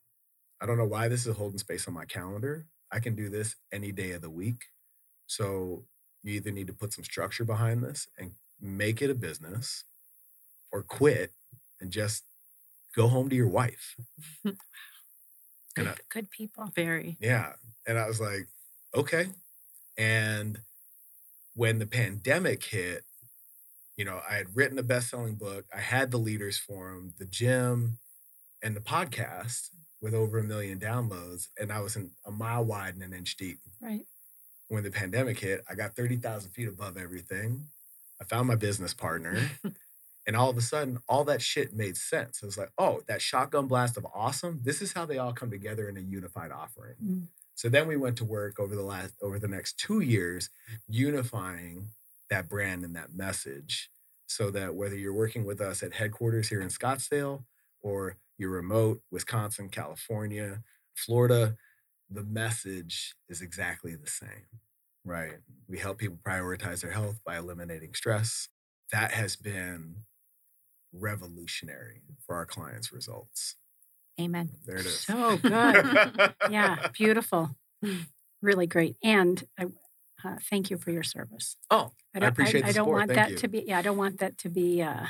I 0.61 0.67
don't 0.67 0.79
know 0.79 0.87
why 0.87 1.09
this 1.09 1.27
is 1.27 1.37
holding 1.37 1.59
space 1.59 1.87
on 1.87 1.95
my 1.95 2.05
calendar. 2.05 2.67
I 2.91 3.01
can 3.01 3.15
do 3.15 3.29
this 3.29 3.57
any 3.73 3.93
day 3.93 4.13
of 4.13 4.23
the 4.23 4.31
week. 4.31 4.67
So 5.27 5.85
you 6.23 6.35
either 6.35 6.51
need 6.51 6.69
to 6.69 6.73
put 6.73 6.93
some 6.93 7.05
structure 7.05 7.45
behind 7.45 7.83
this 7.83 8.09
and 8.19 8.33
make 8.61 9.03
it 9.03 9.11
a 9.11 9.15
business 9.15 9.85
or 10.73 10.83
quit 10.83 11.33
and 11.81 11.91
just 11.91 12.25
go 12.95 13.09
home 13.09 13.29
to 13.29 13.37
your 13.37 13.49
wife. 13.49 13.97
good, 14.45 14.57
I, 15.89 15.95
good 16.09 16.31
people. 16.31 16.71
Very. 16.75 17.17
Yeah. 17.21 17.53
And 17.87 17.99
I 17.99 18.07
was 18.07 18.21
like, 18.21 18.47
okay. 18.95 19.27
And 19.97 20.59
when 21.55 21.79
the 21.79 21.87
pandemic 21.87 22.65
hit, 22.65 23.05
you 23.97 24.05
know, 24.05 24.21
I 24.29 24.35
had 24.35 24.57
written 24.57 24.79
a 24.79 24.83
best 24.83 25.11
selling 25.11 25.37
book, 25.37 25.67
I 25.75 25.81
had 25.81 26.11
the 26.11 26.19
leaders 26.19 26.59
forum, 26.59 27.15
the 27.19 27.27
gym, 27.27 27.99
and 28.63 28.75
the 28.75 28.81
podcast 28.81 29.69
with 30.01 30.15
over 30.15 30.39
a 30.39 30.45
million 30.45 30.79
downloads. 30.79 31.49
And 31.59 31.73
I 31.73 31.81
was 31.81 31.97
in 31.97 32.11
a 32.27 32.31
mile 32.31 32.65
wide 32.65 32.95
and 32.95 33.03
an 33.03 33.13
inch 33.13 33.37
deep. 33.37 33.59
Right. 33.81 34.05
When 34.69 34.83
the 34.83 34.91
pandemic 34.91 35.39
hit, 35.39 35.65
I 35.71 35.75
got 35.75 35.95
30,000 35.95 36.51
feet 36.51 36.69
above 36.69 36.97
everything. 36.97 37.69
I 38.21 38.25
found 38.25 38.49
my 38.49 38.57
business 38.57 38.95
partner. 38.95 39.51
And 40.27 40.37
all 40.37 40.49
of 40.49 40.57
a 40.57 40.63
sudden, 40.63 40.99
all 41.09 41.25
that 41.25 41.43
shit 41.43 41.75
made 41.75 41.97
sense. 41.97 42.43
It 42.43 42.47
was 42.47 42.57
like, 42.57 42.71
oh, 42.79 43.03
that 43.09 43.21
shotgun 43.21 43.67
blast 43.67 43.97
of 43.97 44.07
awesome. 44.15 44.61
This 44.63 44.81
is 44.81 44.93
how 44.93 45.05
they 45.05 45.19
all 45.19 45.33
come 45.33 45.51
together 45.51 45.89
in 45.89 45.97
a 45.97 46.01
unified 46.01 46.51
offering. 46.51 46.95
Mm. 47.05 47.27
So 47.55 47.69
then 47.69 47.87
we 47.87 47.97
went 47.97 48.17
to 48.19 48.25
work 48.25 48.59
over 48.59 48.75
the 48.75 48.83
last 48.83 49.15
over 49.23 49.39
the 49.39 49.49
next 49.49 49.79
two 49.79 50.01
years, 50.01 50.51
unifying 50.89 51.89
that 52.31 52.49
brand 52.49 52.85
and 52.85 52.97
that 52.97 53.15
message, 53.15 53.91
so 54.27 54.51
that 54.51 54.75
whether 54.75 54.97
you're 54.97 55.15
working 55.15 55.45
with 55.45 55.61
us 55.61 55.83
at 55.83 55.95
headquarters 55.95 56.49
here 56.49 56.61
in 56.61 56.69
Scottsdale 56.69 57.45
or 57.83 58.17
you're 58.39 58.51
remote, 58.51 59.01
Wisconsin, 59.11 59.69
California, 59.69 60.63
Florida, 60.95 61.57
the 62.11 62.25
message 62.25 63.15
is 63.29 63.41
exactly 63.41 63.95
the 63.95 64.11
same. 64.11 64.47
Right. 65.05 65.35
We 65.69 65.79
help 65.79 65.99
people 65.99 66.19
prioritize 66.27 66.81
their 66.81 66.93
health 66.93 67.21
by 67.25 67.37
eliminating 67.37 67.95
stress. 67.95 68.49
That 68.91 69.13
has 69.13 69.37
been 69.37 69.97
revolutionary 70.93 72.03
for 72.27 72.37
our 72.37 72.47
clients' 72.47 72.93
results. 72.93 73.57
Amen. 74.21 74.51
There 74.65 74.77
it 74.77 74.87
is. 74.87 75.01
So 75.01 75.37
good. 75.39 76.35
yeah, 76.51 76.89
beautiful. 76.93 77.57
Really 78.41 78.67
great. 78.67 78.97
And 79.03 79.43
I 79.59 79.67
uh, 80.25 80.37
thank 80.49 80.71
you 80.71 80.79
for 80.79 80.91
your 80.91 81.03
service. 81.03 81.57
Oh, 81.71 81.93
I, 82.15 82.21
don't, 82.21 82.27
I 82.27 82.29
appreciate 82.29 82.65
I, 82.65 82.69
I 82.69 82.73
don't 82.73 82.89
want 82.89 83.09
thank 83.09 83.19
that 83.19 83.31
you. 83.31 83.37
to 83.39 83.49
be. 83.49 83.65
Yeah, 83.67 83.79
I 83.79 83.83
don't 83.83 83.99
want 83.99 84.21
that 84.21 84.39
to 84.39 84.49
be 84.49 84.83
uh, 84.83 85.07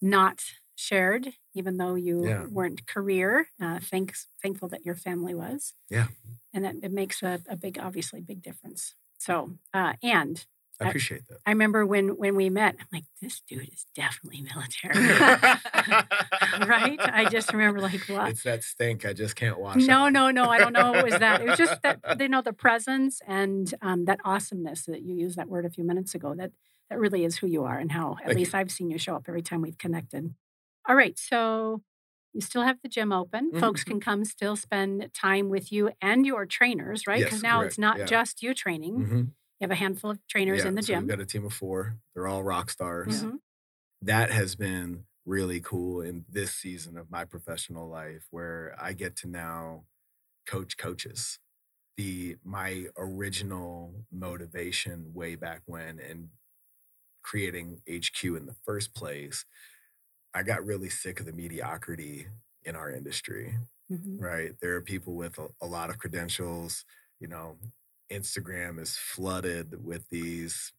not 0.00 0.42
shared, 0.74 1.32
even 1.54 1.76
though 1.76 1.94
you 1.94 2.26
yeah. 2.26 2.46
weren't 2.46 2.86
career. 2.86 3.48
Uh, 3.60 3.78
thanks, 3.80 4.28
thankful 4.42 4.68
that 4.68 4.86
your 4.86 4.94
family 4.94 5.34
was. 5.34 5.74
Yeah, 5.90 6.06
and 6.54 6.64
that 6.64 6.76
it 6.82 6.92
makes 6.92 7.22
a, 7.22 7.40
a 7.48 7.56
big, 7.56 7.78
obviously, 7.78 8.20
big 8.20 8.42
difference. 8.42 8.94
So, 9.18 9.58
uh, 9.74 9.94
and 10.02 10.44
I 10.80 10.88
appreciate 10.88 11.26
that. 11.28 11.38
I 11.46 11.50
remember 11.50 11.86
when 11.86 12.10
when 12.10 12.36
we 12.36 12.50
met, 12.50 12.76
I'm 12.78 12.86
like, 12.92 13.04
this 13.22 13.40
dude 13.48 13.68
is 13.72 13.86
definitely 13.94 14.42
military. 14.42 15.08
right? 16.66 16.98
I 17.00 17.28
just 17.30 17.52
remember 17.52 17.80
like 17.80 18.02
what? 18.08 18.30
It's 18.30 18.42
that 18.42 18.62
stink 18.62 19.06
I 19.06 19.12
just 19.12 19.36
can't 19.36 19.58
watch. 19.58 19.76
No, 19.76 20.08
no, 20.08 20.30
no. 20.30 20.44
I 20.50 20.58
don't 20.58 20.72
know 20.72 20.92
what 20.92 21.04
was 21.04 21.18
that. 21.18 21.40
It 21.40 21.48
was 21.48 21.58
just 21.58 21.80
that 21.82 22.00
you 22.20 22.28
know 22.28 22.42
the 22.42 22.52
presence 22.52 23.20
and 23.26 23.72
um, 23.80 24.04
that 24.04 24.20
awesomeness 24.24 24.84
that 24.86 25.02
you 25.02 25.14
used 25.14 25.36
that 25.36 25.48
word 25.48 25.64
a 25.64 25.70
few 25.70 25.84
minutes 25.84 26.14
ago. 26.14 26.34
That 26.34 26.52
that 26.90 26.98
really 26.98 27.24
is 27.24 27.38
who 27.38 27.46
you 27.46 27.64
are 27.64 27.78
and 27.78 27.92
how 27.92 28.16
at 28.20 28.26
Thank 28.26 28.38
least 28.38 28.52
you. 28.52 28.58
I've 28.58 28.70
seen 28.70 28.90
you 28.90 28.98
show 28.98 29.16
up 29.16 29.24
every 29.28 29.42
time 29.42 29.62
we've 29.62 29.78
connected. 29.78 30.34
All 30.88 30.94
right, 30.94 31.18
so 31.18 31.82
you 32.32 32.40
still 32.42 32.62
have 32.62 32.76
the 32.82 32.88
gym 32.88 33.12
open. 33.12 33.50
Mm-hmm. 33.50 33.60
Folks 33.60 33.82
can 33.82 33.98
come 33.98 34.24
still 34.24 34.56
spend 34.56 35.10
time 35.14 35.48
with 35.48 35.72
you 35.72 35.90
and 36.02 36.26
your 36.26 36.44
trainers, 36.44 37.06
right? 37.06 37.18
Because 37.18 37.38
yes, 37.38 37.42
now 37.42 37.58
correct. 37.60 37.72
it's 37.72 37.78
not 37.78 37.98
yeah. 37.98 38.04
just 38.04 38.42
you 38.42 38.52
training. 38.52 38.98
Mm-hmm 38.98 39.22
you 39.60 39.64
have 39.64 39.70
a 39.70 39.76
handful 39.76 40.10
of 40.10 40.18
trainers 40.28 40.62
yeah, 40.62 40.68
in 40.68 40.74
the 40.74 40.82
so 40.82 40.88
gym. 40.88 41.06
We've 41.06 41.16
got 41.16 41.20
a 41.20 41.26
team 41.26 41.46
of 41.46 41.52
four. 41.52 41.96
They're 42.14 42.26
all 42.26 42.42
rock 42.42 42.70
stars. 42.70 43.22
Mm-hmm. 43.22 43.36
That 44.02 44.30
has 44.30 44.54
been 44.54 45.04
really 45.24 45.60
cool 45.60 46.02
in 46.02 46.24
this 46.28 46.52
season 46.52 46.96
of 46.98 47.10
my 47.10 47.24
professional 47.24 47.88
life 47.88 48.26
where 48.30 48.76
I 48.80 48.92
get 48.92 49.16
to 49.16 49.28
now 49.28 49.84
coach 50.46 50.76
coaches. 50.76 51.38
The 51.96 52.36
my 52.44 52.86
original 52.98 54.04
motivation 54.12 55.12
way 55.14 55.34
back 55.34 55.62
when 55.64 55.98
and 55.98 56.28
creating 57.22 57.80
HQ 57.90 58.22
in 58.22 58.46
the 58.46 58.54
first 58.64 58.94
place, 58.94 59.46
I 60.34 60.42
got 60.42 60.64
really 60.64 60.90
sick 60.90 61.18
of 61.18 61.26
the 61.26 61.32
mediocrity 61.32 62.26
in 62.64 62.76
our 62.76 62.90
industry. 62.90 63.54
Mm-hmm. 63.90 64.22
Right? 64.22 64.52
There 64.60 64.74
are 64.74 64.82
people 64.82 65.14
with 65.14 65.38
a, 65.38 65.48
a 65.62 65.66
lot 65.66 65.88
of 65.90 65.98
credentials, 65.98 66.84
you 67.20 67.28
know, 67.28 67.56
Instagram 68.10 68.80
is 68.80 68.96
flooded 68.96 69.84
with 69.84 70.08
these 70.10 70.72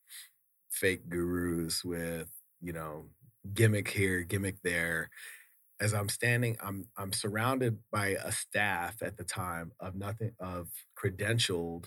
fake 0.69 1.09
gurus 1.09 1.83
with, 1.83 2.29
you 2.61 2.73
know, 2.73 3.05
gimmick 3.53 3.89
here, 3.89 4.21
gimmick 4.23 4.57
there. 4.63 5.09
As 5.79 5.93
I'm 5.93 6.09
standing, 6.09 6.57
I'm 6.61 6.87
I'm 6.97 7.13
surrounded 7.13 7.79
by 7.91 8.09
a 8.23 8.31
staff 8.31 9.01
at 9.03 9.17
the 9.17 9.23
time 9.23 9.71
of 9.79 9.95
nothing 9.95 10.33
of 10.39 10.69
credentialed 10.97 11.85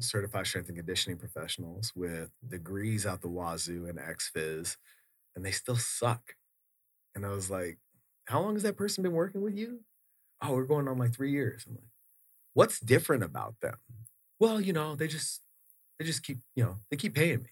certified 0.00 0.46
strength 0.46 0.68
and 0.68 0.76
conditioning 0.78 1.18
professionals 1.18 1.92
with 1.94 2.30
degrees 2.48 3.06
out 3.06 3.22
the 3.22 3.28
wazoo 3.28 3.86
and 3.88 3.98
XFIZ, 3.98 4.76
and 5.36 5.44
they 5.44 5.50
still 5.52 5.76
suck. 5.76 6.34
And 7.14 7.26
I 7.26 7.30
was 7.30 7.50
like, 7.50 7.78
how 8.26 8.40
long 8.40 8.54
has 8.54 8.62
that 8.64 8.76
person 8.76 9.02
been 9.02 9.12
working 9.12 9.42
with 9.42 9.56
you? 9.56 9.80
Oh, 10.42 10.54
we're 10.54 10.64
going 10.64 10.88
on 10.88 10.98
like 10.98 11.14
three 11.14 11.32
years. 11.32 11.64
I'm 11.66 11.74
like, 11.76 11.84
what's 12.54 12.80
different 12.80 13.24
about 13.24 13.56
them? 13.62 13.76
Well, 14.38 14.60
you 14.60 14.72
know, 14.72 14.94
they 14.94 15.08
just 15.08 15.40
they 15.98 16.04
just 16.04 16.22
keep, 16.22 16.38
you 16.54 16.64
know, 16.64 16.76
they 16.90 16.96
keep 16.96 17.14
paying 17.14 17.42
me. 17.42 17.50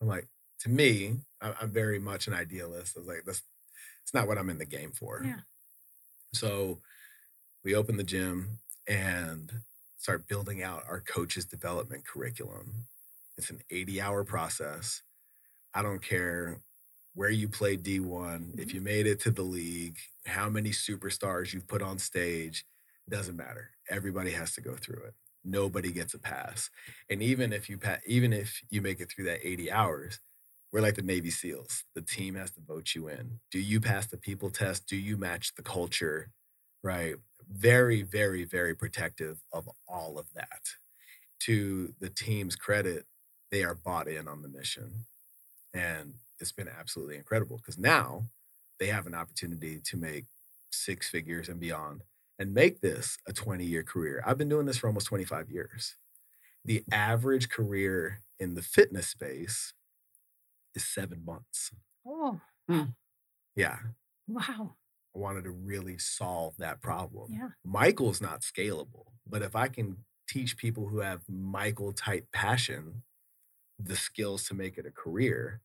I'm 0.00 0.08
like, 0.08 0.28
to 0.60 0.68
me, 0.68 1.16
I'm 1.40 1.70
very 1.70 1.98
much 1.98 2.26
an 2.26 2.34
idealist. 2.34 2.96
I 2.96 3.00
was 3.00 3.08
like, 3.08 3.22
that's 3.24 3.42
it's 4.02 4.14
not 4.14 4.26
what 4.26 4.38
I'm 4.38 4.50
in 4.50 4.58
the 4.58 4.66
game 4.66 4.92
for. 4.92 5.22
Yeah. 5.24 5.40
So 6.32 6.80
we 7.64 7.74
open 7.74 7.96
the 7.96 8.02
gym 8.02 8.58
and 8.86 9.50
start 9.96 10.28
building 10.28 10.62
out 10.62 10.84
our 10.88 11.00
coaches 11.00 11.44
development 11.46 12.06
curriculum. 12.06 12.86
It's 13.38 13.50
an 13.50 13.60
80 13.70 14.00
hour 14.00 14.24
process. 14.24 15.02
I 15.72 15.82
don't 15.82 16.02
care 16.02 16.60
where 17.14 17.30
you 17.30 17.48
played 17.48 17.82
D1, 17.84 18.00
mm-hmm. 18.00 18.60
if 18.60 18.74
you 18.74 18.80
made 18.80 19.06
it 19.06 19.20
to 19.20 19.30
the 19.30 19.42
league, 19.42 19.98
how 20.26 20.48
many 20.48 20.70
superstars 20.70 21.52
you've 21.52 21.68
put 21.68 21.80
on 21.80 21.98
stage, 21.98 22.66
doesn't 23.08 23.36
matter. 23.36 23.70
Everybody 23.88 24.32
has 24.32 24.52
to 24.54 24.60
go 24.60 24.74
through 24.74 25.02
it 25.06 25.14
nobody 25.44 25.92
gets 25.92 26.14
a 26.14 26.18
pass. 26.18 26.70
And 27.10 27.22
even 27.22 27.52
if 27.52 27.68
you 27.68 27.78
pa- 27.78 27.98
even 28.06 28.32
if 28.32 28.60
you 28.70 28.82
make 28.82 29.00
it 29.00 29.10
through 29.10 29.26
that 29.26 29.46
80 29.46 29.70
hours, 29.70 30.20
we're 30.72 30.80
like 30.80 30.96
the 30.96 31.02
Navy 31.02 31.30
SEALs. 31.30 31.84
The 31.94 32.02
team 32.02 32.34
has 32.34 32.50
to 32.52 32.60
vote 32.60 32.94
you 32.94 33.08
in. 33.08 33.40
Do 33.50 33.60
you 33.60 33.80
pass 33.80 34.06
the 34.06 34.18
people 34.18 34.50
test? 34.50 34.88
Do 34.88 34.96
you 34.96 35.16
match 35.16 35.54
the 35.56 35.62
culture? 35.62 36.30
Right. 36.82 37.16
Very, 37.50 38.02
very, 38.02 38.44
very 38.44 38.74
protective 38.74 39.38
of 39.52 39.68
all 39.88 40.18
of 40.18 40.26
that. 40.34 40.60
To 41.40 41.94
the 42.00 42.10
team's 42.10 42.56
credit, 42.56 43.06
they 43.50 43.64
are 43.64 43.74
bought 43.74 44.08
in 44.08 44.28
on 44.28 44.42
the 44.42 44.48
mission. 44.48 45.06
And 45.74 46.14
it's 46.40 46.52
been 46.52 46.68
absolutely 46.68 47.16
incredible 47.16 47.58
because 47.58 47.78
now 47.78 48.24
they 48.80 48.86
have 48.86 49.06
an 49.06 49.14
opportunity 49.14 49.80
to 49.84 49.96
make 49.96 50.26
six 50.70 51.08
figures 51.08 51.48
and 51.48 51.60
beyond 51.60 52.02
and 52.38 52.52
make 52.54 52.80
this 52.80 53.18
a 53.26 53.32
20 53.32 53.64
year 53.64 53.82
career. 53.82 54.22
I've 54.26 54.38
been 54.38 54.48
doing 54.48 54.66
this 54.66 54.78
for 54.78 54.86
almost 54.88 55.06
25 55.06 55.50
years. 55.50 55.96
The 56.64 56.84
average 56.90 57.48
career 57.48 58.20
in 58.38 58.54
the 58.54 58.62
fitness 58.62 59.08
space 59.08 59.74
is 60.74 60.84
seven 60.86 61.24
months. 61.24 61.70
Oh. 62.06 62.40
Hmm. 62.68 62.84
Yeah. 63.54 63.78
Wow. 64.26 64.74
I 65.14 65.18
wanted 65.18 65.44
to 65.44 65.50
really 65.50 65.98
solve 65.98 66.56
that 66.58 66.82
problem. 66.82 67.32
Yeah. 67.32 67.50
Mycal's 67.64 68.20
not 68.20 68.40
scalable, 68.40 69.06
but 69.26 69.42
if 69.42 69.54
I 69.54 69.68
can 69.68 69.98
teach 70.28 70.56
people 70.56 70.88
who 70.88 71.00
have 71.00 71.22
Michael 71.28 71.92
type 71.92 72.26
passion 72.32 73.02
the 73.78 73.96
skills 73.96 74.44
to 74.48 74.54
make 74.54 74.78
it 74.78 74.86
a 74.86 74.90
career, 74.90 75.60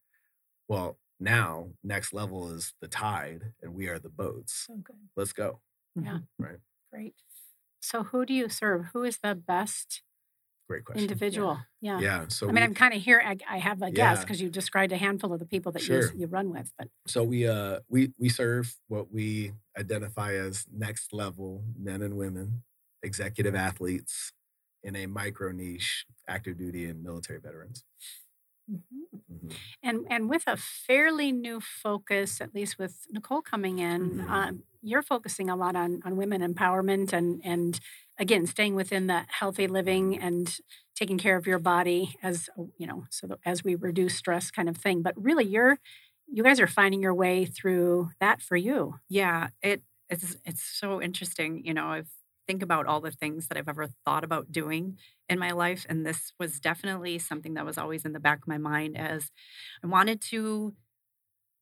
well, 0.68 0.98
now 1.20 1.70
next 1.84 2.14
level 2.14 2.52
is 2.52 2.74
the 2.82 2.88
tide 2.88 3.54
and 3.62 3.74
we 3.74 3.88
are 3.88 4.00
the 4.00 4.10
boats. 4.10 4.66
So. 4.68 4.82
Let's 5.16 5.34
go. 5.34 5.60
Yeah. 5.96 6.20
Right. 6.38 6.58
Great. 6.92 7.16
So 7.82 8.04
who 8.04 8.26
do 8.26 8.34
you 8.34 8.50
serve? 8.50 8.88
Who 8.94 9.04
is 9.04 9.20
the 9.24 9.36
best 9.36 10.02
Great 10.68 10.86
question. 10.86 11.02
individual? 11.04 11.60
Yeah. 11.82 12.00
Yeah. 12.00 12.26
So 12.28 12.48
I 12.50 12.52
mean, 12.52 12.64
I'm 12.64 12.74
kind 12.74 12.94
of 12.94 13.02
here. 13.02 13.22
I, 13.26 13.38
I 13.50 13.58
have 13.60 13.82
a 13.82 13.92
guess 13.92 14.22
because 14.22 14.42
you 14.42 14.50
described 14.50 14.92
a 14.92 14.98
handful 14.98 15.34
of 15.34 15.40
the 15.40 15.46
people 15.46 15.72
that 15.74 15.82
Sure. 15.82 16.12
you, 16.14 16.22
you 16.22 16.28
run 16.28 16.52
with, 16.52 16.72
but 16.78 16.88
so 17.08 17.24
we 17.24 17.48
uh 17.48 17.80
we 17.90 18.12
we 18.20 18.30
serve 18.30 18.76
what 18.88 19.12
we 19.12 19.54
identify 19.78 20.34
as 20.34 20.66
next 20.72 21.14
level 21.14 21.64
men 21.78 22.02
and 22.02 22.18
women 22.18 22.64
executive 23.02 23.56
athletes 23.56 24.34
in 24.84 24.96
a 24.96 25.06
micro 25.06 25.52
niche 25.52 26.06
active 26.28 26.58
duty 26.58 26.86
and 26.86 27.02
military 27.04 27.40
veterans 27.40 27.84
Mhm. 28.70 29.22
and 29.84 30.06
and 30.10 30.30
with 30.30 30.44
a 30.48 30.58
fairly 30.58 31.32
new 31.32 31.60
focus, 31.62 32.42
at 32.42 32.54
least 32.56 32.78
with 32.80 33.06
Nicole 33.12 33.42
coming 33.42 33.80
in, 33.80 34.22
Mhm. 34.22 34.30
um, 34.30 34.64
you're 34.82 35.02
focusing 35.04 35.50
a 35.50 35.56
lot 35.56 35.76
on 35.76 36.02
on 36.06 36.18
women 36.18 36.42
empowerment 36.42 37.14
and 37.14 37.42
and 37.44 37.80
again 38.20 38.46
staying 38.46 38.76
within 38.76 39.08
the 39.08 39.26
healthy 39.30 39.68
living 39.68 40.18
and 40.20 40.58
taking 40.96 41.18
care 41.18 41.38
of 41.38 41.48
your 41.48 41.60
body 41.60 42.16
as 42.24 42.50
you 42.78 42.88
know 42.88 43.06
so 43.10 43.38
as 43.46 43.64
we 43.64 43.76
reduce 43.76 44.16
stress 44.16 44.52
kind 44.52 44.70
of 44.70 44.78
thing. 44.78 45.02
But 45.02 45.16
really, 45.22 45.46
you're 45.46 45.80
you 46.32 46.44
guys 46.44 46.60
are 46.60 46.68
finding 46.68 47.02
your 47.02 47.14
way 47.16 47.46
through 47.46 48.12
that 48.20 48.42
for 48.42 48.56
you. 48.58 48.96
Yeah, 49.10 49.50
it 49.62 49.84
it's 50.10 50.36
it's 50.46 50.64
so 50.64 51.02
interesting. 51.02 51.66
You 51.66 51.74
know, 51.74 51.86
I 51.88 52.04
think 52.50 52.64
about 52.64 52.88
all 52.88 53.00
the 53.00 53.12
things 53.12 53.48
that 53.48 53.60
I've 53.60 53.70
ever 53.70 53.90
thought 54.06 54.24
about 54.24 54.52
doing 54.52 54.98
in 55.30 55.38
my 55.38 55.52
life, 55.52 55.86
and 55.88 56.04
this 56.04 56.34
was 56.40 56.60
definitely 56.60 57.20
something 57.20 57.54
that 57.54 57.66
was 57.66 57.78
always 57.78 58.06
in 58.06 58.14
the 58.14 58.20
back 58.20 58.40
of 58.40 58.48
my 58.48 58.58
mind 58.58 58.98
as 58.98 59.30
I 59.84 59.88
wanted 59.88 60.20
to 60.32 60.74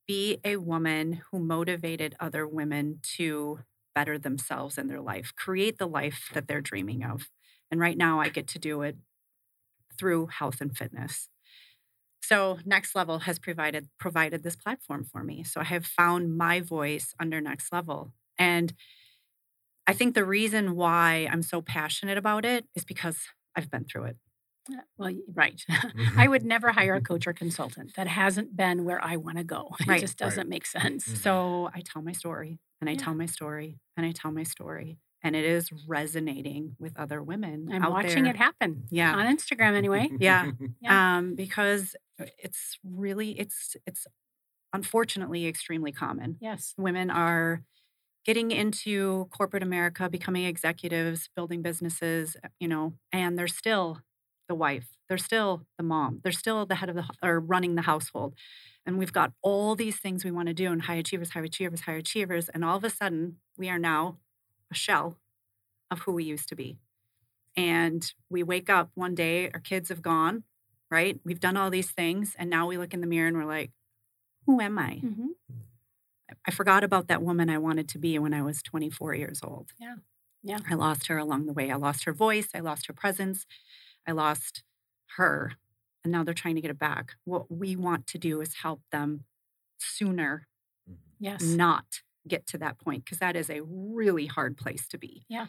be 0.08 0.38
a 0.45 0.56
woman 0.56 1.21
who 1.30 1.39
motivated 1.39 2.15
other 2.21 2.47
women 2.47 3.00
to 3.17 3.60
better 3.93 4.17
themselves 4.17 4.78
in 4.78 4.88
their 4.88 5.02
life, 5.02 5.34
create 5.36 5.78
the 5.78 5.89
life 5.89 6.30
that 6.34 6.47
they're 6.47 6.62
dreaming 6.62 7.04
of. 7.04 7.28
And 7.69 7.82
right 7.82 7.97
now 7.97 8.21
I 8.21 8.30
get 8.30 8.47
to 8.50 8.60
do 8.60 8.82
it 8.84 8.95
through 10.00 10.28
health 10.28 10.62
and 10.62 10.73
fitness. 10.78 11.28
So 12.21 12.60
Next 12.65 12.95
Level 12.95 13.19
has 13.19 13.39
provided 13.39 13.89
provided 14.00 14.43
this 14.43 14.56
platform 14.56 15.04
for 15.04 15.21
me. 15.21 15.43
So 15.43 15.60
I 15.60 15.65
have 15.65 15.86
found 15.86 16.38
my 16.38 16.62
voice 16.62 17.13
under 17.19 17.41
Next 17.41 17.73
Level. 17.73 18.13
And 18.39 18.73
I 19.88 19.93
think 19.93 20.15
the 20.15 20.26
reason 20.26 20.76
why 20.76 21.28
I'm 21.32 21.41
so 21.43 21.62
passionate 21.62 22.17
about 22.17 22.45
it 22.45 22.65
is 22.76 22.84
because 22.86 23.17
I've 23.56 23.71
been 23.71 23.86
through 23.86 24.06
it. 24.06 24.17
Uh, 24.71 24.82
Well, 24.97 25.13
right. 25.34 25.63
Mm-hmm. 25.69 26.19
I 26.19 26.28
would 26.28 26.45
never 26.45 26.71
hire 26.73 26.95
a 26.95 27.02
coach 27.02 27.26
or 27.28 27.34
consultant 27.43 27.95
that 27.95 28.08
hasn't 28.08 28.56
been 28.56 28.84
where 28.86 29.04
I 29.04 29.15
want 29.17 29.38
to 29.38 29.43
go. 29.43 29.76
It 29.80 29.88
Right, 29.88 30.02
just 30.02 30.17
doesn't 30.17 30.50
make 30.50 30.65
sense. 30.65 31.08
Mhm. 31.08 31.17
So 31.17 31.69
I 31.73 31.82
tell 31.82 32.02
my 32.02 32.12
story 32.13 32.60
and 32.82 32.89
I 32.89 32.93
Yeah. 32.93 33.00
tell 33.00 33.15
my 33.15 33.26
story 33.28 33.80
and 33.95 34.06
I 34.06 34.12
tell 34.12 34.32
my 34.32 34.43
story. 34.43 35.00
And 35.23 35.36
it 35.36 35.45
is 35.45 35.71
resonating 35.88 36.76
with 36.80 36.93
other 36.97 37.23
women. 37.23 37.69
I'm 37.71 37.89
watching 37.91 38.23
there. 38.26 38.34
it 38.34 38.38
happen. 38.38 38.86
Yeah. 38.91 39.15
On 39.15 39.26
Instagram 39.36 39.73
anyway. 39.76 40.10
Yeah. 40.19 40.52
Yeah. 40.80 41.17
Um, 41.17 41.36
because 41.36 41.95
it's 42.38 42.78
really 42.84 43.32
it's 43.39 43.76
it's 43.88 44.06
unfortunately 44.73 45.47
extremely 45.47 45.91
common. 45.91 46.38
Yes. 46.41 46.73
women 46.78 47.10
are 47.10 47.63
getting 48.27 48.51
into 48.51 49.27
corporate 49.31 49.63
America, 49.63 50.09
becoming 50.09 50.45
executives, 50.45 51.29
building 51.35 51.63
businesses, 51.63 52.37
uh, 52.43 52.49
you 52.59 52.69
know, 52.69 52.93
and 53.13 53.39
they're 53.39 53.47
still 53.47 54.01
the 54.49 54.55
wife, 54.55 54.97
they're 55.09 55.17
still 55.19 55.63
the 55.77 55.83
mom, 55.83 56.21
they're 56.23 56.33
still 56.33 56.65
the 56.67 56.75
head 56.75 56.89
of 56.89 56.95
the 56.95 57.05
or 57.23 57.39
running 57.39 57.75
the 57.75 57.83
household. 57.83 58.35
And 58.85 58.97
we've 58.99 59.13
got 59.13 59.33
all 59.43 59.75
these 59.75 59.97
things 59.99 60.25
we 60.25 60.31
want 60.31 60.49
to 60.49 60.55
do 60.55 60.71
and 60.71 60.83
high 60.83 60.95
achievers, 60.95 61.31
high 61.31 61.41
achievers, 61.43 61.81
high 61.81 61.95
achievers. 61.97 62.49
And 62.49 62.65
all 62.65 62.77
of 62.77 62.85
a 62.85 62.89
sudden, 62.89 63.37
we 63.57 63.69
are 63.69 63.79
now 63.79 64.17
a 64.71 64.75
shell 64.75 65.17
of 65.91 66.01
who 66.01 66.13
we 66.13 66.23
used 66.25 66.49
to 66.49 66.55
be. 66.55 66.77
And 67.55 68.11
we 68.29 68.43
wake 68.43 68.69
up 68.69 68.91
one 68.95 69.15
day, 69.15 69.49
our 69.53 69.59
kids 69.59 69.89
have 69.89 70.01
gone, 70.01 70.43
right? 70.91 71.19
We've 71.25 71.39
done 71.39 71.57
all 71.57 71.69
these 71.71 71.91
things. 71.91 72.35
And 72.37 72.49
now 72.49 72.67
we 72.67 72.77
look 72.77 72.93
in 72.93 73.01
the 73.01 73.07
mirror 73.07 73.27
and 73.27 73.37
we're 73.37 73.45
like, 73.45 73.71
who 74.45 74.61
am 74.61 74.77
I? 74.79 75.01
Mhm. 75.03 75.35
I 76.45 76.51
forgot 76.51 76.83
about 76.83 77.07
that 77.07 77.21
woman 77.21 77.49
I 77.49 77.57
wanted 77.57 77.87
to 77.89 77.97
be 77.97 78.17
when 78.19 78.33
I 78.33 78.41
was 78.41 78.61
24 78.61 79.15
years 79.15 79.39
old. 79.43 79.71
Yeah. 79.79 79.95
Yeah. 80.43 80.59
I 80.69 80.75
lost 80.75 81.07
her 81.07 81.17
along 81.17 81.45
the 81.45 81.53
way. 81.53 81.71
I 81.71 81.75
lost 81.75 82.05
her 82.05 82.13
voice. 82.13 82.49
I 82.53 82.59
lost 82.59 82.87
her 82.87 82.93
presence. 82.93 83.45
I 84.07 84.11
lost 84.11 84.63
her. 85.17 85.53
And 86.03 86.11
now 86.11 86.23
they're 86.23 86.33
trying 86.33 86.55
to 86.55 86.61
get 86.61 86.71
it 86.71 86.79
back. 86.79 87.13
What 87.25 87.51
we 87.51 87.75
want 87.75 88.07
to 88.07 88.17
do 88.17 88.41
is 88.41 88.55
help 88.61 88.81
them 88.91 89.25
sooner 89.77 90.47
mm-hmm. 90.89 90.95
Yes. 91.19 91.41
not 91.41 92.01
get 92.27 92.45
to 92.47 92.57
that 92.59 92.77
point 92.77 93.05
because 93.05 93.19
that 93.19 93.35
is 93.35 93.49
a 93.49 93.61
really 93.63 94.25
hard 94.25 94.57
place 94.57 94.87
to 94.89 94.97
be. 94.97 95.25
Yeah. 95.27 95.47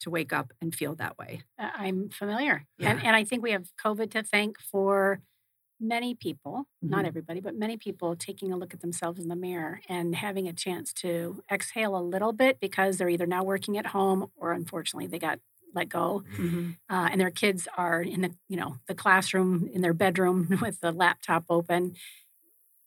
To 0.00 0.10
wake 0.10 0.32
up 0.32 0.52
and 0.60 0.74
feel 0.74 0.94
that 0.96 1.16
way. 1.18 1.42
I'm 1.58 2.10
familiar. 2.10 2.66
And, 2.78 3.02
and 3.02 3.16
I 3.16 3.24
think 3.24 3.42
we 3.42 3.52
have 3.52 3.70
COVID 3.82 4.10
to 4.12 4.22
thank 4.22 4.60
for 4.60 5.20
many 5.80 6.14
people, 6.14 6.66
not 6.82 7.04
Mhm. 7.04 7.08
everybody, 7.08 7.40
but 7.40 7.54
many 7.56 7.76
people 7.76 8.16
taking 8.16 8.52
a 8.52 8.56
look 8.56 8.72
at 8.74 8.80
themselves 8.80 9.18
in 9.20 9.28
the 9.28 9.36
mirror 9.36 9.80
and 9.88 10.14
having 10.14 10.48
a 10.48 10.52
chance 10.52 10.92
to 10.94 11.42
exhale 11.50 11.96
a 11.96 12.00
little 12.00 12.32
bit 12.32 12.60
because 12.60 12.96
they're 12.96 13.08
either 13.08 13.26
now 13.26 13.42
working 13.44 13.76
at 13.76 13.86
home 13.88 14.30
or 14.36 14.52
unfortunately 14.52 15.06
they 15.06 15.18
got 15.18 15.40
let 15.74 15.88
go 15.88 16.22
uh, 16.88 17.08
and 17.10 17.20
their 17.20 17.32
kids 17.32 17.66
are 17.76 18.00
in 18.00 18.20
the 18.20 18.32
you 18.48 18.56
know 18.56 18.76
the 18.86 18.94
classroom 18.94 19.66
in 19.72 19.80
their 19.80 19.92
bedroom 19.92 20.46
with 20.62 20.80
the 20.80 20.92
laptop 20.92 21.44
open 21.50 21.96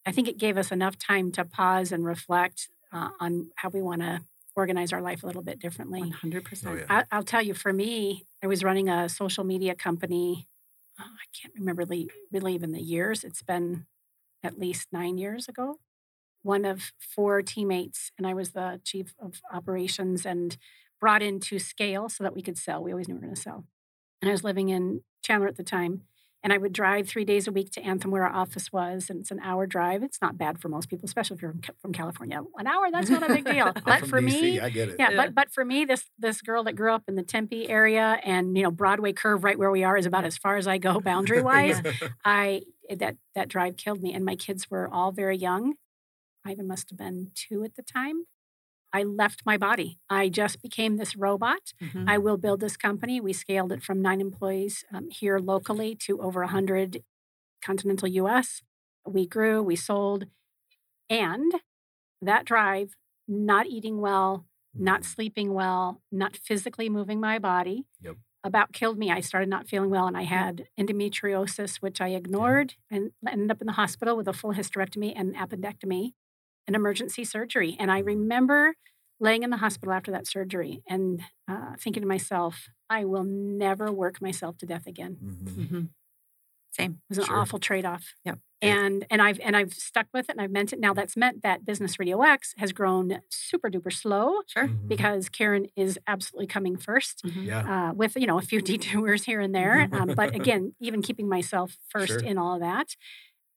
i 0.05 0.11
think 0.11 0.27
it 0.29 0.37
gave 0.37 0.57
us 0.57 0.71
enough 0.71 0.97
time 0.97 1.31
to 1.31 1.43
pause 1.43 1.91
and 1.91 2.05
reflect 2.05 2.69
uh, 2.93 3.09
on 3.19 3.49
how 3.57 3.67
we 3.69 3.81
want 3.81 4.01
to 4.01 4.21
organize 4.55 4.93
our 4.93 5.01
life 5.01 5.21
a 5.21 5.25
little 5.27 5.43
bit 5.43 5.59
differently 5.59 6.01
100%. 6.01 6.63
Oh, 6.65 6.75
yeah. 6.75 6.85
I, 6.89 7.03
I'll 7.11 7.23
tell 7.23 7.41
you, 7.41 7.53
for 7.53 7.71
me, 7.73 8.25
I 8.41 8.47
was 8.47 8.63
running 8.63 8.89
a 8.89 9.09
social 9.09 9.43
media 9.43 9.75
company. 9.75 10.47
Oh, 10.99 11.03
I 11.03 11.25
can't 11.39 11.53
remember 11.55 11.81
really, 11.81 12.09
really 12.31 12.53
even 12.53 12.71
the 12.71 12.81
years. 12.81 13.23
It's 13.23 13.43
been 13.43 13.85
at 14.43 14.59
least 14.59 14.87
nine 14.91 15.17
years 15.17 15.47
ago. 15.47 15.79
One 16.43 16.65
of 16.65 16.93
four 16.97 17.41
teammates, 17.41 18.11
and 18.17 18.25
I 18.25 18.33
was 18.33 18.51
the 18.51 18.79
chief 18.83 19.13
of 19.19 19.41
operations 19.51 20.25
and 20.25 20.57
brought 20.99 21.21
in 21.21 21.39
to 21.41 21.59
scale 21.59 22.09
so 22.09 22.23
that 22.23 22.35
we 22.35 22.41
could 22.41 22.57
sell. 22.57 22.83
We 22.83 22.91
always 22.91 23.07
knew 23.07 23.15
we 23.15 23.19
were 23.19 23.25
going 23.27 23.35
to 23.35 23.41
sell. 23.41 23.65
And 24.21 24.29
I 24.29 24.31
was 24.31 24.43
living 24.43 24.69
in 24.69 25.01
Chandler 25.23 25.47
at 25.47 25.57
the 25.57 25.63
time. 25.63 26.03
And 26.47 26.53
I 26.53 26.57
would 26.59 26.71
drive 26.71 27.09
three 27.09 27.25
days 27.25 27.45
a 27.45 27.51
week 27.51 27.71
to 27.71 27.81
Anthem, 27.81 28.09
where 28.09 28.23
our 28.23 28.33
office 28.33 28.71
was, 28.71 29.09
and 29.09 29.19
it's 29.19 29.31
an 29.31 29.41
hour 29.43 29.67
drive. 29.67 30.01
It's 30.01 30.21
not 30.21 30.37
bad 30.37 30.61
for 30.61 30.69
most 30.69 30.87
people, 30.89 31.03
especially 31.05 31.35
if 31.35 31.41
you're 31.41 31.55
from 31.81 31.91
California. 31.91 32.41
An 32.57 32.67
hour, 32.67 32.89
that's 32.89 33.09
not 33.09 33.21
a 33.29 33.33
big 33.33 33.43
deal. 33.43 33.73
But 33.85 33.99
From 33.99 34.09
for 34.09 34.21
DC, 34.21 34.41
me, 34.41 34.59
I 34.61 34.69
get 34.69 34.87
it. 34.87 34.95
yeah, 34.97 35.09
Yeah. 35.09 35.17
but 35.17 35.35
but 35.35 35.51
for 35.51 35.65
me, 35.65 35.83
this 35.83 36.05
this 36.17 36.41
girl 36.41 36.63
that 36.63 36.77
grew 36.77 36.93
up 36.93 37.03
in 37.09 37.15
the 37.15 37.21
Tempe 37.21 37.67
area 37.67 38.21
and 38.23 38.55
you 38.55 38.63
know 38.63 38.71
Broadway 38.71 39.11
Curve, 39.11 39.43
right 39.43 39.59
where 39.59 39.69
we 39.71 39.83
are, 39.83 39.97
is 39.97 40.05
about 40.05 40.23
as 40.23 40.37
far 40.37 40.55
as 40.55 40.67
I 40.69 40.77
go 40.77 41.01
boundary 41.01 41.41
wise. 41.41 41.81
I 42.23 42.61
that 42.89 43.17
that 43.35 43.49
drive 43.49 43.75
killed 43.75 44.01
me, 44.01 44.13
and 44.13 44.23
my 44.23 44.37
kids 44.37 44.71
were 44.71 44.87
all 44.87 45.11
very 45.11 45.35
young. 45.35 45.73
Ivan 46.45 46.65
must 46.65 46.89
have 46.91 46.97
been 46.97 47.31
two 47.35 47.65
at 47.65 47.75
the 47.75 47.83
time. 47.83 48.23
I 48.97 49.03
left 49.03 49.45
my 49.45 49.57
body. 49.57 49.99
I 50.09 50.29
just 50.29 50.61
became 50.61 50.97
this 50.97 51.15
robot. 51.15 51.73
Mhm. 51.81 52.09
I 52.09 52.17
will 52.17 52.37
build 52.37 52.59
this 52.61 52.77
company. 52.77 53.21
We 53.21 53.33
scaled 53.33 53.71
it 53.71 53.83
from 53.83 54.01
nine 54.01 54.21
employees 54.21 54.83
um, 54.93 55.09
here 55.09 55.37
locally 55.39 55.95
to 56.05 56.19
over 56.21 56.41
100 56.41 57.03
continental 57.63 58.07
US. 58.21 58.63
We 59.05 59.27
grew, 59.27 59.61
we 59.61 59.75
sold. 59.75 60.25
And 61.09 61.51
that 62.21 62.45
drive, 62.45 62.95
not 63.27 63.67
eating 63.67 64.01
well, 64.01 64.45
not 64.73 65.03
sleeping 65.05 65.53
well, 65.53 66.01
not 66.11 66.35
physically 66.35 66.89
moving 66.89 67.19
my 67.19 67.37
body, 67.39 67.85
Yep. 68.01 68.17
about 68.43 68.73
killed 68.73 68.97
me. 68.97 69.11
I 69.11 69.21
started 69.21 69.49
not 69.49 69.67
feeling 69.67 69.89
well 69.89 70.07
and 70.07 70.17
I 70.17 70.23
had 70.23 70.67
endometriosis, 70.79 71.77
which 71.77 71.99
I 72.01 72.09
ignored 72.09 72.75
and 72.89 73.11
ended 73.27 73.51
up 73.51 73.61
in 73.61 73.67
the 73.67 73.73
hospital 73.73 74.15
with 74.17 74.27
a 74.27 74.33
full 74.33 74.53
hysterectomy 74.53 75.13
and 75.15 75.35
appendectomy 75.35 76.13
and 76.67 76.75
emergency 76.75 77.23
surgery. 77.23 77.75
And 77.79 77.89
I 77.91 77.99
remember 77.99 78.75
laying 79.19 79.43
in 79.43 79.49
the 79.49 79.57
hospital 79.57 79.93
after 79.93 80.11
that 80.11 80.27
surgery 80.27 80.83
and 80.87 81.21
uh, 81.47 81.73
thinking 81.79 82.01
to 82.03 82.07
myself, 82.07 82.67
I 82.89 83.05
will 83.05 83.23
never 83.23 83.91
work 83.91 84.21
myself 84.21 84.57
to 84.59 84.65
death 84.65 84.85
again. 84.85 85.17
Mhm. 85.23 85.67
Mhm. 85.67 85.89
Same. 86.71 86.91
It 86.93 86.99
was 87.09 87.17
an 87.19 87.23
Sure. 87.25 87.37
awful 87.39 87.59
trade-off. 87.59 88.13
Yep. 88.25 88.39
And 88.61 89.05
and 89.09 89.21
I've 89.21 89.39
and 89.39 89.55
I've 89.55 89.73
stuck 89.73 90.07
with 90.13 90.29
it 90.29 90.33
and 90.33 90.41
I've 90.41 90.51
meant 90.51 90.73
it. 90.73 90.79
Now 90.79 90.93
that's 90.93 91.15
meant 91.17 91.41
that 91.43 91.63
Business 91.65 91.97
RadioX 91.97 92.53
has 92.57 92.71
grown 92.71 93.21
super 93.29 93.69
duper 93.69 93.93
slow 93.93 94.41
Sure. 94.47 94.67
Mhm. 94.67 94.87
because 94.87 95.29
Karen 95.29 95.67
is 95.75 95.99
absolutely 96.07 96.47
coming 96.47 96.75
first 96.77 97.21
Mhm. 97.23 97.45
yeah. 97.45 97.89
uh, 97.89 97.93
with 97.93 98.15
you 98.15 98.27
know 98.27 98.37
a 98.37 98.41
few 98.41 98.61
detours 99.05 99.23
here 99.25 99.39
and 99.41 99.53
there. 99.55 99.87
Um, 99.91 100.13
but 100.15 100.35
again, 100.35 100.73
even 100.79 101.01
keeping 101.01 101.27
myself 101.29 101.77
first 101.89 102.07
Sure. 102.07 102.19
in 102.19 102.37
all 102.37 102.55
of 102.55 102.61
that, 102.61 102.95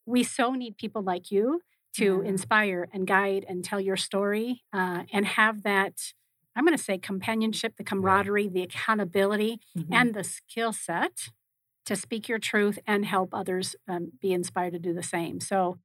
we 0.06 0.22
so 0.22 0.52
need 0.54 0.76
people 0.78 1.02
like 1.02 1.30
you 1.30 1.62
to 1.94 2.22
Yeah. 2.22 2.28
inspire 2.28 2.88
and 2.92 3.06
guide 3.06 3.44
and 3.48 3.64
tell 3.64 3.80
your 3.80 3.96
story 3.96 4.62
uh, 4.72 5.04
and 5.12 5.26
have 5.26 5.62
that. 5.62 6.12
I'm 6.56 6.64
going 6.64 6.76
to 6.76 6.82
say 6.82 6.98
companionship, 6.98 7.76
the 7.76 7.84
camaraderie, 7.84 8.48
the 8.48 8.62
accountability, 8.62 9.60
Mhm. 9.76 9.86
and 9.92 10.14
the 10.14 10.24
skill 10.24 10.72
set 10.72 11.30
to 11.86 11.96
speak 11.96 12.28
your 12.28 12.38
truth 12.38 12.78
and 12.86 13.04
help 13.06 13.30
others 13.34 13.76
um, 13.88 14.12
be 14.20 14.32
inspired 14.32 14.72
to 14.74 14.78
do 14.78 14.92
the 14.94 15.02
same. 15.02 15.40
So, 15.40 15.78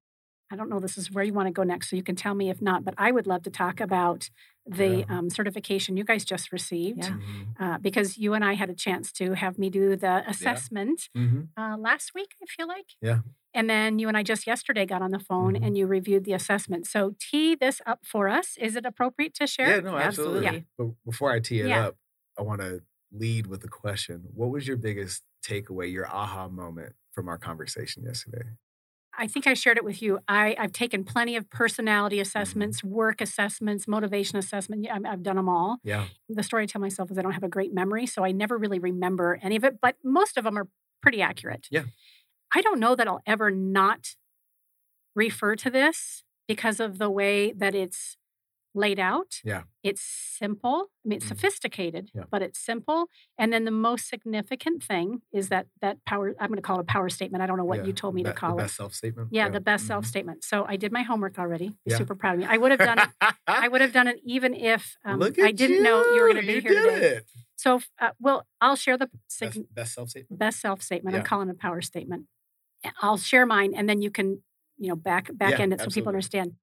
I 0.52 0.56
don't 0.56 0.70
know 0.70 0.80
this 0.80 0.98
is 0.98 1.12
where 1.12 1.24
you 1.24 1.34
want 1.34 1.48
to 1.48 1.52
go 1.52 1.63
next, 1.63 1.89
so 1.89 1.96
you 1.96 2.04
can 2.04 2.15
tell 2.15 2.36
me 2.36 2.50
if 2.52 2.62
not. 2.62 2.84
But 2.86 2.94
I 2.98 3.12
would 3.12 3.28
love 3.28 3.44
to 3.44 3.50
talk 3.50 3.80
about 3.82 4.30
the 4.65 5.00
Yeah. 5.00 5.06
um, 5.10 5.30
certification 5.30 5.98
you 5.98 6.04
guys 6.04 6.26
just 6.26 6.52
received 6.52 7.00
Yeah. 7.00 7.18
Mhm. 7.18 7.56
uh, 7.60 7.78
because 7.80 8.18
you 8.18 8.34
and 8.36 8.46
I 8.46 8.54
had 8.54 8.70
a 8.70 8.76
chance 8.76 9.12
to 9.13 9.34
have 9.34 9.58
me 9.58 9.70
do 9.72 9.96
the 9.96 10.24
assessment 10.30 11.10
Mhm. 11.18 11.50
uh, 11.58 11.78
last 11.78 12.13
week, 12.13 12.36
I 12.41 12.46
feel 12.48 12.68
like. 12.68 12.91
Yeah. 13.02 13.22
And 13.56 13.70
then 13.70 13.98
you 14.00 14.08
and 14.08 14.15
I 14.18 14.22
just 14.22 14.46
yesterday 14.46 14.86
got 14.86 15.02
on 15.02 15.12
the 15.12 15.20
phone 15.20 15.54
Mhm. 15.56 15.65
and 15.65 15.78
you 15.78 15.88
reviewed 15.88 16.26
the 16.26 16.34
assessment. 16.34 16.86
So 16.86 17.15
tee 17.20 17.56
this 17.56 17.82
up 17.86 18.06
for 18.06 18.28
us. 18.30 18.58
Is 18.58 18.76
it 18.76 18.86
appropriate 18.86 19.34
to 19.36 19.48
share? 19.48 19.70
Yeah, 19.70 19.80
no, 19.80 19.98
absolutely. 19.98 20.46
Absolutely. 20.46 20.68
But 20.78 20.88
before 21.06 21.32
I 21.32 21.39
tee 21.39 21.62
it 21.62 21.68
Yeah. 21.70 21.88
up, 21.88 21.98
I 22.38 22.41
want 22.44 22.62
to 22.62 22.84
lead 23.12 23.48
with 23.48 23.63
a 23.63 23.70
question. 23.70 24.26
What 24.34 24.50
was 24.52 24.68
your 24.68 24.78
biggest 24.78 25.24
takeaway, 25.44 25.91
your 25.91 26.06
aha 26.08 26.50
moment 26.50 26.96
from 27.13 27.30
our 27.30 27.38
conversation 27.38 28.04
yesterday? 28.04 28.50
I 29.18 29.28
think 29.28 29.48
I 29.48 29.54
shared 29.54 29.78
it 29.78 29.86
with 29.86 30.02
you. 30.02 30.20
I, 30.28 30.58
I've 30.60 30.74
taken 30.74 31.06
plenty 31.06 31.38
of 31.38 31.50
personality 31.50 32.18
Mm-hmm. 32.18 32.22
assessments, 32.24 32.84
work 32.84 33.22
assessments, 33.22 33.88
motivation 33.88 34.38
assessment. 34.38 34.84
Yeah, 34.84 34.96
I've, 34.96 35.06
I've 35.06 35.24
done 35.24 35.38
them 35.38 35.48
all. 35.48 35.78
Yeah. 35.86 36.08
The 36.28 36.44
story 36.44 36.63
I 36.63 36.65
tell 36.65 36.82
myself 36.82 37.10
is 37.12 37.18
I 37.18 37.22
don't 37.22 37.32
have 37.32 37.44
a 37.44 37.48
great 37.48 37.74
memory, 37.74 38.06
so 38.08 38.26
I 38.26 38.34
never 38.34 38.58
really 38.58 38.80
remember 38.80 39.39
any 39.41 39.56
of 39.56 39.63
it, 39.63 39.80
but 39.82 39.96
most 40.04 40.36
of 40.38 40.44
them 40.44 40.58
are 40.58 40.68
pretty 41.02 41.22
accurate. 41.22 41.68
Yeah. 41.72 41.84
I 42.54 42.62
don't 42.62 42.80
know 42.80 42.96
that 42.96 43.08
I'll 43.08 43.22
ever 43.26 43.50
not 43.52 44.16
refer 45.16 45.56
to 45.56 45.70
this 45.70 46.24
because 46.48 46.80
of 46.80 46.98
the 46.98 47.10
way 47.10 47.52
that 47.54 47.74
it's 47.76 48.18
laid 48.78 49.00
out. 49.00 49.40
Yeah. 49.46 49.64
It's 49.84 50.02
simple. 50.02 50.88
I 51.06 51.08
mean, 51.08 51.16
it's 51.18 51.26
Mhm. 51.28 51.30
sophisticated, 51.30 52.12
Yeah. 52.14 52.26
but 52.30 52.42
it's 52.42 52.60
simple. 52.60 53.10
And 53.38 53.54
then 53.54 53.64
the 53.64 53.72
most 53.72 54.10
significant 54.10 54.84
thing 54.84 55.22
is 55.32 55.48
that 55.48 55.68
that 55.80 56.04
power, 56.04 56.36
I'm 56.42 56.50
going 56.50 56.58
to 56.58 56.62
call 56.62 56.80
it 56.80 56.82
a 56.82 56.84
power 56.84 57.08
statement. 57.08 57.42
I 57.42 57.48
don't 57.48 57.56
know 57.56 57.64
what 57.64 57.80
Yeah. 57.80 57.86
you 57.86 57.94
told 57.94 58.16
me 58.16 58.24
Be- 58.24 58.32
to 58.32 58.36
call 58.36 58.50
the 58.58 58.64
it. 58.64 58.66
best 58.66 58.76
self 58.76 58.94
statement. 58.94 59.30
Yeah, 59.32 59.48
the 59.48 59.62
best 59.62 59.88
self 59.88 60.06
statement. 60.06 60.44
So 60.44 60.66
I 60.68 60.76
did 60.76 60.92
my 60.92 61.04
homework 61.04 61.40
already. 61.40 61.70
Be 61.70 61.76
Yeah. 61.92 61.98
super 62.00 62.16
proud 62.16 62.34
of 62.34 62.40
me. 62.42 62.48
I 62.48 62.58
would 62.58 62.72
have 62.72 62.80
done 62.82 63.00
it. 63.00 63.10
I 63.48 63.70
would 63.70 63.80
have 63.80 63.94
done 63.94 64.08
it 64.10 64.20
even 64.26 64.54
if 64.54 64.98
um, 65.06 65.22
I 65.24 65.54
didn't 65.54 65.82
know 65.82 66.04
you 66.14 66.22
were 66.22 66.34
going 66.34 66.42
to 66.42 66.48
be 66.48 66.56
You 66.56 66.62
here 66.62 66.72
did 66.74 66.94
today. 66.96 67.08
It. 67.20 67.32
So, 67.56 67.80
uh, 68.00 68.12
well, 68.20 68.46
I'll 68.60 68.76
share 68.76 68.98
the 68.98 69.10
sig- 69.30 69.54
Best, 69.54 69.74
best 69.74 69.94
self 69.94 70.10
statement. 70.10 70.38
best 70.38 70.60
self 70.60 70.82
statement. 70.82 71.16
I'm 71.16 71.24
calling 71.24 71.48
it 71.48 71.54
a 71.54 71.56
power 71.58 71.82
statement. 71.82 72.26
I'll 73.02 73.17
share 73.17 73.45
mine, 73.45 73.74
and 73.76 73.88
then 73.89 74.02
you 74.02 74.12
can, 74.12 74.41
you 74.78 74.89
know, 74.89 74.95
back 74.95 75.30
back 75.38 75.52
Yeah, 75.52 75.60
end 75.60 75.74
it 75.74 75.82
so 75.82 75.89
people 75.91 76.10
understand. 76.10 76.56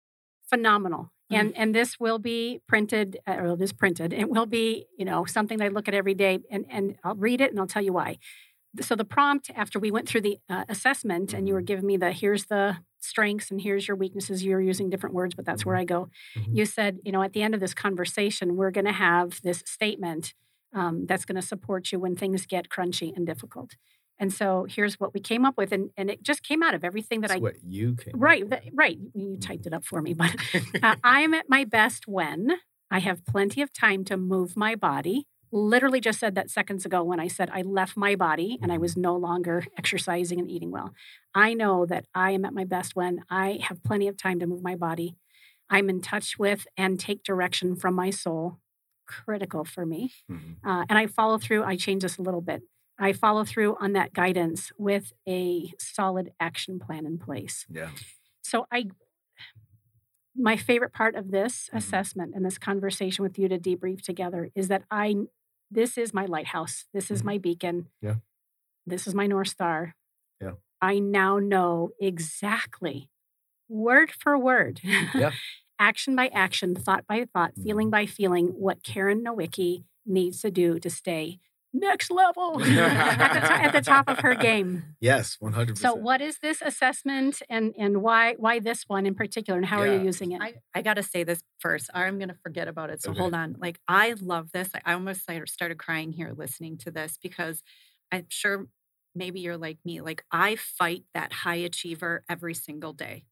Phenomenal. 0.49 1.13
Mm-hmm. 1.31 1.49
And 1.49 1.57
and 1.57 1.75
this 1.75 1.99
will 1.99 2.19
be 2.19 2.61
printed, 2.69 3.19
or 3.27 3.47
it 3.55 3.61
is 3.63 3.73
printed. 3.73 4.13
It 4.13 4.29
will 4.29 4.47
be, 4.47 4.87
you 4.99 5.05
know, 5.05 5.25
something 5.25 5.59
that 5.59 5.65
I 5.65 5.69
look 5.69 5.89
at 5.89 5.95
every 5.95 6.15
day, 6.15 6.41
and 6.51 6.67
and 6.69 6.97
I'll 7.05 7.15
read 7.17 7.41
it 7.41 7.51
and 7.51 7.61
I'll 7.61 7.67
tell 7.67 7.83
you 7.83 7.93
why. 7.93 8.19
So 8.81 8.97
the 8.97 9.05
prompt 9.05 9.51
after 9.55 9.79
we 9.79 9.91
went 9.91 10.09
through 10.09 10.23
the 10.23 10.39
uh, 10.49 10.65
assessment, 10.69 11.35
and 11.35 11.47
you 11.47 11.55
were 11.55 11.61
Mm-hmm. 11.61 11.63
giving 11.63 11.87
me 11.87 11.97
the 11.99 12.13
here's 12.13 12.47
the 12.47 12.79
strengths 13.01 13.51
and 13.51 13.61
here's 13.61 13.87
your 13.87 13.97
weaknesses. 13.97 14.43
you're 14.45 14.61
using 14.61 14.89
different 14.91 15.15
words, 15.15 15.35
but 15.35 15.45
that's 15.45 15.67
where 15.67 15.77
I 15.77 15.85
go. 15.85 16.09
Mhm. 16.35 16.55
You 16.55 16.65
said, 16.67 17.01
you 17.05 17.13
know, 17.13 17.23
at 17.23 17.33
the 17.35 17.43
end 17.43 17.55
of 17.55 17.61
this 17.61 17.75
conversation, 17.75 18.57
we're 18.57 18.71
going 18.71 18.87
to 18.87 18.93
have 18.93 19.41
this 19.43 19.63
statement 19.67 20.35
um, 20.75 21.05
that's 21.07 21.27
going 21.27 21.37
to 21.37 21.47
support 21.47 21.93
you 21.93 21.99
when 21.99 22.17
things 22.17 22.47
get 22.47 22.69
crunchy 22.71 23.13
and 23.15 23.27
difficult. 23.27 23.77
And 24.19 24.33
so 24.33 24.67
here's 24.69 25.01
what 25.01 25.15
we 25.15 25.21
came 25.21 25.45
up 25.45 25.57
with, 25.57 25.73
and, 25.73 25.91
and 25.97 26.09
it 26.11 26.23
just 26.23 26.43
came 26.45 26.63
out 26.63 26.75
of 26.75 26.85
everything 26.85 27.23
that 27.23 27.29
That's 27.29 27.39
I 27.39 27.43
what 27.43 27.57
you 27.65 27.95
came. 27.97 28.15
up 28.15 28.21
right, 28.21 28.49
that- 28.51 28.65
right. 28.73 28.99
You 29.15 29.37
typed 29.41 29.67
it 29.67 29.73
up 29.75 29.85
for 29.85 30.01
me, 30.01 30.15
but 30.23 30.35
uh, 30.83 30.97
I 31.03 31.21
am 31.23 31.35
at 31.35 31.49
my 31.49 31.65
best 31.65 32.07
when 32.07 32.53
I 32.91 33.01
have 33.01 33.25
plenty 33.27 33.63
of 33.63 33.73
time 33.73 34.05
to 34.05 34.17
move 34.17 34.57
my 34.57 34.75
body. 34.75 35.27
Literally 35.55 36.01
just 36.01 36.19
said 36.19 36.35
that 36.37 36.49
seconds 36.51 36.87
ago 36.87 37.03
when 37.05 37.21
I 37.21 37.29
said 37.29 37.51
I 37.53 37.61
left 37.63 37.95
my 37.97 38.15
body 38.17 38.59
and 38.63 38.73
I 38.73 38.79
was 38.79 38.97
no 38.97 39.15
longer 39.17 39.65
exercising 39.77 40.39
and 40.39 40.51
eating 40.51 40.71
well. 40.71 40.95
I 41.35 41.53
know 41.53 41.85
that 41.87 42.07
I 42.15 42.31
am 42.31 42.47
at 42.47 42.55
my 42.55 42.65
best 42.65 42.97
when 42.97 43.23
I 43.29 43.59
have 43.69 43.83
plenty 43.85 44.09
of 44.09 44.17
time 44.17 44.39
to 44.41 44.47
move 44.47 44.63
my 44.63 44.77
body. 44.77 45.15
I'm 45.69 45.91
in 45.91 46.01
touch 46.01 46.39
with 46.39 46.67
and 46.79 46.99
take 46.99 47.23
direction 47.23 47.77
from 47.77 47.95
my 47.95 48.09
soul. 48.09 48.61
Critical 49.07 49.65
for 49.65 49.85
me. 49.85 50.13
Mhm. 50.31 50.57
Uh, 50.65 50.87
and 50.89 50.99
I 50.99 51.07
follow 51.07 51.37
through, 51.37 51.65
I 51.65 51.77
change 51.77 52.03
this 52.03 52.17
a 52.17 52.23
little 52.23 52.41
bit. 52.41 52.63
I 52.99 53.13
follow 53.13 53.45
through 53.45 53.77
on 53.81 53.93
that 53.95 54.13
guidance 54.13 54.71
with 54.79 55.13
a 55.29 55.73
solid 55.79 56.33
action 56.39 56.79
plan 56.79 57.07
in 57.07 57.19
place. 57.19 57.67
Yeah. 57.69 57.91
So 58.43 58.67
I 58.73 58.87
my 60.35 60.57
favorite 60.57 60.93
part 60.93 61.15
of 61.15 61.31
this 61.31 61.69
Mhm. 61.73 61.77
assessment 61.77 62.35
and 62.35 62.45
this 62.45 62.59
conversation 62.59 63.23
with 63.23 63.39
you 63.39 63.49
to 63.49 63.59
debrief 63.59 64.01
together 64.03 64.51
is 64.55 64.69
that 64.69 64.85
I 64.91 65.15
this 65.71 65.97
is 65.97 66.13
my 66.13 66.27
lighthouse. 66.27 66.87
This 66.93 67.11
is 67.11 67.23
Mhm. 67.23 67.25
my 67.27 67.39
beacon. 67.39 67.89
Yeah. 68.03 68.17
This 68.87 69.07
is 69.07 69.15
my 69.15 69.27
north 69.27 69.49
star. 69.49 69.95
Yeah. 70.41 70.57
I 70.83 70.99
now 70.99 71.39
know 71.39 71.93
exactly 71.99 73.09
word 73.69 74.11
for 74.11 74.37
word. 74.39 74.81
Yeah. 74.83 75.33
action 75.79 76.15
by 76.15 76.29
action, 76.29 76.75
thought 76.75 77.07
by 77.07 77.25
thought, 77.25 77.55
feeling 77.57 77.89
Mhm. 77.89 77.93
by 77.93 78.07
feeling 78.07 78.47
what 78.49 78.83
Karen 78.83 79.25
Nowicki 79.25 79.85
needs 80.07 80.41
to 80.43 80.51
do 80.51 80.79
to 80.79 80.91
stay 80.91 81.41
next 81.73 82.11
level 82.11 82.63
at, 82.63 83.35
the 83.35 83.41
to- 83.41 83.53
at 83.53 83.73
the 83.73 83.81
top 83.81 84.09
of 84.09 84.19
her 84.21 84.35
game. 84.35 84.85
Yes, 85.01 85.37
one 85.41 85.53
hundred 85.53 85.79
So, 85.79 85.95
what 85.95 86.21
is 86.21 86.39
this 86.39 86.63
assessment, 86.63 87.43
and 87.49 87.75
and 87.79 88.03
why 88.03 88.35
why 88.39 88.59
this 88.61 88.85
one 88.87 89.07
in 89.07 89.15
particular, 89.15 89.59
and 89.59 89.67
how 89.67 89.79
are 89.81 89.87
you 89.93 90.03
using 90.03 90.33
it? 90.33 90.41
I, 90.43 90.55
I 90.75 90.83
got 90.83 90.95
to 90.95 91.03
say 91.03 91.25
this 91.25 91.43
first. 91.59 91.91
I'm 91.95 92.19
going 92.19 92.29
to 92.29 92.37
forget 92.43 92.69
about 92.69 92.91
it. 92.91 93.03
So 93.03 93.11
Okay. 93.11 93.21
hold 93.21 93.35
on. 93.35 93.57
Like, 93.59 93.79
I 93.89 94.15
love 94.21 94.53
this. 94.53 94.69
I, 94.75 94.81
I 94.85 94.95
almost 94.95 95.23
started- 95.23 95.49
started 95.49 95.79
crying 95.79 96.13
here 96.13 96.33
listening 96.37 96.77
to 96.79 96.91
this 96.91 97.19
because 97.23 97.63
I'm 98.11 98.27
sure 98.29 98.67
maybe 99.15 99.41
you're 99.41 99.57
like 99.59 99.79
me. 99.85 100.01
Like, 100.01 100.25
I 100.31 100.57
fight 100.57 101.05
that 101.15 101.33
high 101.33 101.57
achiever 101.57 102.25
every 102.29 102.55
single 102.55 102.93
day. 102.93 103.25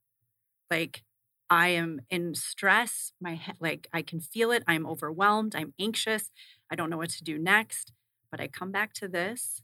Like, 0.70 1.03
I 1.48 1.68
am 1.68 2.00
in 2.11 2.35
stress. 2.35 3.12
My 3.20 3.35
he- 3.35 3.53
like, 3.61 3.88
I 3.92 4.03
can 4.03 4.20
feel 4.20 4.50
it. 4.53 4.62
I'm 4.68 4.87
overwhelmed. 4.87 5.55
I'm 5.57 5.74
anxious. 5.81 6.31
I 6.70 6.76
don't 6.76 6.90
know 6.90 6.96
what 6.98 7.11
to 7.11 7.24
do 7.24 7.38
next. 7.38 7.92
But 8.31 8.40
I 8.40 8.49
come 8.49 8.71
back 8.73 8.93
to 8.95 9.09
this 9.09 9.62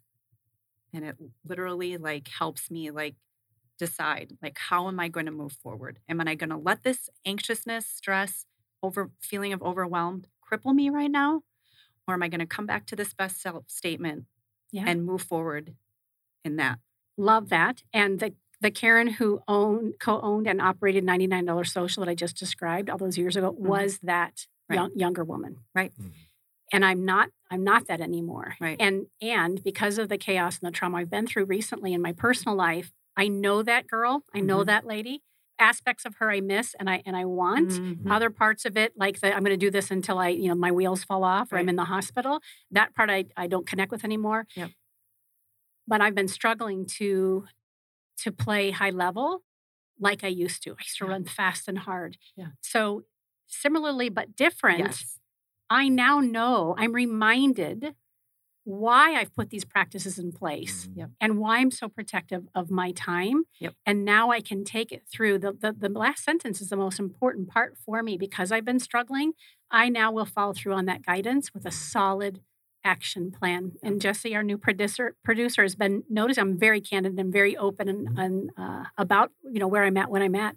and 0.92 1.05
it 1.05 1.16
literally 1.46 1.96
like 1.96 2.29
helps 2.29 2.70
me 2.70 2.90
like 2.90 3.14
decide 3.79 4.33
like 4.42 4.57
how 4.59 4.88
am 4.88 4.98
i 4.98 5.09
going 5.09 5.26
to 5.26 5.33
move 5.33 5.52
forward 5.52 5.98
am 6.09 6.20
i 6.26 6.35
going 6.35 6.48
to 6.48 6.57
let 6.57 6.83
this 6.83 7.11
anxiousness 7.26 7.87
stress 7.87 8.46
over 8.83 9.11
feeling 9.20 9.52
of 9.52 9.62
overwhelmed 9.62 10.26
cripple 10.50 10.74
me 10.74 10.88
right 10.88 11.11
now 11.11 11.42
or 12.09 12.14
am 12.14 12.22
i 12.22 12.29
going 12.29 12.40
to 12.40 12.46
come 12.46 12.64
back 12.66 12.87
to 12.87 12.96
this 12.96 13.12
best 13.12 13.42
self 13.42 13.64
statement 13.68 14.24
Yeah. 14.72 14.85
and 14.87 15.05
move 15.05 15.22
forward 15.22 15.74
in 16.44 16.57
that 16.57 16.79
Love 17.18 17.48
that. 17.48 17.83
And 17.94 18.20
the 18.20 18.35
the 18.61 18.70
Karen 18.70 19.09
who 19.09 19.40
owned 19.48 19.94
co-owned 20.00 20.46
and 20.46 20.61
operated 20.61 21.02
ninety 21.05 21.26
nine 21.26 21.44
dollars 21.46 21.72
social 21.72 22.05
that 22.05 22.11
I 22.11 22.14
just 22.14 22.37
described 22.37 22.90
all 22.90 22.98
those 22.98 23.16
years 23.18 23.37
ago 23.37 23.50
was 23.59 23.98
that 24.02 24.35
Mm-hmm. 24.37 24.72
Right. 24.72 24.76
young, 24.76 24.90
younger 24.98 25.24
woman. 25.24 25.57
Right. 25.74 25.92
Mhm. 25.98 26.12
And 26.72 26.85
I'm 26.85 27.05
not 27.05 27.31
I'm 27.50 27.62
not 27.64 27.87
that 27.87 28.00
anymore. 28.00 28.56
Right. 28.61 28.76
And 28.80 29.06
and 29.20 29.62
because 29.62 29.98
of 29.98 30.09
the 30.09 30.18
chaos 30.18 30.59
and 30.59 30.66
the 30.66 30.72
trauma 30.72 30.98
I've 30.98 31.11
been 31.11 31.26
through 31.26 31.44
recently 31.46 31.92
in 31.92 32.02
my 32.02 32.12
personal 32.12 32.56
life, 32.56 32.92
I 33.16 33.28
know 33.28 33.62
that 33.62 33.87
girl. 33.87 34.24
I 34.35 34.40
know 34.40 34.59
Mhm. 34.62 34.66
that 34.66 34.87
lady. 34.87 35.22
Aspects 35.59 36.04
of 36.04 36.16
her 36.16 36.30
I 36.30 36.40
miss 36.40 36.74
and 36.78 36.90
I 36.90 37.02
and 37.06 37.16
I 37.16 37.24
want. 37.24 37.70
Mhm. 37.70 38.11
Other 38.11 38.30
parts 38.30 38.64
of 38.66 38.76
it, 38.76 38.92
like 38.96 39.20
the 39.20 39.32
I'm 39.35 39.42
going 39.42 39.59
to 39.59 39.66
do 39.66 39.70
this 39.70 39.90
until 39.90 40.18
I, 40.18 40.28
you 40.28 40.48
know, 40.48 40.54
my 40.54 40.70
wheels 40.72 41.02
fall 41.04 41.24
off 41.24 41.52
or 41.52 41.56
I'm 41.59 41.68
in 41.68 41.76
the 41.76 41.85
hospital. 41.87 42.40
That 42.72 42.94
part 42.94 43.09
I, 43.11 43.24
I 43.37 43.46
don't 43.46 43.66
connect 43.66 43.90
with 43.90 44.04
anymore. 44.04 44.46
Yep. 44.54 44.70
But 45.88 46.00
I've 46.00 46.14
been 46.14 46.28
struggling 46.28 46.85
to 46.98 47.46
to 48.18 48.32
play 48.32 48.70
high 48.70 48.90
level 48.90 49.42
like 50.00 50.24
I 50.24 50.28
used 50.28 50.62
to. 50.64 50.70
I 50.72 50.82
used 50.82 50.98
to 50.98 51.04
Yeah. 51.06 51.11
run 51.12 51.24
fast 51.24 51.68
and 51.68 51.78
hard. 51.78 52.18
Yeah. 52.37 52.48
So 52.61 53.04
similarly 53.46 54.09
but 54.09 54.35
different, 54.37 54.80
yes 54.80 55.18
I 55.70 55.88
now 55.88 56.20
know 56.20 56.74
I'm 56.79 56.92
reminded 56.92 57.94
why 58.64 59.14
I've 59.14 59.33
put 59.35 59.50
these 59.50 59.64
practices 59.64 60.18
in 60.18 60.33
place 60.33 60.87
Mhm. 60.88 60.96
Yep. 60.96 61.11
and 61.20 61.38
why 61.38 61.59
I'm 61.59 61.70
so 61.70 61.88
protective 61.88 62.48
of 62.55 62.68
my 62.70 62.90
time. 62.92 63.44
Yep. 63.61 63.74
And 63.87 64.05
now 64.05 64.31
I 64.31 64.40
can 64.40 64.64
take 64.64 64.90
it 64.90 65.05
through. 65.11 65.38
The, 65.38 65.52
the, 65.52 65.72
the 65.72 65.88
last 65.88 66.24
sentence 66.24 66.61
is 66.61 66.68
the 66.70 66.76
most 66.76 66.98
important 66.98 67.48
part 67.48 67.76
for 67.79 68.02
me 68.02 68.16
because 68.16 68.50
I've 68.50 68.64
been 68.64 68.81
struggling. 68.81 69.35
I 69.70 69.88
now 69.88 70.11
will 70.11 70.24
follow 70.26 70.52
through 70.52 70.74
on 70.74 70.87
that 70.87 71.07
guidance 71.07 71.55
with 71.55 71.64
a 71.64 71.70
solid 71.70 72.40
action 72.83 73.31
plan. 73.31 73.72
And 73.85 74.00
Jesse, 74.00 74.35
our 74.35 74.42
new 74.42 74.59
producer, 74.59 75.14
producer 75.24 75.62
has 75.62 75.76
been 75.76 76.02
noticing 76.11 76.42
I'm 76.42 76.59
very 76.59 76.81
candid 76.81 77.18
and 77.18 77.33
very 77.33 77.57
open 77.57 77.88
and, 77.88 78.09
Mhm. 78.09 78.18
and 78.24 78.50
uh, 78.57 78.85
about 78.98 79.33
you 79.44 79.59
know 79.61 79.68
where 79.68 79.85
I'm 79.85 79.96
at 79.96 80.11
when 80.11 80.22
I'm 80.22 80.35
at. 80.37 80.57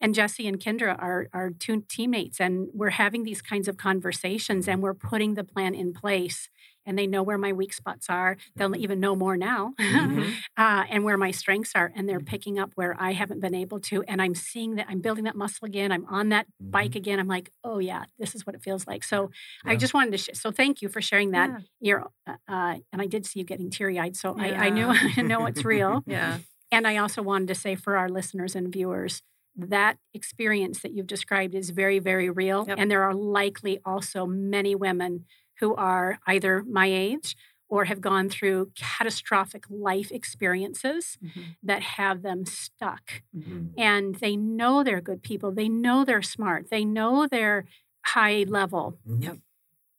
And 0.00 0.14
Jesse 0.14 0.46
and 0.46 0.60
Kendra 0.60 0.94
are 0.98 1.28
are 1.32 1.50
two 1.50 1.82
teammates, 1.88 2.40
and 2.40 2.68
we're 2.74 2.90
having 2.90 3.22
these 3.24 3.40
kinds 3.42 3.66
of 3.68 3.76
conversations, 3.76 4.68
and 4.68 4.82
we're 4.82 4.94
putting 4.94 5.34
the 5.34 5.44
plan 5.44 5.74
in 5.74 5.92
place. 5.92 6.48
and 6.88 6.96
they 6.96 7.04
know 7.08 7.20
where 7.20 7.36
my 7.36 7.52
weak 7.52 7.72
spots 7.72 8.06
are. 8.08 8.36
They'll 8.54 8.76
even 8.76 9.00
know 9.00 9.16
more 9.16 9.36
now, 9.36 9.74
Mhm. 9.80 10.34
uh, 10.56 10.84
and 10.88 11.02
where 11.02 11.16
my 11.18 11.32
strengths 11.32 11.72
are, 11.74 11.90
and 11.96 12.08
they're 12.08 12.20
picking 12.20 12.60
up 12.60 12.70
where 12.76 12.94
I 13.00 13.10
haven't 13.10 13.40
been 13.40 13.56
able 13.56 13.80
to. 13.90 14.04
And 14.04 14.22
I'm 14.22 14.36
seeing 14.36 14.76
that 14.76 14.86
I'm 14.88 15.00
building 15.00 15.24
that 15.24 15.34
muscle 15.34 15.66
again. 15.66 15.90
I'm 15.90 16.06
on 16.06 16.28
that 16.28 16.46
bike 16.60 16.94
again. 16.94 17.18
I'm 17.18 17.26
like, 17.26 17.50
oh 17.64 17.80
yeah, 17.80 18.04
this 18.20 18.36
is 18.36 18.46
what 18.46 18.54
it 18.54 18.62
feels 18.62 18.86
like. 18.86 19.02
So 19.02 19.30
I 19.64 19.74
just 19.74 19.94
wanted 19.94 20.12
to. 20.12 20.18
Sh- 20.18 20.38
so 20.38 20.52
thank 20.52 20.80
you 20.80 20.88
for 20.88 21.00
sharing 21.02 21.32
that. 21.32 21.50
Yeah. 21.50 21.58
You're, 21.80 22.10
uh, 22.28 22.36
uh, 22.46 22.76
and 22.92 23.02
I 23.02 23.06
did 23.06 23.26
see 23.26 23.40
you 23.40 23.44
getting 23.44 23.68
teary 23.68 23.98
eyed. 23.98 24.14
So 24.14 24.36
I, 24.38 24.52
I 24.66 24.70
knew 24.70 24.86
I 25.18 25.22
know 25.22 25.46
it's 25.46 25.64
real. 25.64 26.04
Yeah. 26.06 26.38
And 26.70 26.86
I 26.86 26.98
also 26.98 27.20
wanted 27.20 27.48
to 27.48 27.56
say 27.56 27.74
for 27.74 27.96
our 27.96 28.08
listeners 28.08 28.54
and 28.54 28.72
viewers, 28.72 29.22
that 29.56 29.98
experience 30.14 30.82
that 30.82 30.92
you've 30.92 31.06
described 31.06 31.54
is 31.54 31.70
very, 31.70 31.98
very 31.98 32.30
real. 32.30 32.64
Yep. 32.68 32.78
And 32.78 32.90
there 32.90 33.02
are 33.04 33.14
likely 33.14 33.80
also 33.84 34.26
many 34.26 34.74
women 34.74 35.24
who 35.60 35.74
are 35.74 36.18
either 36.26 36.62
my 36.64 36.86
age 36.86 37.36
or 37.68 37.86
have 37.86 38.00
gone 38.00 38.28
through 38.28 38.70
catastrophic 38.76 39.64
life 39.68 40.12
experiences 40.12 41.18
Mhm. 41.22 41.56
that 41.62 41.82
have 41.82 42.22
them 42.22 42.44
stuck. 42.46 43.22
Mhm. 43.34 43.72
And 43.78 44.14
they 44.16 44.36
know 44.36 44.84
they're 44.84 45.00
good 45.00 45.22
people, 45.22 45.52
they 45.52 45.68
know 45.68 46.04
they're 46.04 46.22
smart, 46.22 46.70
they 46.70 46.84
know 46.84 47.26
they're 47.26 47.64
high 48.04 48.44
level. 48.46 48.98
Yep. 49.04 49.38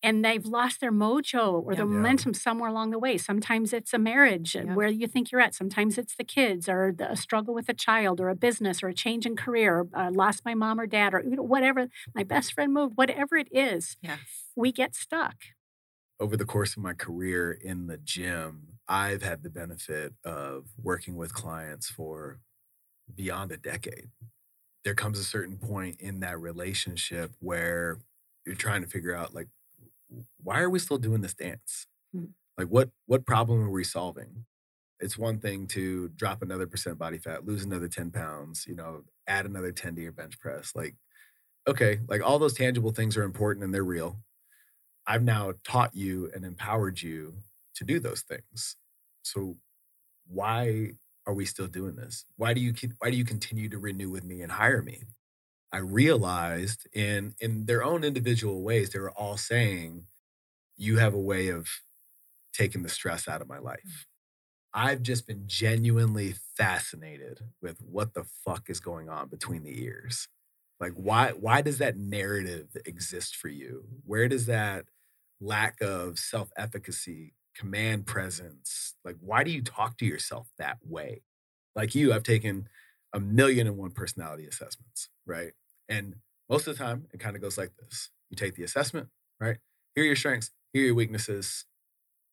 And 0.07 0.23
they've 0.23 0.45
lost 0.45 0.79
their 0.79 0.91
mojo 0.91 1.61
or 1.63 1.73
Yeah. 1.73 1.77
their 1.79 1.85
Yeah. 1.85 1.91
momentum 1.97 2.33
somewhere 2.33 2.69
along 2.69 2.91
the 2.91 2.99
way. 2.99 3.17
Sometimes 3.17 3.73
it's 3.73 3.93
a 3.93 3.99
marriage 3.99 4.55
Yeah. 4.55 4.73
where 4.73 4.87
you 4.87 5.05
think 5.07 5.31
you're 5.31 5.41
at. 5.41 5.53
Sometimes 5.53 5.97
it's 5.97 6.15
the 6.15 6.23
kids 6.23 6.69
or 6.69 6.93
the, 6.93 7.11
a 7.11 7.15
struggle 7.17 7.53
with 7.53 7.67
a 7.67 7.73
child 7.73 8.21
or 8.21 8.29
a 8.29 8.35
business 8.35 8.81
or 8.81 8.87
a 8.87 8.93
change 8.93 9.25
in 9.25 9.35
career. 9.35 9.79
Or, 9.79 9.87
uh, 9.93 10.11
lost 10.11 10.45
my 10.45 10.55
mom 10.55 10.79
or 10.79 10.87
dad 10.87 11.13
or 11.13 11.21
you 11.23 11.35
know, 11.35 11.43
whatever. 11.43 11.89
My 12.15 12.23
best 12.23 12.53
friend 12.53 12.73
moved. 12.73 12.95
Whatever 12.95 13.35
it 13.35 13.49
is, 13.51 13.97
Yes. 14.01 14.19
we 14.55 14.71
get 14.71 14.95
stuck. 14.95 15.35
over 16.19 16.35
the 16.35 16.45
course 16.45 16.75
of 16.75 16.81
my 16.81 16.93
career 16.95 17.51
in 17.51 17.85
the 17.85 17.97
gym, 17.97 18.79
I've 18.87 19.21
had 19.21 19.43
the 19.43 19.51
benefit 19.51 20.15
of 20.23 20.69
working 20.81 21.15
with 21.15 21.31
clients 21.33 21.89
for 21.91 22.39
beyond 23.13 23.51
a 23.51 23.57
decade. 23.57 24.09
There 24.83 24.95
comes 24.95 25.19
a 25.19 25.23
certain 25.23 25.57
point 25.59 26.01
in 26.01 26.21
that 26.21 26.39
relationship 26.39 27.33
where 27.39 27.99
you're 28.45 28.55
trying 28.55 28.81
to 28.81 28.87
figure 28.87 29.13
out 29.13 29.35
like 29.35 29.49
why 30.41 30.59
are 30.59 30.69
we 30.69 30.79
still 30.79 30.97
doing 30.97 31.21
this 31.21 31.33
dance? 31.33 31.87
Mm. 32.15 32.29
Like 32.57 32.67
what 32.67 32.89
what 33.05 33.25
problem 33.25 33.63
are 33.63 33.69
we 33.69 33.83
solving? 33.83 34.45
It's 34.99 35.17
one 35.17 35.39
thing 35.39 35.67
to 35.67 36.09
drop 36.09 36.41
another 36.41 36.65
percent 36.65 36.97
body 36.97 37.19
fat, 37.19 37.45
lose 37.45 37.63
another 37.63 37.87
10 37.87 38.11
pounds, 38.11 38.65
you 38.67 38.75
know, 38.75 39.03
add 39.27 39.45
another 39.45 39.71
10 39.71 39.95
to 39.95 40.01
your 40.01 40.11
bench 40.11 40.39
press. 40.39 40.71
Like, 40.75 40.95
okay, 41.67 41.99
like 42.07 42.23
all 42.23 42.39
those 42.39 42.55
tangible 42.55 42.91
things 42.91 43.15
are 43.15 43.23
important 43.23 43.63
and 43.63 43.73
they're 43.73 43.83
real. 43.83 44.19
I've 45.05 45.23
now 45.23 45.53
taught 45.63 45.95
you 45.95 46.31
and 46.33 46.43
empowered 46.43 47.01
you 47.01 47.35
to 47.75 47.83
do 47.83 47.99
those 47.99 48.21
things. 48.21 48.75
So 49.21 49.57
why 50.27 50.93
are 51.27 51.33
we 51.33 51.45
still 51.45 51.67
doing 51.67 51.95
this? 51.95 52.25
Why 52.37 52.53
do 52.53 52.61
you 52.61 52.73
keep, 52.73 52.93
why 52.99 53.11
do 53.11 53.17
you 53.17 53.25
continue 53.25 53.69
to 53.69 53.77
renew 53.77 54.09
with 54.09 54.23
me 54.23 54.41
and 54.41 54.51
hire 54.51 54.81
me? 54.81 55.03
I 55.71 55.79
realized 55.79 56.87
in 56.93 57.35
in 57.39 57.65
their 57.65 57.83
own 57.83 58.03
individual 58.03 58.63
ways, 58.63 58.91
they 58.91 58.99
were 58.99 59.11
all 59.11 59.37
saying, 59.37 60.07
"You 60.77 60.97
have 60.97 61.13
a 61.13 61.19
way 61.19 61.49
of 61.49 61.67
taking 62.53 62.83
the 62.83 62.89
stress 62.89 63.27
out 63.27 63.41
of 63.41 63.47
my 63.47 63.57
mm. 63.57 63.65
life." 63.65 64.07
I've 64.73 65.01
just 65.01 65.27
been 65.27 65.43
genuinely 65.47 66.35
fascinated 66.55 67.41
with 67.61 67.81
what 67.81 68.13
the 68.13 68.25
fuck 68.45 68.69
is 68.69 68.79
going 68.79 69.09
on 69.09 69.27
between 69.29 69.63
the 69.63 69.83
ears. 69.83 70.27
Like 70.79 70.93
why 70.93 71.31
why 71.31 71.61
does 71.61 71.79
that 71.79 71.97
narrative 71.97 72.69
exist 72.85 73.35
for 73.35 73.47
you? 73.49 73.85
Where 74.05 74.27
does 74.27 74.45
that 74.47 74.85
lack 75.41 75.81
of 75.81 76.19
self-efficacy, 76.19 77.33
command 77.55 78.05
presence, 78.05 78.95
like 79.03 79.15
why 79.19 79.43
do 79.43 79.51
you 79.51 79.61
talk 79.63 79.97
to 79.97 80.05
yourself 80.05 80.51
that 80.57 80.77
way? 80.83 81.23
Like 81.75 81.95
you, 81.95 82.13
I've 82.13 82.23
taken 82.23 82.67
a 83.17 83.19
million 83.19 83.65
and 83.65 83.77
one 83.77 83.89
personality 83.89 84.45
assessments, 84.45 85.09
right? 85.25 85.53
And 85.89 86.15
most 86.47 86.67
of 86.67 86.77
the 86.77 86.83
time 86.83 87.07
it 87.11 87.19
kind 87.19 87.35
of 87.35 87.41
goes 87.41 87.57
like 87.57 87.71
this. 87.81 88.11
You 88.29 88.37
take 88.37 88.55
the 88.55 88.63
assessment, 88.63 89.09
right? 89.39 89.57
Here 89.95 90.03
are 90.03 90.07
your 90.07 90.15
strengths, 90.15 90.51
here 90.71 90.83
are 90.83 90.85
your 90.85 90.95
weaknesses. 90.95 91.65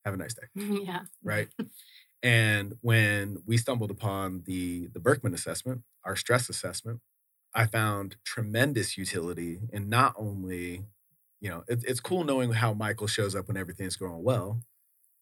Have 0.04 0.12
a 0.12 0.18
nice 0.18 0.34
day 0.34 0.46
yeah. 0.54 1.00
right? 1.22 1.48
and 2.22 2.74
when 2.82 3.42
we 3.46 3.56
stumbled 3.56 3.90
upon 3.90 4.42
the 4.44 4.88
the 4.88 5.00
Birkman 5.00 5.32
assessment, 5.32 5.80
our 6.04 6.16
stress 6.16 6.50
assessment, 6.50 7.00
I 7.54 7.64
found 7.64 8.16
tremendous 8.22 8.98
utility 8.98 9.60
in 9.72 9.88
not 9.88 10.14
only, 10.18 10.84
you 11.40 11.48
know, 11.48 11.64
it, 11.66 11.82
it's 11.88 12.00
cool 12.00 12.24
knowing 12.24 12.52
how 12.52 12.74
Mycal 12.74 13.08
shows 13.08 13.34
up 13.34 13.48
when 13.48 13.56
everything's 13.56 13.96
going 13.96 14.22
well. 14.22 14.60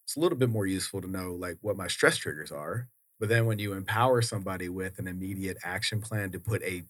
It's 0.04 0.16
a 0.16 0.20
little 0.20 0.38
bit 0.38 0.50
more 0.50 0.66
useful 0.66 1.00
to 1.00 1.08
know 1.08 1.32
like 1.32 1.58
what 1.60 1.76
my 1.76 1.86
stress 1.86 2.16
triggers 2.16 2.50
are. 2.50 2.88
But 3.22 3.28
then 3.28 3.46
when 3.46 3.60
you 3.60 3.74
empower 3.74 4.20
somebody 4.20 4.68
with 4.68 4.98
an 4.98 5.06
immediate 5.06 5.56
action 5.62 6.00
plan 6.00 6.32
to 6.32 6.40
put 6.40 6.60
a 6.64 6.82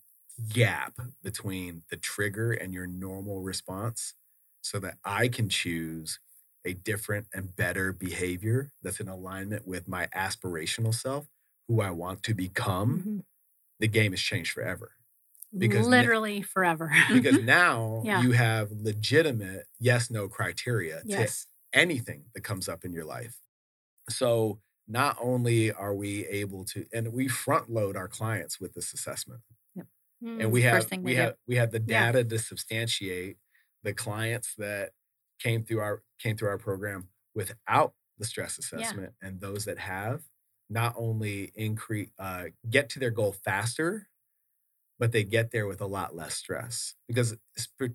gap 0.48 0.98
between 1.22 1.82
the 1.90 1.98
trigger 1.98 2.52
and 2.54 2.72
your 2.72 2.86
normal 2.86 3.42
response 3.42 4.14
so 4.62 4.78
that 4.78 4.96
I 5.04 5.28
can 5.28 5.50
choose 5.50 6.20
a 6.64 6.72
different 6.72 7.26
and 7.34 7.54
better 7.54 7.92
behavior 7.92 8.70
that's 8.80 8.98
in 8.98 9.08
alignment 9.08 9.66
with 9.66 9.86
my 9.86 10.06
aspirational 10.16 10.94
self, 10.94 11.28
who 11.68 11.82
I 11.82 11.90
want 11.90 12.22
to 12.22 12.32
become, 12.32 13.00
Mhm. 13.00 13.24
the 13.78 13.88
game 13.88 14.12
has 14.12 14.20
changed 14.22 14.52
forever. 14.52 14.92
Because 15.58 15.86
Literally 15.86 16.40
forever. 16.40 16.90
Because 17.12 17.40
now 17.42 18.00
Yeah. 18.06 18.22
you 18.22 18.32
have 18.32 18.72
legitimate 18.72 19.66
yes 19.78 20.10
no 20.10 20.30
criteria 20.30 21.02
yes. 21.04 21.46
to 21.72 21.78
anything 21.78 22.24
that 22.32 22.40
comes 22.40 22.70
up 22.70 22.86
in 22.86 22.94
your 22.94 23.04
life. 23.04 23.36
So 24.08 24.62
not 24.92 25.16
only 25.20 25.72
are 25.72 25.94
we 25.94 26.26
able 26.28 26.64
to, 26.66 26.86
and 26.94 27.12
we 27.12 27.28
front 27.28 27.70
load 27.70 27.96
our 27.96 28.08
clients 28.08 28.60
with 28.60 28.74
this 28.74 28.92
assessment 28.94 29.42
Mm. 30.22 30.40
and 30.40 30.52
we 30.52 30.62
have 30.62 30.92
we 31.02 31.14
have 31.16 31.36
we 31.46 31.56
have 31.56 31.70
the 31.70 31.80
Yeah. 31.86 32.10
data 32.12 32.24
to 32.24 32.38
substantiate 32.38 33.38
the 33.82 33.92
clients 33.94 34.54
that 34.56 34.92
came 35.38 35.64
through 35.64 35.80
our 35.80 36.02
came 36.18 36.36
through 36.36 36.48
our 36.48 36.58
program 36.58 37.08
without 37.34 37.94
the 38.18 38.24
stress 38.24 38.58
assessment 38.58 39.14
and 39.20 39.40
those 39.40 39.64
that 39.64 39.78
have 39.78 40.24
not 40.70 40.94
only 40.96 41.52
increase 41.54 42.10
uh, 42.18 42.46
get 42.70 42.88
to 42.90 42.98
their 42.98 43.10
goal 43.10 43.32
faster 43.32 44.08
but 44.98 45.12
they 45.12 45.24
get 45.24 45.50
there 45.50 45.66
with 45.66 45.80
a 45.80 45.86
lot 45.86 46.14
less 46.14 46.34
stress 46.34 46.94
because 47.08 47.36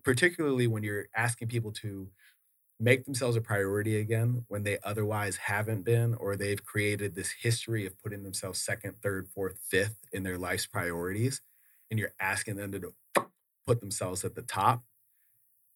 particularly 0.03 0.67
when 0.67 0.83
you're 0.83 1.07
asking 1.15 1.47
people 1.47 1.71
to 1.71 2.11
make 2.79 3.05
themselves 3.05 3.35
a 3.35 3.41
priority 3.41 3.97
again 3.99 4.45
when 4.49 4.63
they 4.63 4.77
otherwise 4.83 5.37
haven't 5.37 5.83
been 5.83 6.13
or 6.15 6.35
they've 6.35 6.63
created 6.63 7.15
this 7.15 7.31
history 7.41 7.85
of 7.87 7.99
putting 8.03 8.23
themselves 8.23 8.61
second 8.61 8.95
third 9.01 9.27
fourth 9.33 9.59
fifth 9.69 9.97
in 10.11 10.23
their 10.23 10.37
life's 10.37 10.67
priorities 10.67 11.41
and 11.89 11.99
you're 11.99 12.13
asking 12.19 12.55
them 12.55 12.71
to 12.71 12.93
put 13.65 13.81
themselves 13.81 14.23
at 14.25 14.35
the 14.35 14.41
top 14.43 14.83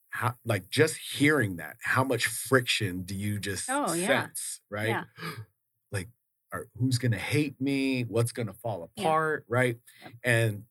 how 0.10 0.36
like 0.46 0.70
just 0.70 0.98
hearing 0.98 1.56
that 1.56 1.78
how 1.82 2.04
much 2.04 2.26
friction 2.26 3.04
do 3.04 3.16
you 3.16 3.40
just 3.40 3.70
Oh, 3.70 3.94
yeah. 3.94 4.08
sense 4.08 4.62
right 4.70 4.90
Yeah. 4.90 5.04
like 5.92 6.10
are, 6.54 6.68
who's 6.78 6.98
gonna 6.98 7.18
hate 7.18 7.60
me 7.62 8.04
what's 8.04 8.32
gonna 8.34 8.54
fall 8.54 8.90
Yeah. 8.96 9.04
apart 9.04 9.46
right 9.48 9.78
Yep. 10.04 10.14
and 10.24 10.64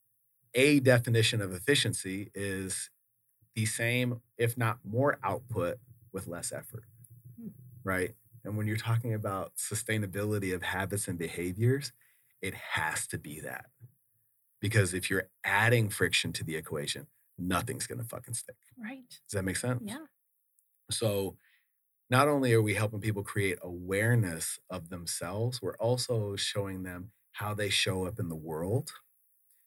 a 0.54 0.80
definition 0.80 1.40
of 1.42 1.52
efficiency 1.52 2.30
is 2.34 2.90
the 3.54 3.66
same 3.66 4.20
if 4.38 4.56
not 4.58 4.78
more 4.84 5.18
output 5.22 5.78
with 6.12 6.26
less 6.26 6.52
effort 6.52 6.84
Hmm. 7.38 7.48
right 7.84 8.14
and 8.44 8.56
when 8.56 8.66
you're 8.66 8.76
talking 8.76 9.14
about 9.14 9.56
sustainability 9.56 10.54
of 10.54 10.62
habits 10.62 11.08
and 11.08 11.18
behaviors 11.18 11.92
it 12.42 12.54
has 12.54 13.06
to 13.08 13.18
be 13.18 13.40
that 13.40 13.66
because 14.60 14.94
if 14.94 15.10
you're 15.10 15.30
adding 15.44 15.88
friction 15.90 16.32
to 16.34 16.44
the 16.44 16.56
equation 16.56 17.06
nothing's 17.38 17.86
gonna 17.86 18.04
fucking 18.04 18.34
stick 18.34 18.56
Right. 18.76 19.08
does 19.08 19.32
that 19.34 19.44
make 19.44 19.56
sense 19.56 19.82
Yeah. 19.84 20.06
so 20.90 21.36
not 22.10 22.28
only 22.28 22.52
are 22.54 22.62
we 22.62 22.74
helping 22.74 23.00
people 23.00 23.22
create 23.24 23.58
awareness 23.62 24.58
of 24.70 24.90
themselves, 24.90 25.62
we're 25.62 25.76
also 25.78 26.36
showing 26.36 26.82
them 26.82 27.12
how 27.32 27.54
they 27.54 27.70
show 27.70 28.06
up 28.06 28.18
in 28.20 28.28
the 28.28 28.36
world, 28.36 28.92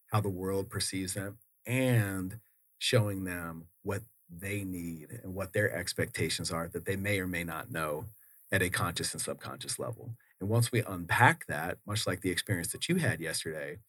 how 0.08 0.22
the 0.22 0.30
world 0.30 0.70
perceives 0.70 1.16
them, 1.16 1.40
and 1.66 2.40
showing 2.80 3.26
them 3.26 3.70
what 3.84 4.04
they 4.40 4.64
need 4.64 5.20
and 5.24 5.34
what 5.36 5.54
their 5.54 5.72
expectations 5.74 6.52
are 6.52 6.68
that 6.70 6.86
they 6.86 6.96
may 6.96 7.20
or 7.20 7.28
may 7.28 7.44
not 7.44 7.72
know 7.72 8.06
at 8.52 8.62
a 8.62 8.70
conscious 8.70 9.14
and 9.14 9.22
subconscious 9.22 9.80
level. 9.80 10.16
And 10.40 10.50
once 10.50 10.72
we 10.72 10.82
unpack 10.84 11.48
that, 11.48 11.80
much 11.88 12.06
like 12.08 12.22
the 12.22 12.32
experience 12.32 12.72
that 12.74 12.90
you 12.90 12.96
had 12.98 13.20
yesterday, 13.22 13.80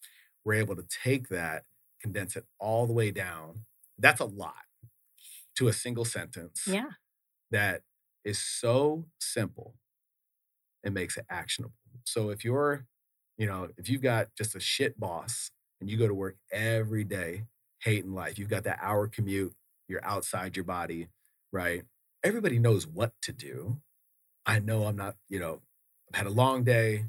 we're 0.44 0.54
able 0.54 0.76
to 0.76 0.84
take 1.04 1.28
that, 1.28 1.64
condense 2.00 2.36
it 2.36 2.46
all 2.58 2.86
the 2.86 2.92
way 2.92 3.10
down. 3.10 3.64
That's 3.98 4.20
a 4.20 4.24
lot 4.26 4.64
to 5.56 5.68
a 5.68 5.72
single 5.72 6.04
sentence 6.04 6.64
Yeah. 6.66 6.90
that 7.50 7.82
is 8.24 8.38
so 8.42 9.06
simple 9.20 9.74
it 10.82 10.92
makes 10.92 11.16
it 11.16 11.24
actionable 11.30 11.74
so 12.04 12.30
if 12.30 12.44
you're 12.44 12.86
you 13.36 13.46
know 13.46 13.68
if 13.76 13.88
you've 13.88 14.02
got 14.02 14.28
just 14.36 14.54
a 14.54 14.60
shit 14.60 14.98
boss 14.98 15.50
and 15.80 15.90
you 15.90 15.96
go 15.96 16.08
to 16.08 16.14
work 16.14 16.36
every 16.52 17.04
day 17.04 17.44
hating 17.80 18.12
life 18.14 18.38
you've 18.38 18.48
got 18.48 18.64
that 18.64 18.78
hour 18.82 19.06
commute 19.08 19.54
you're 19.88 20.04
outside 20.04 20.56
your 20.56 20.64
body 20.64 21.08
right 21.52 21.82
everybody 22.22 22.58
knows 22.58 22.86
what 22.86 23.12
to 23.22 23.32
do 23.32 23.80
I 24.46 24.58
know 24.58 24.84
I'm 24.84 24.96
not, 24.96 25.16
you 25.28 25.38
know, 25.38 25.60
I've 26.12 26.18
had 26.18 26.26
a 26.26 26.30
long 26.30 26.64
day. 26.64 27.06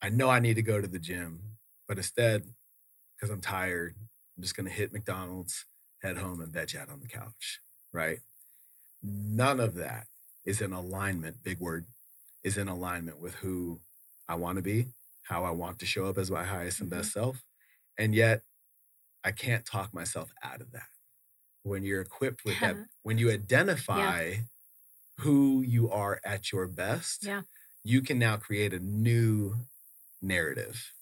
I 0.00 0.08
know 0.08 0.30
I 0.30 0.40
need 0.40 0.54
to 0.54 0.62
go 0.62 0.80
to 0.80 0.86
the 0.86 0.98
gym, 0.98 1.40
but 1.86 1.98
instead, 1.98 2.44
because 3.14 3.30
I'm 3.30 3.40
tired, 3.40 3.94
I'm 4.36 4.42
just 4.42 4.56
going 4.56 4.66
to 4.68 4.72
hit 4.72 4.92
McDonald's, 4.92 5.66
head 6.02 6.16
home, 6.16 6.40
and 6.40 6.52
veg 6.52 6.76
out 6.76 6.88
on 6.88 7.00
the 7.00 7.08
couch, 7.08 7.60
right? 7.92 8.20
None 9.02 9.60
of 9.60 9.74
that 9.74 10.06
is 10.46 10.60
in 10.60 10.72
alignment, 10.72 11.42
big 11.42 11.58
word, 11.58 11.86
is 12.42 12.56
in 12.56 12.68
alignment 12.68 13.20
with 13.20 13.34
who 13.36 13.80
I 14.28 14.36
want 14.36 14.56
to 14.56 14.62
be, 14.62 14.86
how 15.24 15.44
I 15.44 15.50
want 15.50 15.78
to 15.80 15.86
show 15.86 16.06
up 16.06 16.16
as 16.16 16.30
my 16.30 16.44
highest 16.44 16.80
and 16.80 16.88
best 16.88 17.10
mm-hmm. 17.10 17.20
self. 17.20 17.44
And 17.98 18.14
yet, 18.14 18.42
I 19.24 19.32
can't 19.32 19.66
talk 19.66 19.92
myself 19.92 20.32
out 20.42 20.60
of 20.60 20.70
that. 20.72 20.86
When 21.68 21.84
you're 21.84 22.00
equipped 22.00 22.44
with 22.44 22.58
that, 22.60 22.76
when 23.02 23.18
you 23.18 23.30
identify 23.30 24.22
yeah. 24.22 24.36
who 25.18 25.62
you 25.62 25.90
are 25.90 26.20
at 26.24 26.52
your 26.52 26.66
best, 26.66 27.24
yeah. 27.24 27.42
you 27.84 28.02
can 28.02 28.18
now 28.18 28.36
create 28.36 28.72
a 28.72 28.78
new 28.78 29.56
narrative 30.20 30.92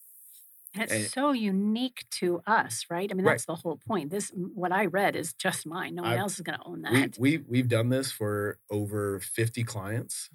and 0.77 0.83
it's 0.85 0.93
and, 0.93 1.05
so 1.07 1.33
unique 1.33 2.05
to 2.13 2.43
us, 2.47 2.87
right? 2.91 3.11
I 3.11 3.15
mean, 3.15 3.25
that's 3.25 3.49
right. 3.49 3.57
the 3.57 3.63
whole 3.63 3.81
point. 3.87 4.11
This, 4.11 4.31
what 4.31 4.73
I 4.73 4.87
read, 4.87 5.17
is 5.17 5.33
just 5.33 5.67
mine. 5.67 5.95
No 5.95 6.03
one 6.03 6.13
I've, 6.13 6.19
else 6.19 6.35
is 6.35 6.41
going 6.41 6.59
to 6.59 6.67
own 6.67 6.83
that. 6.83 7.17
We, 7.19 7.39
we 7.39 7.45
we've 7.49 7.69
done 7.69 7.89
this 7.89 8.13
for 8.13 8.59
over 8.71 9.19
fifty 9.21 9.65
clients, 9.65 10.29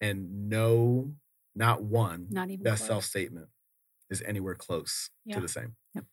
and 0.00 0.48
no, 0.48 1.12
not 1.54 1.82
one, 1.82 2.28
not 2.30 2.50
even 2.50 2.64
best 2.64 2.86
self 2.86 3.04
statement 3.04 3.48
is 4.10 4.22
anywhere 4.22 4.54
close 4.54 5.10
yeah. 5.26 5.34
to 5.34 5.40
the 5.40 5.48
same. 5.48 5.76
Yep. 5.94 6.04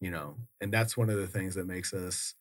You 0.00 0.10
know, 0.10 0.36
and 0.60 0.72
that's 0.72 0.96
one 0.96 1.08
of 1.08 1.16
the 1.16 1.26
things 1.26 1.54
that 1.54 1.66
makes 1.66 1.94
us 1.94 2.34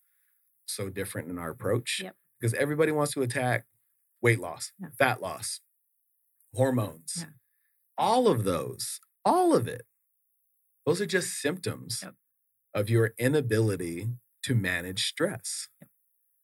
so 0.65 0.89
different 0.89 1.29
in 1.29 1.37
our 1.37 1.51
approach. 1.51 2.01
Yep. 2.03 2.15
Because 2.39 2.53
everybody 2.55 2.91
wants 2.91 3.13
to 3.13 3.21
attack 3.21 3.65
weight 4.21 4.39
loss, 4.39 4.71
yeah. 4.79 4.89
fat 4.97 5.21
loss, 5.21 5.61
hormones, 6.53 7.19
yeah. 7.19 7.25
all 7.97 8.27
of 8.27 8.43
those, 8.43 8.99
all 9.23 9.55
of 9.55 9.67
it 9.67 9.83
those 10.85 11.01
are 11.01 11.05
just 11.05 11.41
symptoms 11.41 12.01
yep. 12.03 12.13
of 12.73 12.89
your 12.89 13.13
inability 13.17 14.09
to 14.43 14.55
manage 14.55 15.07
stress. 15.07 15.67
Yep. 15.81 15.89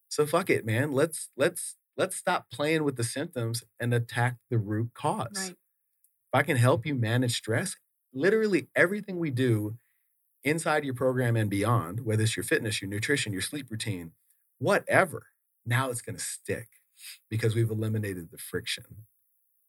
So 0.10 0.26
fuck 0.26 0.50
it, 0.50 0.66
man. 0.66 0.92
Let's 0.92 1.30
let's 1.38 1.78
let's 1.96 2.16
stop 2.16 2.48
playing 2.52 2.84
with 2.84 2.98
the 2.98 3.04
symptoms 3.04 3.64
and 3.80 3.94
attack 3.94 4.38
the 4.50 4.58
root 4.58 4.92
cause. 4.94 5.28
Right. 5.36 5.52
If 5.52 6.40
I 6.40 6.44
can 6.44 6.58
help 6.58 6.86
you 6.86 6.96
manage 6.96 7.38
stress, 7.38 7.76
literally 8.14 8.68
everything 8.76 9.20
we 9.20 9.30
do 9.30 9.78
inside 10.44 10.84
your 10.86 10.94
program 10.94 11.36
and 11.36 11.50
beyond, 11.50 12.02
whether 12.02 12.24
it's 12.24 12.38
your 12.38 12.44
fitness, 12.44 12.82
your 12.82 12.90
nutrition, 12.90 13.34
your 13.34 13.42
sleep 13.42 13.70
routine, 13.70 14.12
whatever, 14.60 15.28
now 15.66 15.90
it's 15.90 16.02
going 16.02 16.18
to 16.18 16.24
stick 16.24 16.68
because 17.30 17.56
we've 17.56 17.70
eliminated 17.70 18.30
the 18.32 18.38
friction 18.38 18.86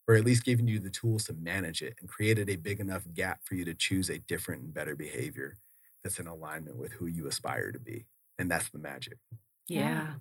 or 0.08 0.14
at 0.14 0.24
least 0.24 0.44
given 0.44 0.66
you 0.66 0.78
the 0.78 0.90
tools 0.90 1.24
to 1.24 1.32
manage 1.32 1.82
it 1.82 1.94
and 2.00 2.08
created 2.08 2.48
a 2.50 2.56
big 2.56 2.80
enough 2.80 3.04
gap 3.14 3.40
for 3.44 3.54
you 3.54 3.64
to 3.64 3.74
choose 3.74 4.10
a 4.10 4.18
different 4.18 4.62
and 4.62 4.74
better 4.74 4.96
behavior 4.96 5.56
that's 6.02 6.18
in 6.18 6.26
alignment 6.26 6.76
with 6.76 6.92
who 6.92 7.06
you 7.06 7.26
aspire 7.26 7.70
to 7.70 7.78
be. 7.78 8.06
And 8.38 8.50
that's 8.50 8.70
the 8.70 8.78
magic. 8.78 9.18
Yeah. 9.68 10.14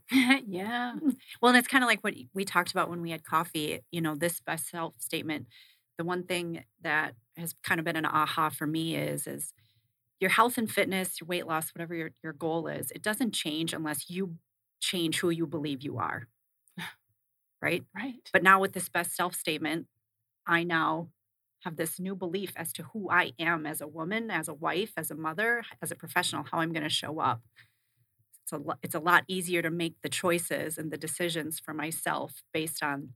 yeah. 0.45 0.95
Well, 1.41 1.49
and 1.49 1.57
it's 1.57 1.67
kind 1.67 1.83
of 1.83 1.87
like 1.87 2.01
what 2.01 2.13
we 2.33 2.45
talked 2.45 2.71
about 2.71 2.89
when 2.89 3.01
we 3.01 3.11
had 3.11 3.23
coffee, 3.23 3.79
you 3.91 4.01
know, 4.01 4.15
this 4.15 4.39
best 4.39 4.69
self 4.69 4.93
statement. 4.99 5.47
The 5.97 6.05
one 6.05 6.23
thing 6.23 6.63
that 6.81 7.15
has 7.35 7.53
kind 7.63 7.79
of 7.79 7.85
been 7.85 7.95
an 7.95 8.05
aha 8.05 8.49
for 8.49 8.67
me 8.67 8.95
is 8.95 9.27
is 9.27 9.53
your 10.21 10.31
health 10.31 10.57
and 10.57 10.71
fitness, 10.71 11.19
your 11.21 11.27
weight 11.27 11.47
loss, 11.47 11.71
whatever 11.75 11.95
your, 11.95 12.11
your 12.23 12.33
goal 12.33 12.67
is, 12.67 12.91
it 12.91 13.03
doesn't 13.03 13.33
change 13.33 13.73
unless 13.73 14.09
you 14.09 14.37
change 14.81 15.19
who 15.19 15.29
you 15.31 15.47
believe 15.47 15.83
you 15.83 15.97
are 15.99 16.27
right? 17.61 17.83
Right. 17.95 18.15
But 18.33 18.43
now 18.43 18.59
with 18.59 18.73
this 18.73 18.89
best 18.89 19.15
self 19.15 19.35
statement, 19.35 19.87
I 20.47 20.63
now 20.63 21.09
have 21.61 21.75
this 21.77 21.99
new 21.99 22.15
belief 22.15 22.53
as 22.55 22.73
to 22.73 22.83
who 22.83 23.09
I 23.09 23.33
am 23.39 23.65
as 23.65 23.81
a 23.81 23.87
woman, 23.87 24.31
as 24.31 24.47
a 24.47 24.53
wife, 24.53 24.93
as 24.97 25.11
a 25.11 25.15
mother, 25.15 25.63
as 25.81 25.91
a 25.91 25.95
professional, 25.95 26.45
how 26.51 26.59
I'm 26.59 26.73
going 26.73 26.83
to 26.83 26.89
show 26.89 27.19
up. 27.19 27.41
It's 28.43 28.53
a, 28.53 28.59
it's 28.83 28.95
a 28.95 28.99
lot 28.99 29.23
easier 29.27 29.61
to 29.61 29.69
make 29.71 29.95
the 30.01 30.09
choices 30.09 30.77
and 30.77 30.91
the 30.91 30.97
decisions 30.97 31.59
for 31.59 31.73
myself 31.73 32.43
based 32.53 32.83
on 32.83 33.13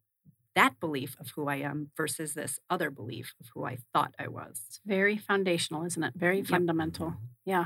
that 0.56 0.80
belief 0.80 1.16
of 1.20 1.30
who 1.32 1.48
I 1.48 1.58
am 1.58 1.92
versus 1.98 2.34
this 2.34 2.60
other 2.70 2.90
belief 2.90 3.34
of 3.40 3.48
who 3.54 3.66
I 3.66 3.78
thought 3.94 4.16
I 4.18 4.28
was. 4.28 4.62
It's 4.68 4.80
very 4.86 5.18
foundational, 5.18 5.84
isn't 5.86 6.04
it? 6.04 6.14
Very 6.16 6.38
yep. 6.38 6.48
fundamental. 6.48 7.16
Yeah. 7.46 7.66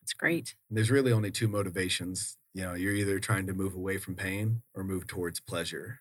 That's 0.00 0.12
great. 0.12 0.56
There's 0.68 0.90
really 0.90 1.12
only 1.12 1.30
two 1.30 1.48
motivations 1.48 2.36
you 2.54 2.62
know 2.62 2.74
you're 2.74 2.94
either 2.94 3.18
trying 3.18 3.46
to 3.46 3.54
move 3.54 3.74
away 3.74 3.98
from 3.98 4.14
pain 4.14 4.62
or 4.74 4.84
move 4.84 5.06
towards 5.06 5.40
pleasure 5.40 6.00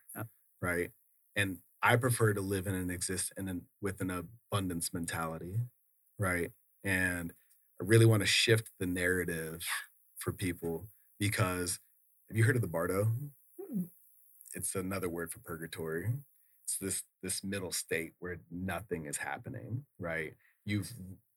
right 0.62 0.92
and 1.36 1.58
i 1.82 1.96
prefer 1.96 2.34
to 2.34 2.42
live 2.42 2.68
in 2.68 2.76
and 2.76 2.92
exist 2.92 3.32
in 3.38 3.48
an, 3.48 3.62
with 3.82 4.02
an 4.02 4.12
abundance 4.52 4.94
mentality 4.94 5.58
right 6.20 6.52
and 6.84 7.34
i 7.82 7.86
really 7.86 8.06
want 8.06 8.22
to 8.22 8.28
shift 8.28 8.70
the 8.80 8.86
narrative 8.86 9.66
for 10.18 10.32
people 10.32 10.88
because 11.20 11.80
have 12.30 12.38
you 12.38 12.44
heard 12.44 12.56
of 12.56 12.62
the 12.62 12.68
bardo 12.68 13.08
it's 14.54 14.76
another 14.76 15.10
word 15.10 15.32
for 15.32 15.40
purgatory 15.40 16.12
it's 16.64 16.78
this 16.78 17.04
this 17.22 17.44
middle 17.44 17.72
state 17.72 18.14
where 18.20 18.38
nothing 18.52 19.06
is 19.06 19.18
happening 19.18 19.84
right 20.00 20.34
you've 20.66 20.92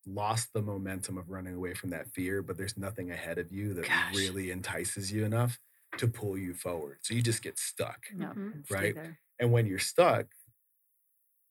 lost 0.06 0.52
the 0.52 0.62
momentum 0.62 1.18
of 1.18 1.30
running 1.30 1.54
away 1.54 1.74
from 1.74 1.90
that 1.90 2.08
fear, 2.08 2.42
but 2.42 2.56
there's 2.56 2.76
nothing 2.76 3.10
ahead 3.10 3.38
of 3.38 3.50
you 3.52 3.74
that 3.74 3.86
Gosh. 3.86 4.14
really 4.14 4.50
entices 4.50 5.10
you 5.10 5.24
enough 5.24 5.58
to 5.98 6.08
pull 6.08 6.36
you 6.36 6.54
forward. 6.54 6.98
So 7.02 7.14
you 7.14 7.22
just 7.22 7.42
get 7.42 7.58
stuck. 7.58 8.00
Mm-hmm. 8.14 8.50
Right. 8.70 8.96
And 9.38 9.52
when 9.52 9.66
you're 9.66 9.78
stuck, 9.78 10.26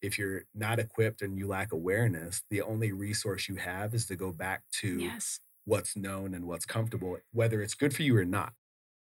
if 0.02 0.18
you're 0.18 0.44
not 0.54 0.80
equipped 0.80 1.22
and 1.22 1.38
you 1.38 1.48
lack 1.48 1.72
awareness, 1.72 2.44
the 2.50 2.62
only 2.62 2.92
resource 2.92 3.48
you 3.48 3.56
have 3.56 3.94
is 3.94 4.06
to 4.08 4.16
go 4.16 4.32
back 4.32 4.64
to 4.82 5.00
yes. 5.00 5.40
what's 5.66 5.96
known 5.96 6.34
and 6.34 6.46
what's 6.46 6.66
comfortable, 6.66 7.18
whether 7.32 7.62
it's 7.62 7.74
good 7.74 7.96
for 7.96 8.04
you 8.04 8.18
or 8.18 8.26
not. 8.26 8.54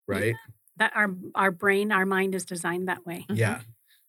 Right. 0.08 0.28
Yeah. 0.28 0.54
That 0.78 0.92
our 0.96 1.14
our 1.36 1.52
brain, 1.52 1.92
our 1.92 2.06
mind 2.06 2.36
is 2.36 2.46
designed 2.46 2.88
that 2.88 3.06
way. 3.06 3.26
Mm-hmm. 3.30 3.36
Yeah. 3.36 3.62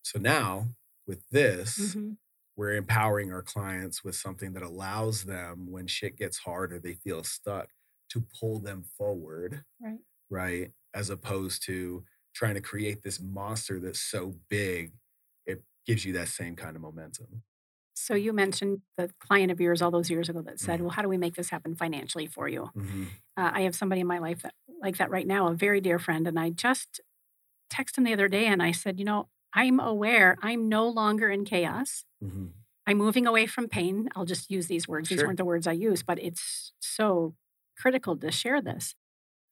So 0.03 0.19
now 0.19 0.69
with 1.07 1.29
this, 1.31 1.79
mm-hmm 1.79 2.13
we're 2.59 2.75
empowering 2.75 3.33
our 3.33 3.41
clients 3.41 4.03
with 4.03 4.17
something 4.17 4.53
that 4.53 4.65
allows 4.65 5.23
them 5.23 5.71
when 5.71 5.87
shit 5.87 6.19
gets 6.19 6.39
hard 6.39 6.73
or 6.73 6.81
they 6.81 6.95
feel 6.95 7.23
stuck 7.23 7.69
to 8.11 8.25
pull 8.39 8.59
them 8.59 8.85
forward 8.99 9.63
right 9.81 10.01
right 10.29 10.73
as 10.93 11.09
opposed 11.09 11.65
to 11.65 12.05
trying 12.35 12.55
to 12.55 12.61
create 12.61 13.03
this 13.03 13.21
monster 13.21 13.79
that's 13.79 14.01
so 14.01 14.35
big 14.51 14.93
it 15.47 15.63
gives 15.87 16.05
you 16.05 16.13
that 16.13 16.29
same 16.29 16.57
kind 16.57 16.75
of 16.75 16.83
momentum 16.83 17.43
so 17.99 18.15
you 18.15 18.33
mentioned 18.33 18.81
the 18.97 19.11
client 19.19 19.51
of 19.51 19.61
yours 19.61 19.83
all 19.83 19.91
those 19.91 20.11
years 20.11 20.29
ago 20.29 20.43
that 20.43 20.61
said 20.61 20.77
mm-hmm. 20.77 20.85
well 20.85 20.91
how 20.93 21.03
do 21.03 21.09
we 21.09 21.19
make 21.19 21.35
this 21.35 21.51
happen 21.51 21.75
financially 21.75 22.27
for 22.27 22.49
you 22.49 22.71
mm-hmm. 22.77 23.05
uh, 23.37 23.51
i 23.53 23.63
have 23.63 23.75
somebody 23.75 24.01
in 24.01 24.07
my 24.07 24.19
life 24.19 24.43
that 24.43 24.55
like 24.83 24.97
that 24.99 25.11
right 25.11 25.27
now 25.27 25.49
a 25.49 25.55
very 25.55 25.81
dear 25.81 25.99
friend 25.99 26.27
and 26.27 26.39
i 26.39 26.51
just 26.51 27.01
texted 27.73 27.99
him 27.99 28.05
the 28.05 28.13
other 28.13 28.29
day 28.29 28.47
and 28.47 28.63
i 28.63 28.73
said 28.73 28.99
you 28.99 29.05
know 29.05 29.29
I'm 29.53 29.81
aware 29.81 30.37
I'm 30.43 30.69
no 30.69 30.89
longer 30.89 31.31
in 31.31 31.45
chaos. 31.45 32.05
Mm-hmm. 32.23 32.47
I'm 32.87 32.97
moving 32.97 33.27
away 33.27 33.47
from 33.47 33.69
pain. 33.69 34.09
I'll 34.17 34.25
just 34.25 34.51
use 34.51 34.67
these 34.67 34.89
words. 34.89 35.09
These 35.09 35.23
weren't 35.23 35.37
the 35.37 35.45
words 35.45 35.67
I 35.67 35.73
use, 35.73 36.03
but 36.03 36.19
it's 36.19 36.73
so 36.81 37.35
critical 37.77 38.17
to 38.17 38.31
share 38.31 38.63
this. 38.63 38.95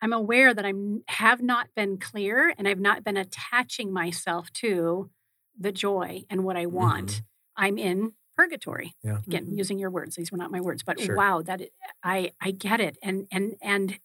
I'm 0.00 0.12
aware 0.12 0.54
that 0.54 0.64
I 0.64 0.72
have 1.08 1.42
not 1.42 1.68
been 1.76 1.98
clear 1.98 2.54
and 2.56 2.66
I've 2.66 2.80
not 2.80 3.04
been 3.04 3.16
attaching 3.16 3.92
myself 3.92 4.50
to 4.54 5.10
the 5.58 5.72
joy 5.72 6.22
and 6.30 6.44
what 6.44 6.56
I 6.56 6.66
want. 6.66 7.08
Mm-hmm. 7.08 7.64
I'm 7.64 7.78
in 7.78 8.12
purgatory. 8.36 8.94
Yeah. 9.02 9.18
Again, 9.26 9.46
mm-hmm. 9.46 9.58
using 9.58 9.78
your 9.78 9.90
words. 9.90 10.16
These 10.16 10.30
were 10.30 10.38
not 10.38 10.50
my 10.50 10.60
words, 10.60 10.82
but 10.82 11.00
sure. 11.00 11.16
wow, 11.16 11.42
that 11.42 11.62
I 12.02 12.32
I 12.40 12.50
get 12.50 12.80
it. 12.80 12.98
And 13.02 13.26
and 13.30 13.56
and 13.62 13.98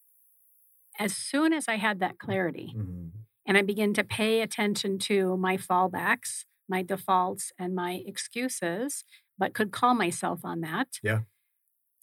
as 0.99 1.15
soon 1.15 1.53
as 1.53 1.67
I 1.67 1.77
had 1.77 1.99
that 1.99 2.19
clarity, 2.19 2.73
mm-hmm 2.75 3.07
and 3.45 3.57
I 3.57 3.61
begin 3.61 3.93
to 3.95 4.03
pay 4.03 4.41
attention 4.41 4.97
to 4.99 5.35
my 5.37 5.57
fallbacks, 5.57 6.45
my 6.69 6.83
defaults, 6.83 7.51
and 7.57 7.75
my 7.75 8.01
excuses, 8.05 9.03
but 9.37 9.53
could 9.53 9.71
call 9.71 9.93
myself 9.93 10.45
on 10.45 10.61
that. 10.61 10.99
Yeah. 11.01 11.21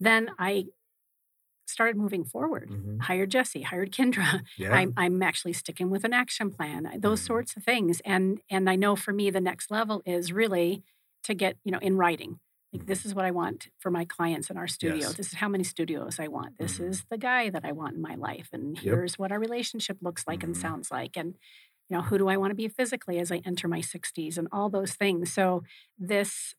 Then 0.01 0.31
I 0.39 0.67
started 1.67 1.97
moving 1.97 2.25
forward. 2.25 2.71
Mm-hmm. 2.71 2.99
Hired 3.01 3.31
Jesse, 3.31 3.63
hired 3.63 3.93
Kendra. 3.93 4.43
Yeah. 4.57 4.73
I'm, 4.73 4.93
I'm 4.97 5.23
actually 5.23 5.53
sticking 5.53 5.91
with 5.91 6.05
an 6.05 6.13
action 6.13 6.51
plan. 6.51 6.85
Those 6.99 7.21
mm-hmm. 7.21 7.27
sorts 7.27 7.57
of 7.57 7.63
things. 7.63 8.03
And 8.05 8.41
and 8.51 8.69
I 8.69 8.77
know 8.77 8.97
for 8.97 9.13
me 9.13 9.31
the 9.31 9.41
next 9.41 9.71
level 9.71 10.03
is 10.05 10.33
really 10.33 10.83
to 11.25 11.35
get 11.35 11.57
you 11.65 11.73
know 11.73 11.79
in 11.79 11.97
writing 11.97 12.39
like 12.73 12.87
this 12.87 13.05
is 13.05 13.15
what 13.15 13.25
i 13.25 13.31
want 13.31 13.69
for 13.79 13.91
my 13.91 14.05
clients 14.05 14.51
in 14.51 14.57
our 14.57 14.67
studio 14.67 15.07
yes. 15.07 15.15
this 15.15 15.29
is 15.29 15.35
how 15.35 15.49
many 15.49 15.65
studios 15.65 16.19
i 16.19 16.29
want 16.29 16.59
this 16.59 16.75
mm-hmm. 16.75 16.91
is 16.91 17.05
the 17.11 17.19
guy 17.19 17.51
that 17.51 17.65
i 17.65 17.73
want 17.73 17.95
in 17.95 18.03
my 18.03 18.15
life 18.15 18.49
and 18.53 18.79
here's 18.79 19.19
what 19.19 19.33
our 19.33 19.39
relationship 19.39 19.99
looks 20.01 20.25
like 20.27 20.41
mm-hmm. 20.41 20.51
and 20.51 20.57
sounds 20.57 20.91
like 20.91 21.17
and 21.17 21.35
you 21.89 21.97
know 21.97 22.03
who 22.03 22.19
do 22.19 22.29
i 22.29 22.37
want 22.37 22.51
to 22.51 22.57
be 22.57 22.69
physically 22.69 23.19
as 23.19 23.33
i 23.33 23.41
enter 23.45 23.69
my 23.69 23.81
60s 23.81 24.37
and 24.37 24.49
all 24.53 24.69
those 24.69 24.93
things 24.93 25.33
so 25.33 25.63
this 25.99 26.55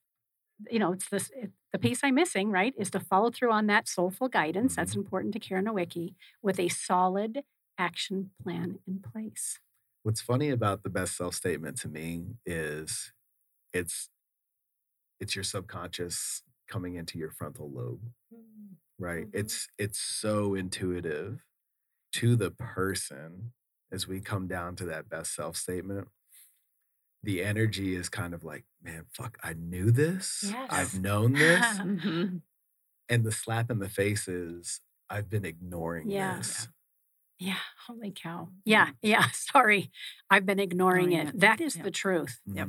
you 0.69 0.79
know 0.79 0.93
it's 0.93 1.07
this 1.09 1.29
it, 1.35 1.51
the 1.71 1.79
piece 1.79 1.99
i'm 2.03 2.15
missing 2.15 2.49
right 2.51 2.73
is 2.77 2.89
to 2.89 2.99
follow 2.99 3.29
through 3.29 3.51
on 3.51 3.67
that 3.67 3.87
soulful 3.87 4.27
guidance 4.27 4.73
mm-hmm. 4.73 4.81
that's 4.81 4.95
important 4.95 5.33
to 5.33 5.39
karen 5.39 5.65
nowicki 5.65 6.15
with 6.41 6.59
a 6.59 6.67
solid 6.67 7.43
action 7.77 8.31
plan 8.43 8.79
in 8.85 8.99
place 8.99 9.59
What's 10.03 10.21
funny 10.21 10.49
about 10.49 10.83
the 10.83 10.89
best 10.89 11.17
self 11.17 11.35
statement 11.35 11.77
to 11.81 11.89
me 11.89 12.37
is 12.45 13.11
it's 13.73 14.09
it's 15.19 15.35
your 15.35 15.43
subconscious 15.43 16.43
coming 16.67 16.95
into 16.95 17.17
your 17.17 17.31
frontal 17.31 17.69
lobe. 17.71 18.01
Right? 18.99 19.25
Mhm. 19.27 19.35
It's 19.35 19.67
it's 19.77 19.99
so 19.99 20.55
intuitive 20.55 21.45
to 22.13 22.35
the 22.35 22.51
person 22.51 23.53
as 23.91 24.07
we 24.07 24.19
come 24.21 24.47
down 24.47 24.75
to 24.77 24.85
that 24.85 25.09
best 25.09 25.33
self 25.35 25.55
statement. 25.57 26.07
The 27.23 27.43
energy 27.43 27.95
is 27.95 28.07
kind 28.09 28.33
of 28.33 28.43
like, 28.43 28.65
man, 28.81 29.05
fuck, 29.13 29.37
I 29.43 29.53
knew 29.53 29.91
this. 29.91 30.43
Yes. 30.47 30.67
I've 30.71 30.99
known 30.99 31.33
this. 31.43 31.65
Mhm. 31.79 32.41
and 33.09 33.23
the 33.25 33.31
slap 33.31 33.71
in 33.71 33.79
the 33.79 33.89
face 33.89 34.27
is, 34.27 34.81
I've 35.09 35.29
been 35.29 35.43
ignoring 35.45 36.09
Yeah. 36.11 36.37
this. 36.37 36.67
Yeah. 37.39 37.57
Holy 37.87 38.11
cow. 38.11 38.49
Yeah. 38.65 38.91
Yeah. 39.01 39.27
Sorry. 39.33 39.91
I've 40.29 40.45
been 40.45 40.59
ignoring 40.59 41.11
Ignoring 41.13 41.27
it. 41.29 41.35
it. 41.35 41.39
That 41.39 41.59
is 41.61 41.75
Yep. 41.75 41.85
the 41.85 41.91
truth, 41.91 42.41
Yep. 42.45 42.67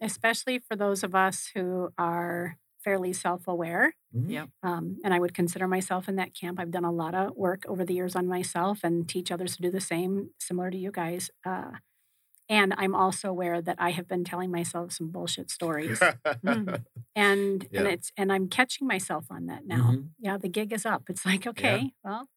Especially 0.00 0.58
for 0.60 0.76
those 0.76 1.02
of 1.02 1.14
us 1.14 1.50
who 1.54 1.90
are 1.98 2.56
fairly 2.84 3.12
self 3.12 3.48
aware. 3.48 3.94
Mhm. 4.14 4.30
Yep. 4.30 4.48
Um, 4.62 4.98
and 5.04 5.12
I 5.12 5.18
would 5.18 5.34
consider 5.34 5.66
myself 5.66 6.08
in 6.08 6.16
that 6.16 6.34
camp. 6.34 6.60
I've 6.60 6.70
done 6.70 6.84
a 6.84 6.92
lot 6.92 7.14
of 7.14 7.36
work 7.36 7.64
over 7.66 7.84
the 7.84 7.94
years 7.94 8.14
on 8.16 8.26
myself 8.26 8.80
and 8.84 9.08
teach 9.08 9.30
others 9.32 9.56
to 9.56 9.62
do 9.62 9.70
the 9.70 9.80
same, 9.80 10.30
similar 10.38 10.70
to 10.70 10.76
you 10.78 10.92
guys. 10.92 11.30
Uh, 11.44 11.72
and 12.48 12.74
I'm 12.78 12.94
also 12.94 13.28
aware 13.30 13.60
that 13.62 13.76
I 13.78 13.90
have 13.90 14.08
been 14.08 14.24
telling 14.24 14.50
myself 14.50 14.92
some 14.92 15.10
bullshit 15.10 15.50
stories, 15.50 16.00
and 16.44 16.84
and 17.14 17.68
Yeah. 17.70 17.84
it's 17.84 18.12
and 18.16 18.32
I'm 18.32 18.48
catching 18.48 18.86
myself 18.86 19.26
on 19.30 19.46
that 19.46 19.66
now. 19.66 19.92
Mhm. 19.92 20.10
Yeah, 20.18 20.38
the 20.38 20.48
gig 20.48 20.72
is 20.72 20.86
up. 20.86 21.04
It's 21.10 21.26
like 21.26 21.46
okay, 21.46 21.92
well, 22.04 22.28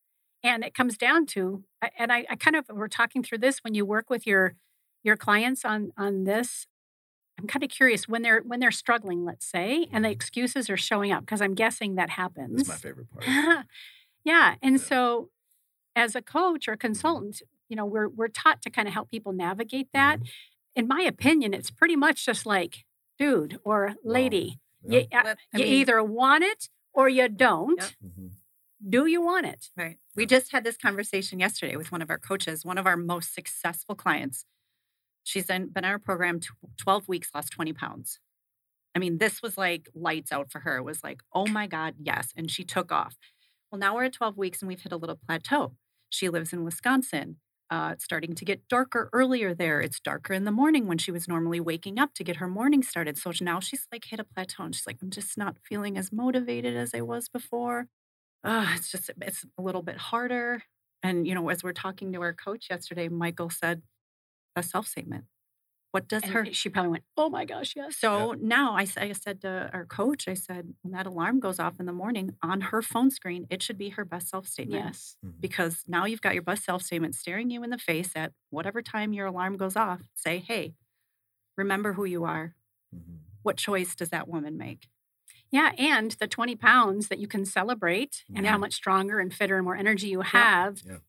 and 0.44 0.64
it 0.66 0.74
comes 0.76 0.98
down 0.98 1.28
to, 1.28 1.66
and 1.98 2.12
I, 2.12 2.26
I 2.30 2.36
kind 2.38 2.56
of 2.58 2.66
we're 2.70 2.88
talking 2.90 3.24
through 3.24 3.40
this 3.40 3.60
when 3.64 3.76
you 3.76 3.86
work 3.86 4.10
with 4.10 4.28
your 4.28 4.56
your 5.04 5.18
clients 5.18 5.66
on 5.66 5.94
on 5.98 6.26
this. 6.26 6.68
I'm 7.42 7.48
kind 7.48 7.64
of 7.64 7.70
curious 7.70 8.08
when 8.08 8.22
they're 8.22 8.42
when 8.42 8.60
they're 8.60 8.72
struggling, 8.72 9.26
let's 9.26 9.46
say, 9.46 9.88
and 9.92 10.06
the 10.06 10.10
Mhm. 10.10 10.14
excuses 10.14 10.70
are 10.70 10.78
showing 10.78 11.12
up 11.12 11.22
because 11.26 11.42
I'm 11.42 11.56
guessing 11.56 11.96
that 11.96 12.12
happens. 12.12 12.58
That's 12.58 12.70
my 12.70 12.76
favorite 12.76 13.08
part. 13.12 13.66
yeah. 14.24 14.56
And 14.62 14.78
Yeah. 14.80 14.84
so 14.86 15.30
as 15.96 16.16
a 16.16 16.22
coach 16.22 16.68
or 16.68 16.76
consultant, 16.78 17.42
you 17.68 17.76
know, 17.76 17.86
we're 17.86 18.08
we're 18.08 18.28
taught 18.28 18.62
to 18.62 18.70
kind 18.70 18.88
of 18.88 18.94
help 18.94 19.10
people 19.10 19.34
navigate 19.34 19.90
that. 19.94 20.20
Mhm. 20.20 20.30
In 20.76 20.88
my 20.88 21.02
opinion, 21.02 21.54
it's 21.54 21.72
pretty 21.72 21.96
much 21.96 22.26
just 22.26 22.46
like, 22.46 22.86
dude 23.18 23.60
or 23.64 23.96
lady, 24.04 24.60
Yeah. 24.84 25.00
you, 25.00 25.08
uh, 25.12 25.36
I 25.54 25.58
you 25.58 25.64
mean- 25.66 25.74
either 25.74 26.04
want 26.04 26.44
it 26.44 26.70
or 26.94 27.10
you 27.10 27.28
don't. 27.28 27.80
Yep. 27.80 27.92
Mhm. 28.18 28.32
Do 28.88 29.06
you 29.06 29.22
want 29.22 29.46
it? 29.48 29.70
Right. 29.76 30.00
We 30.16 30.26
just 30.26 30.52
had 30.52 30.64
this 30.64 30.78
conversation 30.78 31.40
yesterday 31.40 31.76
with 31.76 31.92
one 31.92 32.02
of 32.02 32.10
our 32.10 32.18
coaches, 32.20 32.64
one 32.66 32.78
of 32.78 32.86
our 32.88 32.98
most 32.98 33.34
successful 33.34 33.96
clients. 33.96 34.46
She's 35.24 35.46
been 35.46 35.72
in 35.76 35.86
our 35.86 36.00
program 36.00 36.40
12 36.78 37.08
weeks, 37.08 37.30
lost 37.34 37.52
20 37.52 37.74
pounds. 37.74 38.20
I 38.96 39.00
mean, 39.00 39.20
this 39.20 39.42
was 39.42 39.58
like 39.58 39.90
lights 39.94 40.32
out 40.32 40.52
for 40.52 40.60
her. 40.60 40.78
It 40.78 40.84
was 40.84 41.04
like, 41.04 41.22
oh 41.34 41.48
my 41.48 41.68
God, 41.68 41.96
yes. 42.00 42.34
And 42.36 42.52
she 42.52 42.64
took 42.64 42.92
off. 42.92 43.16
Well, 43.72 43.80
now 43.80 43.96
we're 43.96 44.06
at 44.06 44.14
12 44.14 44.38
weeks 44.38 44.62
and 44.62 44.68
we've 44.68 44.82
hit 44.82 44.92
a 44.92 44.98
little 44.98 45.20
plateau. 45.26 45.74
She 46.10 46.28
lives 46.28 46.52
in 46.52 46.66
Wisconsin. 46.66 47.38
Uh, 47.70 47.92
it's 47.94 48.04
starting 48.04 48.36
to 48.36 48.44
get 48.44 48.68
darker 48.68 49.10
earlier 49.14 49.54
there. 49.54 49.80
It's 49.80 50.02
darker 50.02 50.34
in 50.34 50.44
the 50.44 50.52
morning 50.52 50.88
when 50.88 50.98
she 50.98 51.10
was 51.12 51.26
normally 51.30 51.62
waking 51.62 52.00
up 52.00 52.14
to 52.16 52.24
get 52.24 52.36
her 52.38 52.48
morning 52.50 52.84
started. 52.84 53.18
So 53.18 53.32
now 53.40 53.62
she's 53.62 53.88
like 53.94 54.04
hit 54.04 54.20
a 54.20 54.26
plateau 54.26 54.64
and 54.64 54.76
she's 54.76 54.86
like, 54.86 54.98
I'm 55.02 55.10
just 55.10 55.38
not 55.38 55.56
feeling 55.64 55.98
as 55.98 56.12
motivated 56.12 56.76
as 56.76 56.94
I 56.94 57.00
was 57.00 57.30
before 57.30 57.88
uh, 58.44 58.74
it's 58.76 58.92
just 58.92 59.12
it's 59.22 59.46
a 59.58 59.62
little 59.62 59.82
bit 59.82 59.98
harder. 59.98 60.64
And 61.04 61.28
you 61.28 61.36
know, 61.36 61.50
as 61.50 61.64
we're 61.64 61.74
talking 61.74 62.12
to 62.14 62.22
our 62.22 62.34
coach 62.34 62.68
yesterday, 62.70 63.10
Mycal 63.10 63.52
said 63.52 63.82
a 64.56 64.64
self 64.64 64.88
statement. 64.88 65.26
What 65.92 66.08
does 66.08 66.24
And 66.24 66.32
her? 66.32 66.46
she 66.54 66.70
probably 66.70 66.92
went, 66.92 67.04
oh 67.18 67.30
my 67.30 67.44
gosh, 67.44 67.74
yes. 67.76 67.98
So 67.98 68.32
now 68.40 68.74
I 68.76 68.86
said 68.86 69.42
to 69.42 69.70
our 69.74 69.86
coach, 69.86 70.26
I 70.30 70.36
said, 70.36 70.74
when 70.84 70.94
that 70.94 71.06
alarm 71.06 71.42
goes 71.42 71.60
off 71.60 71.82
in 71.82 71.86
the 71.86 71.92
morning 71.92 72.38
on 72.42 72.62
her 72.62 72.82
phone 72.82 73.12
screen, 73.12 73.46
it 73.50 73.62
should 73.62 73.78
be 73.78 73.90
her 73.90 74.06
best 74.06 74.30
self 74.30 74.48
statement. 74.48 74.86
yes. 74.86 75.18
Mhm. 75.26 75.42
Because 75.42 75.84
now 75.88 76.06
you've 76.06 76.22
got 76.22 76.34
your 76.34 76.44
best 76.44 76.64
self 76.64 76.82
statement 76.84 77.16
staring 77.16 77.50
you 77.50 77.62
in 77.64 77.72
the 77.72 77.78
face 77.78 78.12
at 78.16 78.32
whatever 78.52 78.82
time 78.82 79.12
your 79.12 79.26
alarm 79.26 79.58
goes 79.58 79.76
off. 79.76 80.02
Say, 80.14 80.40
hey, 80.40 80.76
remember 81.58 81.94
who 81.94 82.06
you 82.06 82.24
are. 82.24 82.56
Mhm. 82.96 83.20
What 83.44 83.58
choice 83.58 83.94
does 83.94 84.10
that 84.10 84.30
woman 84.30 84.58
make? 84.58 84.88
Yeah. 85.52 85.74
And 85.78 86.12
the 86.12 86.28
20 86.28 86.56
pounds 86.56 87.10
that 87.10 87.20
you 87.20 87.28
can 87.28 87.44
celebrate 87.46 88.24
and 88.34 88.46
Yeah. 88.46 88.52
how 88.52 88.58
much 88.58 88.74
stronger 88.76 89.20
and 89.20 89.34
fitter 89.34 89.58
and 89.58 89.66
more 89.66 89.76
energy 89.76 90.08
you 90.08 90.22
have. 90.22 90.82
Yeah. 90.86 91.00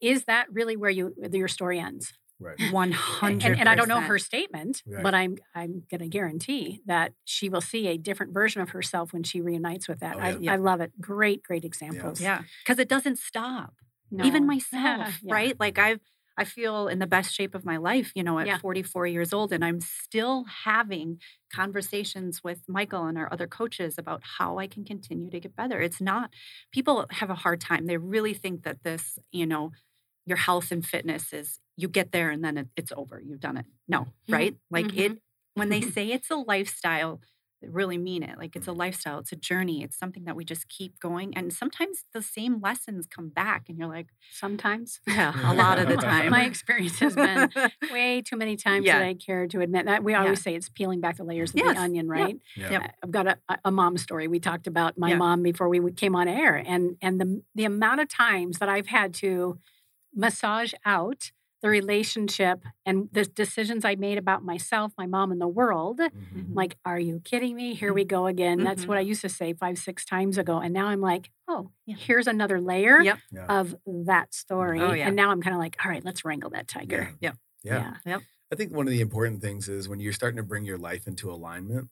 Is 0.00 0.24
that 0.24 0.52
really 0.52 0.76
where 0.76 0.90
you 0.90 1.14
your 1.30 1.46
story 1.46 1.78
ends? 1.78 2.12
Right. 2.40 2.58
One 2.72 2.88
And, 2.88 2.94
hundred. 2.94 3.58
and 3.58 3.68
I 3.68 3.74
don't 3.74 3.88
know 3.88 4.00
her 4.00 4.18
statement, 4.18 4.82
Right. 4.86 5.02
but 5.02 5.14
I'm 5.14 5.36
I'm 5.54 5.84
going 5.90 6.00
to 6.00 6.08
guarantee 6.08 6.80
that 6.86 7.12
she 7.24 7.48
will 7.48 7.60
see 7.60 7.86
a 7.88 7.96
different 7.96 8.32
version 8.34 8.60
of 8.60 8.70
herself 8.70 9.12
when 9.12 9.22
she 9.22 9.40
reunites 9.40 9.86
with 9.88 10.00
that. 10.00 10.16
Oh, 10.16 10.20
I, 10.20 10.36
yeah. 10.40 10.52
I 10.52 10.56
love 10.56 10.80
it. 10.80 10.92
Great, 11.00 11.42
great 11.42 11.64
examples. 11.64 12.20
Yeah, 12.20 12.42
because 12.64 12.78
it 12.78 12.88
doesn't 12.88 13.18
stop. 13.18 13.74
No. 14.10 14.24
even 14.24 14.46
myself 14.46 15.18
Yeah. 15.22 15.34
right 15.34 15.58
like 15.58 15.76
i've 15.78 15.98
i 16.36 16.44
feel 16.44 16.86
in 16.88 16.98
the 17.00 17.06
best 17.06 17.34
shape 17.34 17.54
of 17.54 17.64
my 17.64 17.78
life 17.78 18.12
you 18.14 18.22
know 18.22 18.38
at 18.38 18.46
Yeah. 18.46 18.58
44 18.58 19.06
years 19.08 19.32
old 19.32 19.50
and 19.52 19.64
i'm 19.64 19.80
still 19.80 20.44
having 20.64 21.18
conversations 21.52 22.44
with 22.44 22.60
Mycal 22.68 23.08
and 23.08 23.16
our 23.18 23.32
other 23.32 23.46
coaches 23.48 23.96
about 23.98 24.20
how 24.38 24.58
i 24.58 24.66
can 24.66 24.84
continue 24.84 25.30
to 25.30 25.40
get 25.40 25.56
better 25.56 25.80
it's 25.80 26.00
not 26.00 26.30
people 26.70 27.06
have 27.10 27.30
a 27.30 27.34
hard 27.34 27.60
time 27.60 27.86
they 27.86 27.96
really 27.96 28.34
think 28.34 28.62
that 28.64 28.82
this 28.84 29.18
you 29.32 29.46
know 29.46 29.72
your 30.26 30.36
health 30.36 30.70
and 30.70 30.84
fitness 30.84 31.32
is 31.32 31.58
you 31.76 31.88
get 31.88 32.12
there 32.12 32.30
and 32.30 32.44
then 32.44 32.56
it, 32.58 32.68
it's 32.76 32.92
over 32.96 33.20
you've 33.20 33.40
done 33.40 33.56
it 33.56 33.66
no 33.88 34.00
mm-hmm, 34.00 34.32
right 34.32 34.56
like 34.70 34.96
it 34.96 35.12
mm-hmm. 35.12 35.60
when 35.60 35.68
they 35.68 35.80
say 35.94 36.10
it's 36.10 36.30
a 36.30 36.36
lifestyle 36.36 37.20
they 37.64 37.70
really 37.70 37.98
mean 37.98 38.22
it. 38.22 38.36
Like 38.38 38.56
it's 38.56 38.66
a 38.66 38.72
lifestyle, 38.72 39.18
it's 39.18 39.32
a 39.32 39.36
journey, 39.36 39.82
it's 39.82 39.98
something 39.98 40.24
that 40.24 40.36
we 40.36 40.44
just 40.44 40.68
keep 40.68 41.00
going. 41.00 41.36
And 41.36 41.52
sometimes 41.52 42.04
the 42.12 42.20
same 42.22 42.60
lessons 42.60 43.06
come 43.06 43.30
back, 43.30 43.68
and 43.68 43.78
you're 43.78 43.88
like, 43.88 44.08
Sometimes. 44.32 45.00
yeah, 45.06 45.32
a 45.50 45.54
lot 45.54 45.78
of 45.78 45.88
the 45.88 45.96
time. 46.10 46.30
My 46.30 46.44
experience 46.44 46.98
has 46.98 47.14
been 47.14 47.50
way 47.92 48.20
too 48.22 48.36
many 48.36 48.56
times 48.56 48.84
Yeah. 48.86 48.98
that 48.98 49.06
I 49.06 49.14
care 49.14 49.46
to 49.46 49.60
admit 49.60 49.86
that. 49.86 50.04
We 50.04 50.12
Yeah. 50.12 50.22
always 50.22 50.42
say 50.42 50.54
it's 50.54 50.68
peeling 50.68 51.00
back 51.00 51.16
the 51.16 51.24
layers 51.24 51.50
of 51.50 51.56
Yes. 51.56 51.74
the 51.74 51.80
onion, 51.80 52.08
right? 52.08 52.38
Yeah. 52.56 52.70
Yep. 52.72 52.82
I- 52.82 52.90
I've 53.02 53.10
got 53.10 53.26
a, 53.28 53.38
a 53.64 53.70
mom 53.70 53.96
story. 53.96 54.28
We 54.28 54.40
talked 54.40 54.66
about 54.66 54.98
my 54.98 55.10
Yeah. 55.10 55.16
mom 55.16 55.42
before 55.42 55.68
we 55.68 55.92
came 55.92 56.14
on 56.14 56.28
air, 56.28 56.56
and 56.56 56.96
and 57.00 57.20
the 57.20 57.42
the 57.54 57.64
amount 57.64 58.00
of 58.00 58.08
times 58.08 58.58
that 58.58 58.68
I've 58.68 58.88
had 58.88 59.14
to 59.14 59.58
massage 60.14 60.72
out 60.84 61.32
the 61.62 61.68
relationship 61.70 62.62
and 62.84 63.08
the 63.12 63.24
decisions 63.24 63.86
I 63.86 63.94
made 63.94 64.18
about 64.18 64.44
myself, 64.44 64.92
my 64.98 65.06
mom, 65.06 65.32
and 65.32 65.40
the 65.40 65.48
world. 65.48 65.98
Mhm. 65.98 66.10
Mhm. 66.34 66.54
Like, 66.54 66.76
are 66.84 66.98
you 66.98 67.20
kidding 67.24 67.56
me? 67.56 67.72
Here 67.74 67.92
we 67.94 68.04
go 68.04 68.26
again. 68.26 68.62
That's 68.62 68.84
Mhm. 68.84 68.88
what 68.88 68.98
I 68.98 69.00
used 69.00 69.22
to 69.22 69.30
say 69.30 69.54
five, 69.54 69.78
six 69.78 70.04
times 70.04 70.36
ago. 70.36 70.58
And 70.58 70.74
now 70.74 70.88
I'm 70.88 71.00
like, 71.00 71.30
oh, 71.48 71.70
Yeah. 71.86 71.96
here's 71.96 72.26
another 72.26 72.60
layer 72.60 73.00
Yep. 73.00 73.18
Yeah. 73.32 73.46
of 73.46 73.76
that 73.86 74.34
story. 74.34 74.78
Oh, 74.80 74.92
yeah. 74.92 75.06
And 75.06 75.16
now 75.16 75.30
I'm 75.30 75.40
kind 75.40 75.54
of 75.54 75.58
like, 75.60 75.76
all 75.82 75.90
right, 75.90 76.04
let's 76.04 76.22
wrangle 76.22 76.50
that 76.50 76.68
tiger. 76.68 77.14
Yeah. 77.20 77.32
Yeah. 77.62 77.96
Yeah. 78.04 78.18
I 78.52 78.56
think 78.56 78.70
one 78.72 78.86
of 78.86 78.90
the 78.92 79.00
important 79.00 79.40
things 79.40 79.66
is 79.68 79.88
when 79.88 80.00
you're 80.00 80.12
starting 80.12 80.36
to 80.36 80.42
bring 80.42 80.64
your 80.66 80.76
life 80.78 81.06
into 81.08 81.30
alignment, 81.32 81.88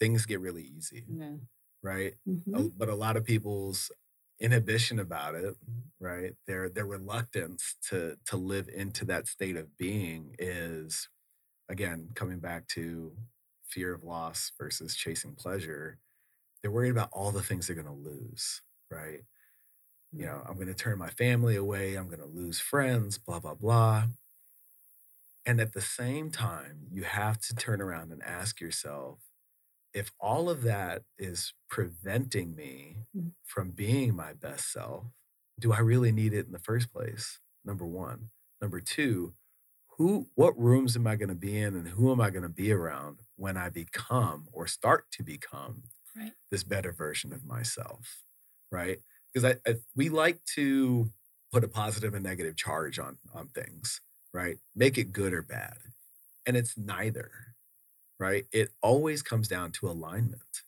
things 0.00 0.26
get 0.26 0.40
really 0.40 0.64
easy, 0.64 1.04
Yeah. 1.08 1.36
right? 1.80 2.14
Mhm. 2.28 2.72
But 2.76 2.88
a 2.88 2.96
lot 2.96 3.16
of 3.16 3.24
people's 3.24 3.92
inhibition 4.40 4.98
about 4.98 5.34
it, 5.34 5.54
right? 6.00 6.34
Their 6.46 6.68
their 6.68 6.86
reluctance 6.86 7.76
to 7.88 8.16
to 8.26 8.36
live 8.36 8.68
into 8.68 9.04
that 9.06 9.26
state 9.28 9.56
of 9.56 9.76
being 9.76 10.34
is 10.38 11.08
again 11.68 12.10
coming 12.14 12.38
back 12.38 12.66
to 12.68 13.12
fear 13.66 13.94
of 13.94 14.04
loss 14.04 14.52
versus 14.58 14.94
chasing 14.94 15.34
pleasure. 15.34 15.98
They're 16.62 16.70
worried 16.70 16.90
about 16.90 17.10
all 17.12 17.30
the 17.30 17.42
things 17.42 17.66
they're 17.66 17.76
going 17.76 17.86
to 17.86 17.92
lose, 17.92 18.62
right? 18.90 19.22
You 20.12 20.24
mm. 20.24 20.26
know, 20.26 20.42
I'm 20.48 20.54
going 20.56 20.68
to 20.68 20.74
turn 20.74 20.98
my 20.98 21.10
family 21.10 21.56
away, 21.56 21.94
I'm 21.94 22.08
going 22.08 22.20
to 22.20 22.26
lose 22.26 22.58
friends, 22.60 23.18
blah 23.18 23.40
blah 23.40 23.54
blah. 23.54 24.04
And 25.44 25.60
at 25.60 25.72
the 25.74 25.80
same 25.80 26.30
time, 26.30 26.88
you 26.90 27.04
have 27.04 27.38
to 27.42 27.54
turn 27.54 27.80
around 27.80 28.10
and 28.10 28.22
ask 28.22 28.60
yourself 28.60 29.20
if 29.96 30.12
all 30.20 30.50
of 30.50 30.62
that 30.64 31.04
is 31.18 31.54
preventing 31.70 32.54
me 32.56 32.98
Mm. 33.16 33.32
from 33.44 33.72
being 33.72 34.14
my 34.16 34.34
best 34.34 34.72
self, 34.72 35.06
do 35.60 35.72
I 35.72 35.80
really 35.80 36.12
need 36.12 36.34
it 36.34 36.46
in 36.46 36.52
the 36.52 36.60
first 36.60 36.92
place? 36.92 37.40
Number 37.64 37.86
one. 37.86 38.30
Number 38.62 38.80
two, 38.80 39.34
who 39.98 40.28
what 40.36 40.58
rooms 40.58 40.96
am 40.96 41.06
I 41.08 41.16
going 41.16 41.30
to 41.30 41.34
be 41.36 41.58
in 41.58 41.76
and 41.76 41.88
who 41.88 42.12
am 42.12 42.20
I 42.20 42.30
going 42.30 42.42
to 42.44 42.48
be 42.50 42.72
around 42.72 43.20
when 43.36 43.56
I 43.58 43.70
become 43.70 44.48
or 44.52 44.68
start 44.68 45.10
to 45.12 45.24
become 45.24 45.84
Right. 46.16 46.34
this 46.50 46.64
better 46.64 46.92
version 46.92 47.32
of 47.32 47.44
myself? 47.44 48.24
Right? 48.72 49.00
Because 49.32 49.56
I, 49.66 49.70
I 49.70 49.76
we 49.96 50.10
like 50.10 50.44
to 50.56 51.12
put 51.52 51.64
a 51.64 51.68
positive 51.68 52.14
and 52.14 52.24
negative 52.24 52.56
charge 52.56 52.98
on 52.98 53.18
on 53.34 53.48
things, 53.48 54.00
right? 54.34 54.58
Make 54.74 54.98
it 54.98 55.12
good 55.12 55.32
or 55.34 55.42
bad. 55.42 55.78
And 56.46 56.56
it's 56.56 56.76
neither 56.78 57.55
right? 58.18 58.46
It 58.52 58.70
always 58.82 59.22
comes 59.22 59.48
down 59.48 59.72
to 59.72 59.88
alignment. 59.88 60.62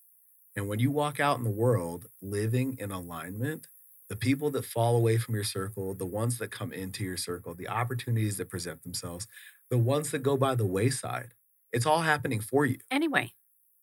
And 0.57 0.69
when 0.69 0.79
you 0.81 0.91
walk 0.91 1.21
out 1.21 1.39
in 1.39 1.45
the 1.45 1.51
world 1.51 2.07
living 2.21 2.77
in 2.81 2.91
alignment, 2.91 3.69
the 4.09 4.17
people 4.17 4.51
that 4.51 4.65
fall 4.65 4.97
away 4.97 5.19
from 5.19 5.35
your 5.35 5.45
circle, 5.45 5.95
the 5.95 6.07
ones 6.07 6.39
that 6.39 6.51
come 6.51 6.73
into 6.73 7.05
your 7.05 7.17
circle, 7.17 7.55
the 7.55 7.69
opportunities 7.69 8.39
that 8.39 8.49
present 8.49 8.83
themselves, 8.83 9.27
the 9.71 9.79
ones 9.79 10.11
that 10.11 10.23
go 10.23 10.37
by 10.37 10.55
the 10.55 10.67
wayside. 10.67 11.35
It's 11.73 11.87
all 11.87 12.01
happening 12.01 12.41
for 12.41 12.65
you. 12.65 12.79
Anyway. 12.91 13.33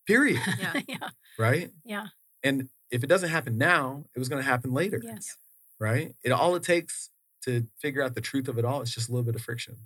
Period. 0.07 0.41
Yeah. 0.59 0.81
yeah. 0.87 1.09
Right? 1.37 1.71
Yeah. 1.83 2.07
And 2.43 2.69
if 2.91 3.03
it 3.03 3.07
doesn't 3.07 3.29
happen 3.29 3.57
now, 3.57 4.05
it 4.15 4.19
was 4.19 4.29
going 4.29 4.41
to 4.41 4.49
happen 4.49 4.73
later. 4.73 4.99
Yes. 5.03 5.37
Right? 5.79 6.13
It 6.23 6.31
all 6.31 6.55
it 6.55 6.63
takes 6.63 7.09
to 7.43 7.67
figure 7.79 8.01
out 8.01 8.15
the 8.15 8.21
truth 8.21 8.47
of 8.47 8.57
it 8.57 8.65
all 8.65 8.81
is 8.81 8.93
just 8.93 9.09
a 9.09 9.11
little 9.11 9.25
bit 9.25 9.35
of 9.35 9.41
friction. 9.41 9.77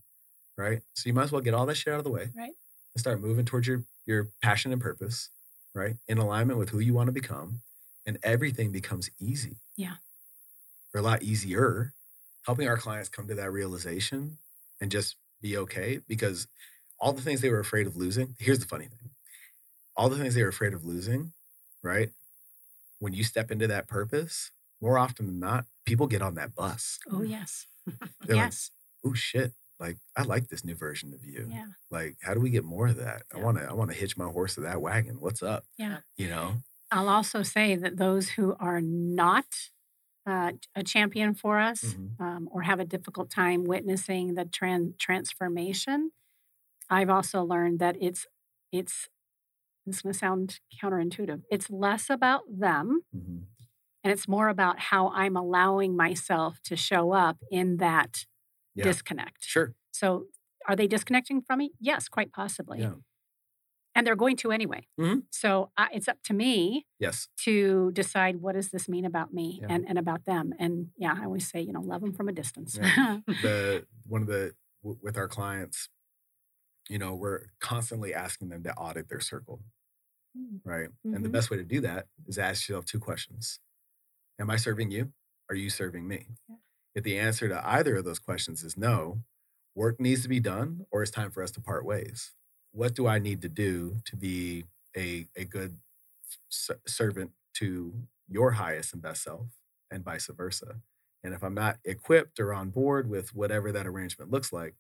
Right? 0.57 0.81
So 0.93 1.07
you 1.07 1.13
might 1.13 1.23
as 1.23 1.31
well 1.31 1.41
get 1.41 1.53
all 1.53 1.65
that 1.65 1.75
shit 1.75 1.93
out 1.93 1.99
of 1.99 2.03
the 2.03 2.11
way. 2.11 2.29
Right. 2.35 2.53
And 2.99 3.01
start 3.01 3.21
moving 3.21 3.45
towards 3.45 3.65
your 3.65 3.85
your 4.05 4.27
passion 4.41 4.73
and 4.73 4.81
purpose, 4.81 5.29
right? 5.73 5.95
In 6.09 6.17
alignment 6.17 6.59
with 6.59 6.71
who 6.71 6.79
you 6.79 6.93
want 6.93 7.07
to 7.07 7.13
become. 7.13 7.61
And 8.05 8.17
everything 8.23 8.73
becomes 8.73 9.09
easy. 9.21 9.61
Yeah. 9.77 9.95
Or 10.93 10.99
a 10.99 11.01
lot 11.01 11.23
easier. 11.23 11.93
Helping 12.45 12.67
our 12.67 12.75
clients 12.75 13.07
come 13.07 13.29
to 13.29 13.35
that 13.35 13.53
realization 13.53 14.37
and 14.81 14.91
just 14.91 15.15
be 15.41 15.55
okay 15.55 16.01
because 16.09 16.47
all 16.99 17.13
the 17.13 17.21
things 17.21 17.39
they 17.39 17.49
were 17.49 17.61
afraid 17.61 17.87
of 17.87 17.95
losing. 17.95 18.35
Here's 18.37 18.59
the 18.59 18.65
funny 18.65 18.87
thing 18.87 19.11
all 19.95 20.09
the 20.09 20.17
things 20.17 20.35
they 20.35 20.43
were 20.43 20.49
afraid 20.49 20.73
of 20.73 20.83
losing, 20.83 21.31
right? 21.81 22.09
When 22.99 23.13
you 23.13 23.23
step 23.23 23.49
into 23.49 23.67
that 23.67 23.87
purpose, 23.87 24.51
more 24.81 24.97
often 24.97 25.25
than 25.25 25.39
not, 25.39 25.65
people 25.85 26.07
get 26.07 26.21
on 26.21 26.35
that 26.35 26.53
bus. 26.53 26.99
Oh, 27.09 27.21
yes. 27.21 27.65
Yes. 28.27 28.71
like, 29.03 29.11
oh 29.11 29.13
shit, 29.15 29.53
like 29.79 29.97
I 30.15 30.23
like 30.23 30.47
this 30.49 30.63
new 30.65 30.75
version 30.75 31.13
of 31.13 31.23
you. 31.25 31.47
yeah. 31.49 31.67
Like, 31.89 32.17
how 32.21 32.33
do 32.33 32.39
we 32.41 32.49
get 32.49 32.63
more 32.65 32.87
of 32.87 32.97
that? 32.97 33.23
I 33.33 33.37
wanna 33.39 33.61
I 33.69 33.73
wanna 33.73 33.93
hitch 33.93 34.17
my 34.17 34.29
horse 34.29 34.55
to 34.55 34.61
that 34.61 34.81
wagon. 34.81 35.19
What's 35.19 35.41
up? 35.43 35.65
Yeah. 35.77 35.99
You 36.17 36.29
know? 36.29 36.57
I'll 36.91 37.09
also 37.09 37.43
say 37.43 37.75
that 37.75 37.97
those 37.97 38.29
who 38.29 38.55
are 38.59 38.81
not 38.81 39.45
uh, 40.25 40.51
a 40.75 40.83
champion 40.83 41.33
for 41.33 41.59
us 41.59 41.81
Mhm. 41.83 42.19
um, 42.19 42.49
or 42.51 42.63
have 42.63 42.79
a 42.79 42.85
difficult 42.85 43.29
time 43.31 43.63
witnessing 43.63 44.33
the 44.35 44.45
tran- 44.45 44.97
transformation, 44.99 46.11
I've 46.89 47.09
also 47.09 47.43
learned 47.43 47.79
that 47.79 47.95
it's 48.01 48.27
it's 48.71 49.09
it's 49.87 50.01
going 50.03 50.13
to 50.13 50.19
sound 50.19 50.59
counterintuitive. 50.81 51.43
It's 51.51 51.69
less 51.71 52.09
about 52.09 52.43
them 52.49 53.01
Mhm. 53.15 53.45
and 54.03 54.13
it's 54.13 54.27
more 54.27 54.49
about 54.49 54.79
how 54.79 55.09
I'm 55.09 55.35
allowing 55.37 55.95
myself 55.95 56.61
to 56.63 56.75
show 56.75 57.11
up 57.13 57.37
in 57.51 57.77
that 57.77 58.25
Yeah. 58.75 58.83
disconnect. 58.85 59.43
Sure. 59.43 59.73
So, 59.91 60.27
are 60.67 60.75
they 60.75 60.87
disconnecting 60.87 61.41
from 61.41 61.59
me? 61.59 61.71
Yes, 61.79 62.07
quite 62.09 62.31
possibly. 62.31 62.79
Yeah. 62.79 62.93
And 63.95 64.05
they're 64.05 64.15
going 64.15 64.37
to 64.37 64.51
anyway. 64.51 64.87
Mhm. 64.99 65.23
So, 65.31 65.71
I, 65.77 65.89
it's 65.93 66.07
up 66.07 66.21
to 66.25 66.33
me 66.33 66.85
Yes. 66.99 67.27
to 67.45 67.91
decide 67.91 68.37
what 68.37 68.53
does 68.55 68.69
this 68.69 68.87
mean 68.87 69.03
about 69.05 69.33
me 69.33 69.59
Yeah. 69.61 69.67
and, 69.71 69.85
and 69.89 69.97
about 69.97 70.25
them. 70.25 70.53
And 70.59 70.89
yeah, 70.97 71.15
I 71.19 71.25
always 71.25 71.49
say, 71.49 71.59
you 71.61 71.73
know, 71.73 71.81
love 71.81 72.01
them 72.01 72.13
from 72.13 72.29
a 72.29 72.31
distance. 72.31 72.77
Yeah. 72.77 73.19
the 73.27 73.85
one 74.05 74.21
of 74.21 74.27
the 74.27 74.53
w- 74.83 74.99
with 75.01 75.17
our 75.17 75.27
clients, 75.27 75.89
you 76.87 76.97
know, 76.99 77.13
we're 77.15 77.47
constantly 77.59 78.13
asking 78.13 78.49
them 78.49 78.63
to 78.63 78.73
audit 78.75 79.09
their 79.09 79.19
circle, 79.21 79.61
Mm. 80.37 80.61
right? 80.63 80.89
And 81.03 81.25
the 81.25 81.29
Mhm. 81.29 81.31
best 81.33 81.49
way 81.49 81.57
to 81.57 81.63
do 81.63 81.81
that 81.81 82.07
is 82.27 82.37
ask 82.37 82.69
yourself 82.69 82.85
two 82.85 82.99
questions: 82.99 83.59
Am 84.39 84.49
I 84.51 84.57
serving 84.57 84.91
you? 84.91 85.11
Are 85.49 85.55
you 85.55 85.69
serving 85.71 86.07
me? 86.07 86.27
Yeah. 86.47 86.55
If 86.95 87.03
the 87.03 87.17
answer 87.17 87.47
to 87.47 87.67
either 87.67 87.97
of 87.97 88.05
those 88.05 88.19
questions 88.19 88.63
is 88.63 88.77
no, 88.77 89.21
work 89.75 89.99
needs 89.99 90.23
to 90.23 90.29
be 90.29 90.39
done, 90.39 90.85
or 90.91 91.01
it's 91.01 91.11
time 91.11 91.31
for 91.31 91.43
us 91.43 91.51
to 91.51 91.61
part 91.61 91.85
ways. 91.85 92.33
What 92.71 92.95
do 92.95 93.07
I 93.07 93.19
need 93.19 93.41
to 93.43 93.49
do 93.49 93.97
to 94.05 94.15
be 94.15 94.65
a 94.95 95.27
a 95.35 95.45
good 95.45 95.77
servant 96.87 97.31
to 97.55 97.93
your 98.27 98.51
highest 98.51 98.93
and 98.93 99.01
best 99.01 99.23
self, 99.23 99.47
and 99.91 100.03
vice 100.03 100.27
versa? 100.27 100.81
And 101.23 101.33
if 101.33 101.43
I'm 101.43 101.53
not 101.53 101.79
equipped 101.85 102.39
or 102.39 102.53
on 102.53 102.69
board 102.69 103.09
with 103.09 103.35
whatever 103.35 103.71
that 103.71 103.87
arrangement 103.87 104.31
looks 104.31 104.53
like, 104.53 104.75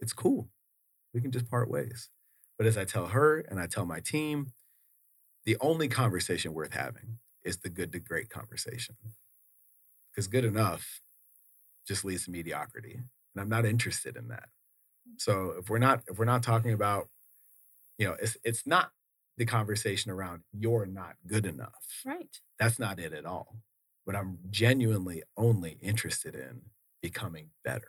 it's 0.00 0.12
cool. 0.12 0.48
We 1.14 1.20
can 1.20 1.32
just 1.32 1.50
part 1.50 1.70
ways. 1.70 2.10
But 2.58 2.66
as 2.66 2.78
I 2.78 2.84
tell 2.84 3.08
her 3.08 3.40
and 3.40 3.60
I 3.60 3.66
tell 3.66 3.86
my 3.86 4.00
team, 4.00 4.52
the 5.44 5.56
only 5.60 5.88
conversation 5.88 6.54
worth 6.54 6.72
having 6.74 7.18
is 7.44 7.58
the 7.58 7.68
good 7.68 7.92
to 7.92 8.00
great 8.00 8.30
conversation. 8.30 8.96
Because 10.10 10.26
good 10.26 10.44
enough 10.44 11.00
just 11.86 12.04
leads 12.04 12.24
to 12.24 12.30
mediocrity. 12.30 12.94
And 12.94 13.42
I'm 13.42 13.48
not 13.48 13.64
interested 13.64 14.16
in 14.16 14.28
that. 14.28 14.48
So 15.18 15.54
if 15.58 15.70
we're 15.70 15.78
not 15.78 16.02
if 16.08 16.18
we're 16.18 16.24
not 16.24 16.42
talking 16.42 16.72
about, 16.72 17.08
you 17.98 18.06
know, 18.06 18.16
it's 18.20 18.36
it's 18.44 18.66
not 18.66 18.90
the 19.36 19.44
conversation 19.44 20.10
around 20.10 20.40
you're 20.52 20.86
not 20.86 21.14
good 21.26 21.44
enough 21.44 21.84
right. 22.06 22.38
that's 22.58 22.78
not 22.78 22.98
it 22.98 23.12
at 23.12 23.26
all. 23.26 23.56
But 24.06 24.16
I'm 24.16 24.38
genuinely 24.50 25.22
only 25.36 25.78
interested 25.82 26.34
in 26.34 26.62
becoming 27.02 27.50
better. 27.64 27.88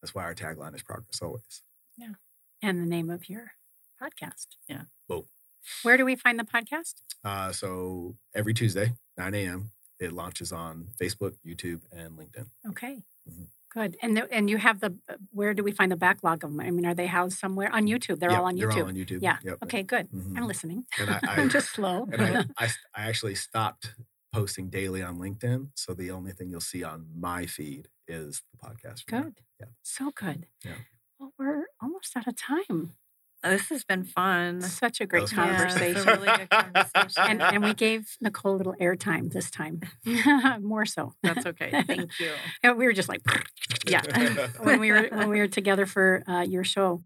That's 0.00 0.14
why 0.14 0.24
our 0.24 0.34
tagline 0.34 0.74
is 0.74 0.82
progress 0.82 1.20
always. 1.22 1.62
Yeah. 1.98 2.14
And 2.62 2.80
the 2.80 2.86
name 2.86 3.10
of 3.10 3.28
your 3.28 3.52
podcast. 4.02 4.46
Yeah. 4.68 4.84
Boom. 5.06 5.24
Where 5.82 5.98
do 5.98 6.06
we 6.06 6.16
find 6.16 6.38
the 6.38 6.44
podcast? 6.44 6.94
Uh, 7.22 7.52
so 7.52 8.16
every 8.34 8.54
Tuesday, 8.54 8.94
9 9.18 9.34
a.m., 9.34 9.70
it 9.98 10.12
launches 10.12 10.50
on 10.50 10.88
Facebook, 11.00 11.34
YouTube, 11.46 11.82
and 11.92 12.18
LinkedIn. 12.18 12.46
Okay. 12.70 13.02
Mhm. 13.30 13.46
Good. 13.72 13.96
And 14.02 14.16
the, 14.16 14.32
and 14.32 14.50
you 14.50 14.56
have 14.58 14.80
the 14.80 14.96
uh, 15.08 15.14
where 15.30 15.54
do 15.54 15.62
we 15.62 15.70
find 15.70 15.92
the 15.92 15.96
backlog 15.96 16.42
of 16.42 16.50
them? 16.50 16.60
I 16.60 16.70
mean, 16.72 16.84
are 16.86 16.94
they 16.94 17.06
housed 17.06 17.38
somewhere 17.38 17.72
on 17.72 17.86
YouTube? 17.86 18.18
They're 18.18 18.30
Yep, 18.32 18.40
all 18.40 18.46
on 18.46 18.56
They're 18.56 18.68
YouTube. 18.68 18.82
all 18.82 18.88
on 18.88 18.94
YouTube. 18.96 19.22
Yeah. 19.22 19.38
Yep. 19.44 19.58
Okay, 19.64 19.82
good. 19.84 20.10
Mhm. 20.10 20.36
I'm 20.36 20.46
listening. 20.48 20.86
And 20.98 21.10
I, 21.10 21.20
I, 21.28 21.34
I'm 21.40 21.48
just 21.50 21.70
slow. 21.70 22.08
and 22.12 22.20
I, 22.20 22.44
I, 22.58 22.66
I 22.96 23.02
actually 23.08 23.36
stopped 23.36 23.94
posting 24.32 24.70
daily 24.70 25.02
on 25.02 25.18
LinkedIn. 25.18 25.68
So 25.74 25.94
the 25.94 26.10
only 26.10 26.32
thing 26.32 26.50
you'll 26.50 26.60
see 26.60 26.82
on 26.82 27.06
my 27.16 27.46
feed 27.46 27.88
is 28.08 28.42
the 28.52 28.58
podcast. 28.68 29.06
good. 29.06 29.34
Yeah. 29.60 29.66
So 29.82 30.10
good. 30.10 30.46
Yeah. 30.64 30.72
Well, 31.18 31.32
we're 31.38 31.66
almost 31.80 32.16
out 32.16 32.26
of 32.26 32.34
time. 32.36 32.94
This 33.42 33.68
has 33.70 33.84
been 33.84 34.04
fun. 34.04 34.60
Such 34.60 35.00
a 35.00 35.06
great 35.06 35.22
was 35.22 35.32
fun. 35.32 35.48
Yeah, 35.48 35.54
a 35.54 35.58
conversation. 35.58 36.06
really 36.06 36.36
good 36.36 36.50
conversation. 36.50 37.22
and, 37.30 37.42
and 37.42 37.64
we 37.64 37.72
gave 37.74 38.16
Nicole 38.20 38.54
a 38.54 38.58
little 38.58 38.74
airtime 38.80 39.32
this 39.32 39.50
time, 39.50 39.80
more 40.60 40.84
so. 40.84 41.14
That's 41.22 41.46
okay. 41.46 41.70
Thank 41.86 42.18
you. 42.20 42.32
And 42.62 42.76
we 42.76 42.84
were 42.84 42.92
just 42.92 43.08
like, 43.08 43.22
yeah, 43.88 44.02
when 44.62 44.78
we 44.80 44.92
were 44.92 45.08
when 45.10 45.28
we 45.30 45.38
were 45.38 45.48
together 45.48 45.86
for 45.86 46.22
uh, 46.28 46.42
your 46.42 46.64
show. 46.64 47.02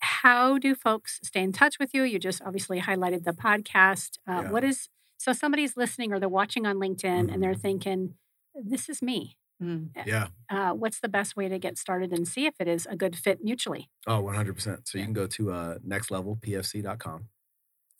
How 0.00 0.58
do 0.58 0.74
folks 0.74 1.18
stay 1.22 1.42
in 1.42 1.52
touch 1.52 1.78
with 1.78 1.94
you? 1.94 2.02
You 2.02 2.18
just 2.18 2.42
obviously 2.42 2.80
highlighted 2.80 3.24
the 3.24 3.32
podcast. 3.32 4.18
Uh, 4.28 4.42
Yeah. 4.42 4.50
What 4.50 4.62
is 4.64 4.88
so 5.18 5.32
somebody's 5.32 5.76
listening 5.76 6.12
or 6.12 6.18
they're 6.20 6.28
watching 6.28 6.66
on 6.66 6.76
LinkedIn 6.76 7.32
and 7.32 7.42
they're 7.42 7.54
Mhm. 7.54 7.60
thinking, 7.62 8.14
"This 8.54 8.88
is 8.90 9.00
me." 9.00 9.36
Mm. 9.64 9.88
yeah. 10.06 10.28
Uh, 10.50 10.72
what's 10.72 11.00
the 11.00 11.08
best 11.08 11.36
way 11.36 11.48
to 11.48 11.58
get 11.58 11.78
started 11.78 12.12
and 12.12 12.28
see 12.28 12.46
if 12.46 12.54
it 12.60 12.68
is 12.68 12.86
a 12.86 12.96
good 12.96 13.16
fit 13.16 13.38
mutually? 13.42 13.88
Oh, 14.06 14.22
100%. 14.22 14.86
So 14.86 14.98
you 14.98 15.04
can 15.04 15.14
go 15.14 15.26
to 15.26 15.52
uh, 15.52 15.78
nextlevelpfc.com 15.86 17.28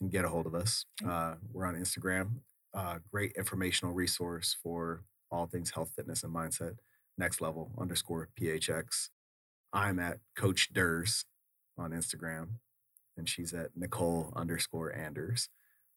and 0.01 0.11
get 0.11 0.25
a 0.25 0.29
hold 0.29 0.47
of 0.47 0.55
us. 0.55 0.85
Uh, 1.07 1.35
we're 1.53 1.67
on 1.67 1.75
Instagram. 1.75 2.41
Uh, 2.75 2.99
great 3.11 3.33
informational 3.37 3.95
resource 3.95 4.57
for 4.63 5.05
all 5.31 5.47
things 5.47 5.71
health, 5.71 5.93
fitness, 5.97 6.23
and 6.23 6.35
mindset. 6.35 6.77
Next 7.17 7.41
level 7.41 7.71
underscore 7.79 8.29
PHX. 8.39 9.09
I'm 9.73 9.99
at 9.99 10.19
Coach 10.37 10.73
Durs 10.73 11.25
on 11.79 11.93
Instagram, 11.93 12.59
and 13.17 13.29
she's 13.29 13.53
at 13.53 13.71
Nicole 13.77 14.33
underscore 14.37 14.95
Anders 14.95 15.49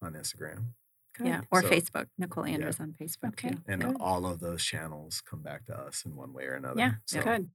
on 0.01 0.13
Instagram. 0.13 0.73
Good. 1.17 1.27
Yeah. 1.27 1.41
Or 1.51 1.61
So- 1.61 1.69
Facebook. 1.69 2.07
Nicole 2.17 2.45
Anders 2.45 2.79
on 2.79 2.93
Facebook. 2.99 3.29
Okay. 3.29 3.49
Too. 3.49 3.57
And 3.67 3.81
Good. 3.81 3.97
all 3.99 4.25
of 4.25 4.39
those 4.39 4.63
channels 4.63 5.21
come 5.21 5.41
back 5.41 5.65
to 5.65 5.77
us 5.77 6.03
in 6.05 6.15
one 6.15 6.33
way 6.33 6.45
or 6.45 6.53
another. 6.53 6.79
Yeah, 6.79 6.93
So, 7.05 7.21
good. 7.23 7.49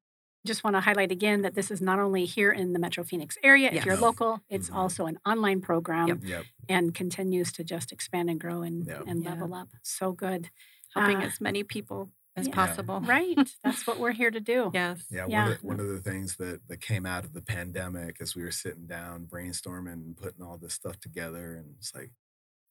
Just 0.44 0.64
want 0.64 0.74
to 0.74 0.80
highlight 0.80 1.12
again 1.12 1.42
that 1.42 1.54
this 1.54 1.70
is 1.70 1.80
not 1.80 2.00
only 2.00 2.24
here 2.24 2.50
in 2.50 2.72
the 2.72 2.80
Metro 2.80 3.04
Phoenix 3.04 3.38
area. 3.44 3.70
If 3.70 3.86
you're 3.86 3.94
No. 3.94 4.02
local, 4.02 4.40
it's 4.48 4.70
Mhm. 4.70 4.74
also 4.74 5.06
an 5.06 5.18
online 5.24 5.60
program 5.60 6.08
Yep. 6.08 6.18
Yep. 6.24 6.44
and 6.68 6.92
continues 6.94 7.52
to 7.52 7.62
just 7.64 7.92
expand 7.92 8.28
and 8.28 8.40
grow 8.40 8.62
and, 8.62 8.84
Yeah. 8.84 9.02
and 9.06 9.22
Yeah. 9.22 9.30
level 9.30 9.54
up. 9.54 9.68
So 9.82 10.12
good. 10.12 10.50
Helping 10.94 11.18
Uh, 11.18 11.26
as 11.26 11.40
many 11.40 11.62
people 11.62 12.10
as 12.34 12.48
yeah. 12.48 12.54
possible. 12.54 13.00
Right. 13.02 13.36
That's 13.62 13.86
what 13.86 14.00
we're 14.00 14.12
here 14.12 14.32
to 14.32 14.40
do. 14.40 14.70
Yes. 14.74 15.06
Yeah, 15.10 15.26
Yeah. 15.28 15.44
One, 15.44 15.52
of 15.52 15.60
the, 15.60 15.66
one 15.68 15.80
of 15.80 15.88
the 15.88 16.00
things 16.00 16.36
that, 16.38 16.66
that 16.66 16.80
came 16.80 17.06
out 17.06 17.24
of 17.24 17.34
the 17.34 17.42
pandemic 17.42 18.20
as 18.20 18.34
we 18.34 18.42
were 18.42 18.50
sitting 18.50 18.86
down 18.88 19.26
brainstorming 19.26 19.92
and 19.92 20.16
putting 20.16 20.42
all 20.42 20.58
this 20.58 20.74
stuff 20.74 20.98
together, 20.98 21.54
and 21.54 21.76
it's 21.78 21.94
like, 21.94 22.10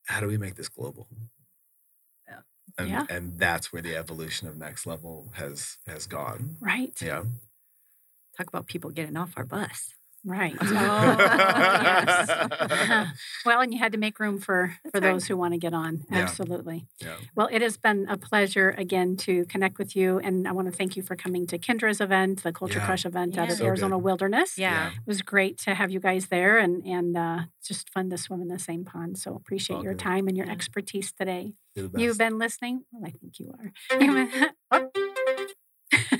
how 0.06 0.20
do 0.20 0.28
we 0.28 0.38
make 0.38 0.56
this 0.56 0.70
global? 0.70 1.08
Yeah. 2.28 2.40
And, 2.78 2.90
Yeah. 2.90 3.06
and 3.10 3.38
that's 3.40 3.72
where 3.72 3.82
the 3.82 3.96
evolution 3.96 4.48
of 4.48 4.58
next 4.58 4.86
level 4.86 5.32
has 5.36 5.78
has 5.88 6.08
gone. 6.08 6.58
Right. 6.60 7.00
Yeah, 7.02 7.24
Talk 8.38 8.48
about 8.48 8.68
people 8.68 8.90
getting 8.92 9.18
off 9.18 9.34
our 9.38 9.46
bus. 9.46 9.94
Right. 10.24 10.56
Oh, 10.62 10.72
yes. 11.22 12.30
well, 13.46 13.60
and 13.62 13.74
you 13.74 13.80
had 13.80 13.92
to 13.94 13.98
make 13.98 14.20
room 14.20 14.40
for 14.40 14.76
for 14.84 14.92
That's 14.92 15.04
right. 15.04 15.14
those 15.14 15.28
who 15.28 15.36
want 15.36 15.54
to 15.54 15.58
get 15.58 15.74
on. 15.74 16.04
Yeah. 16.12 16.20
Absolutely. 16.20 16.86
Yeah. 17.02 17.16
Well, 17.36 17.50
it 17.52 17.62
has 17.64 17.78
been 17.78 18.06
a 18.08 18.18
pleasure 18.18 18.70
again 18.78 19.18
to 19.18 19.46
connect 19.46 19.80
with 19.80 19.96
you, 19.96 20.20
and 20.20 20.48
I 20.48 20.52
want 20.52 20.68
to 20.70 20.72
thank 20.78 20.96
you 20.96 21.02
for 21.04 21.16
coming 21.16 21.48
to 21.48 21.58
Kendra's 21.58 22.00
event, 22.02 22.44
the 22.44 22.54
Culture 22.54 22.78
Yeah. 22.80 22.86
Crush 22.86 23.06
event 23.06 23.38
out 23.38 23.48
Yeah. 23.48 23.54
at 23.54 23.58
So 23.58 23.66
Arizona 23.66 23.96
good. 23.96 24.04
Wilderness. 24.04 24.58
Yeah. 24.58 24.90
It 24.92 25.08
was 25.08 25.22
great 25.24 25.58
to 25.60 25.74
have 25.74 25.90
you 25.92 26.00
guys 26.00 26.28
there, 26.28 26.58
and 26.60 26.86
and 26.86 27.18
uh, 27.18 27.40
just 27.66 27.90
fun 27.90 28.10
to 28.12 28.18
swim 28.18 28.42
in 28.42 28.48
the 28.48 28.60
same 28.60 28.86
pond. 28.86 29.18
So 29.18 29.34
appreciate 29.36 29.78
all 29.78 29.84
your 29.84 29.94
good. 29.94 30.00
time 30.04 30.28
and 30.28 30.38
your 30.38 30.46
Yeah. 30.46 30.52
expertise 30.54 31.12
today. 31.12 31.54
You're 31.76 31.88
the 31.88 32.00
You've 32.02 32.18
been 32.20 32.38
listening. 32.38 32.84
Well, 32.92 33.06
I 33.08 33.12
think 33.12 33.40
you 33.40 33.54
are. 33.58 34.92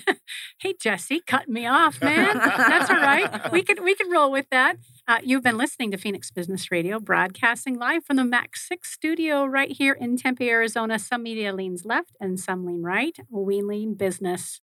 Hey, 0.60 0.76
Jesse, 0.80 1.22
cut 1.26 1.50
me 1.50 1.66
off, 1.66 2.02
man. 2.02 2.38
That's 2.38 2.90
all 2.90 2.98
right. 2.98 3.52
We 3.52 3.64
can 3.64 3.84
we 3.84 3.96
can 3.96 4.12
roll 4.12 4.32
with 4.32 4.46
that. 4.52 4.78
Uh, 5.08 5.18
you've 5.24 5.42
been 5.42 5.58
listening 5.58 5.90
to 5.92 5.98
Phoenix 5.98 6.30
Business 6.30 6.72
Radio, 6.72 7.00
broadcasting 7.00 7.80
live 7.80 8.06
from 8.06 8.18
the 8.18 8.24
MAC6 8.24 8.86
studio 8.86 9.44
right 9.44 9.72
here 9.72 9.94
in 9.94 10.18
Tempe, 10.18 10.48
Arizona. 10.48 11.00
Some 11.00 11.24
media 11.24 11.52
leans 11.54 11.84
left 11.84 12.16
and 12.22 12.40
some 12.40 12.64
lean 12.66 12.84
right. 12.84 13.18
We 13.32 13.64
lean 13.64 13.96
business. 13.96 14.62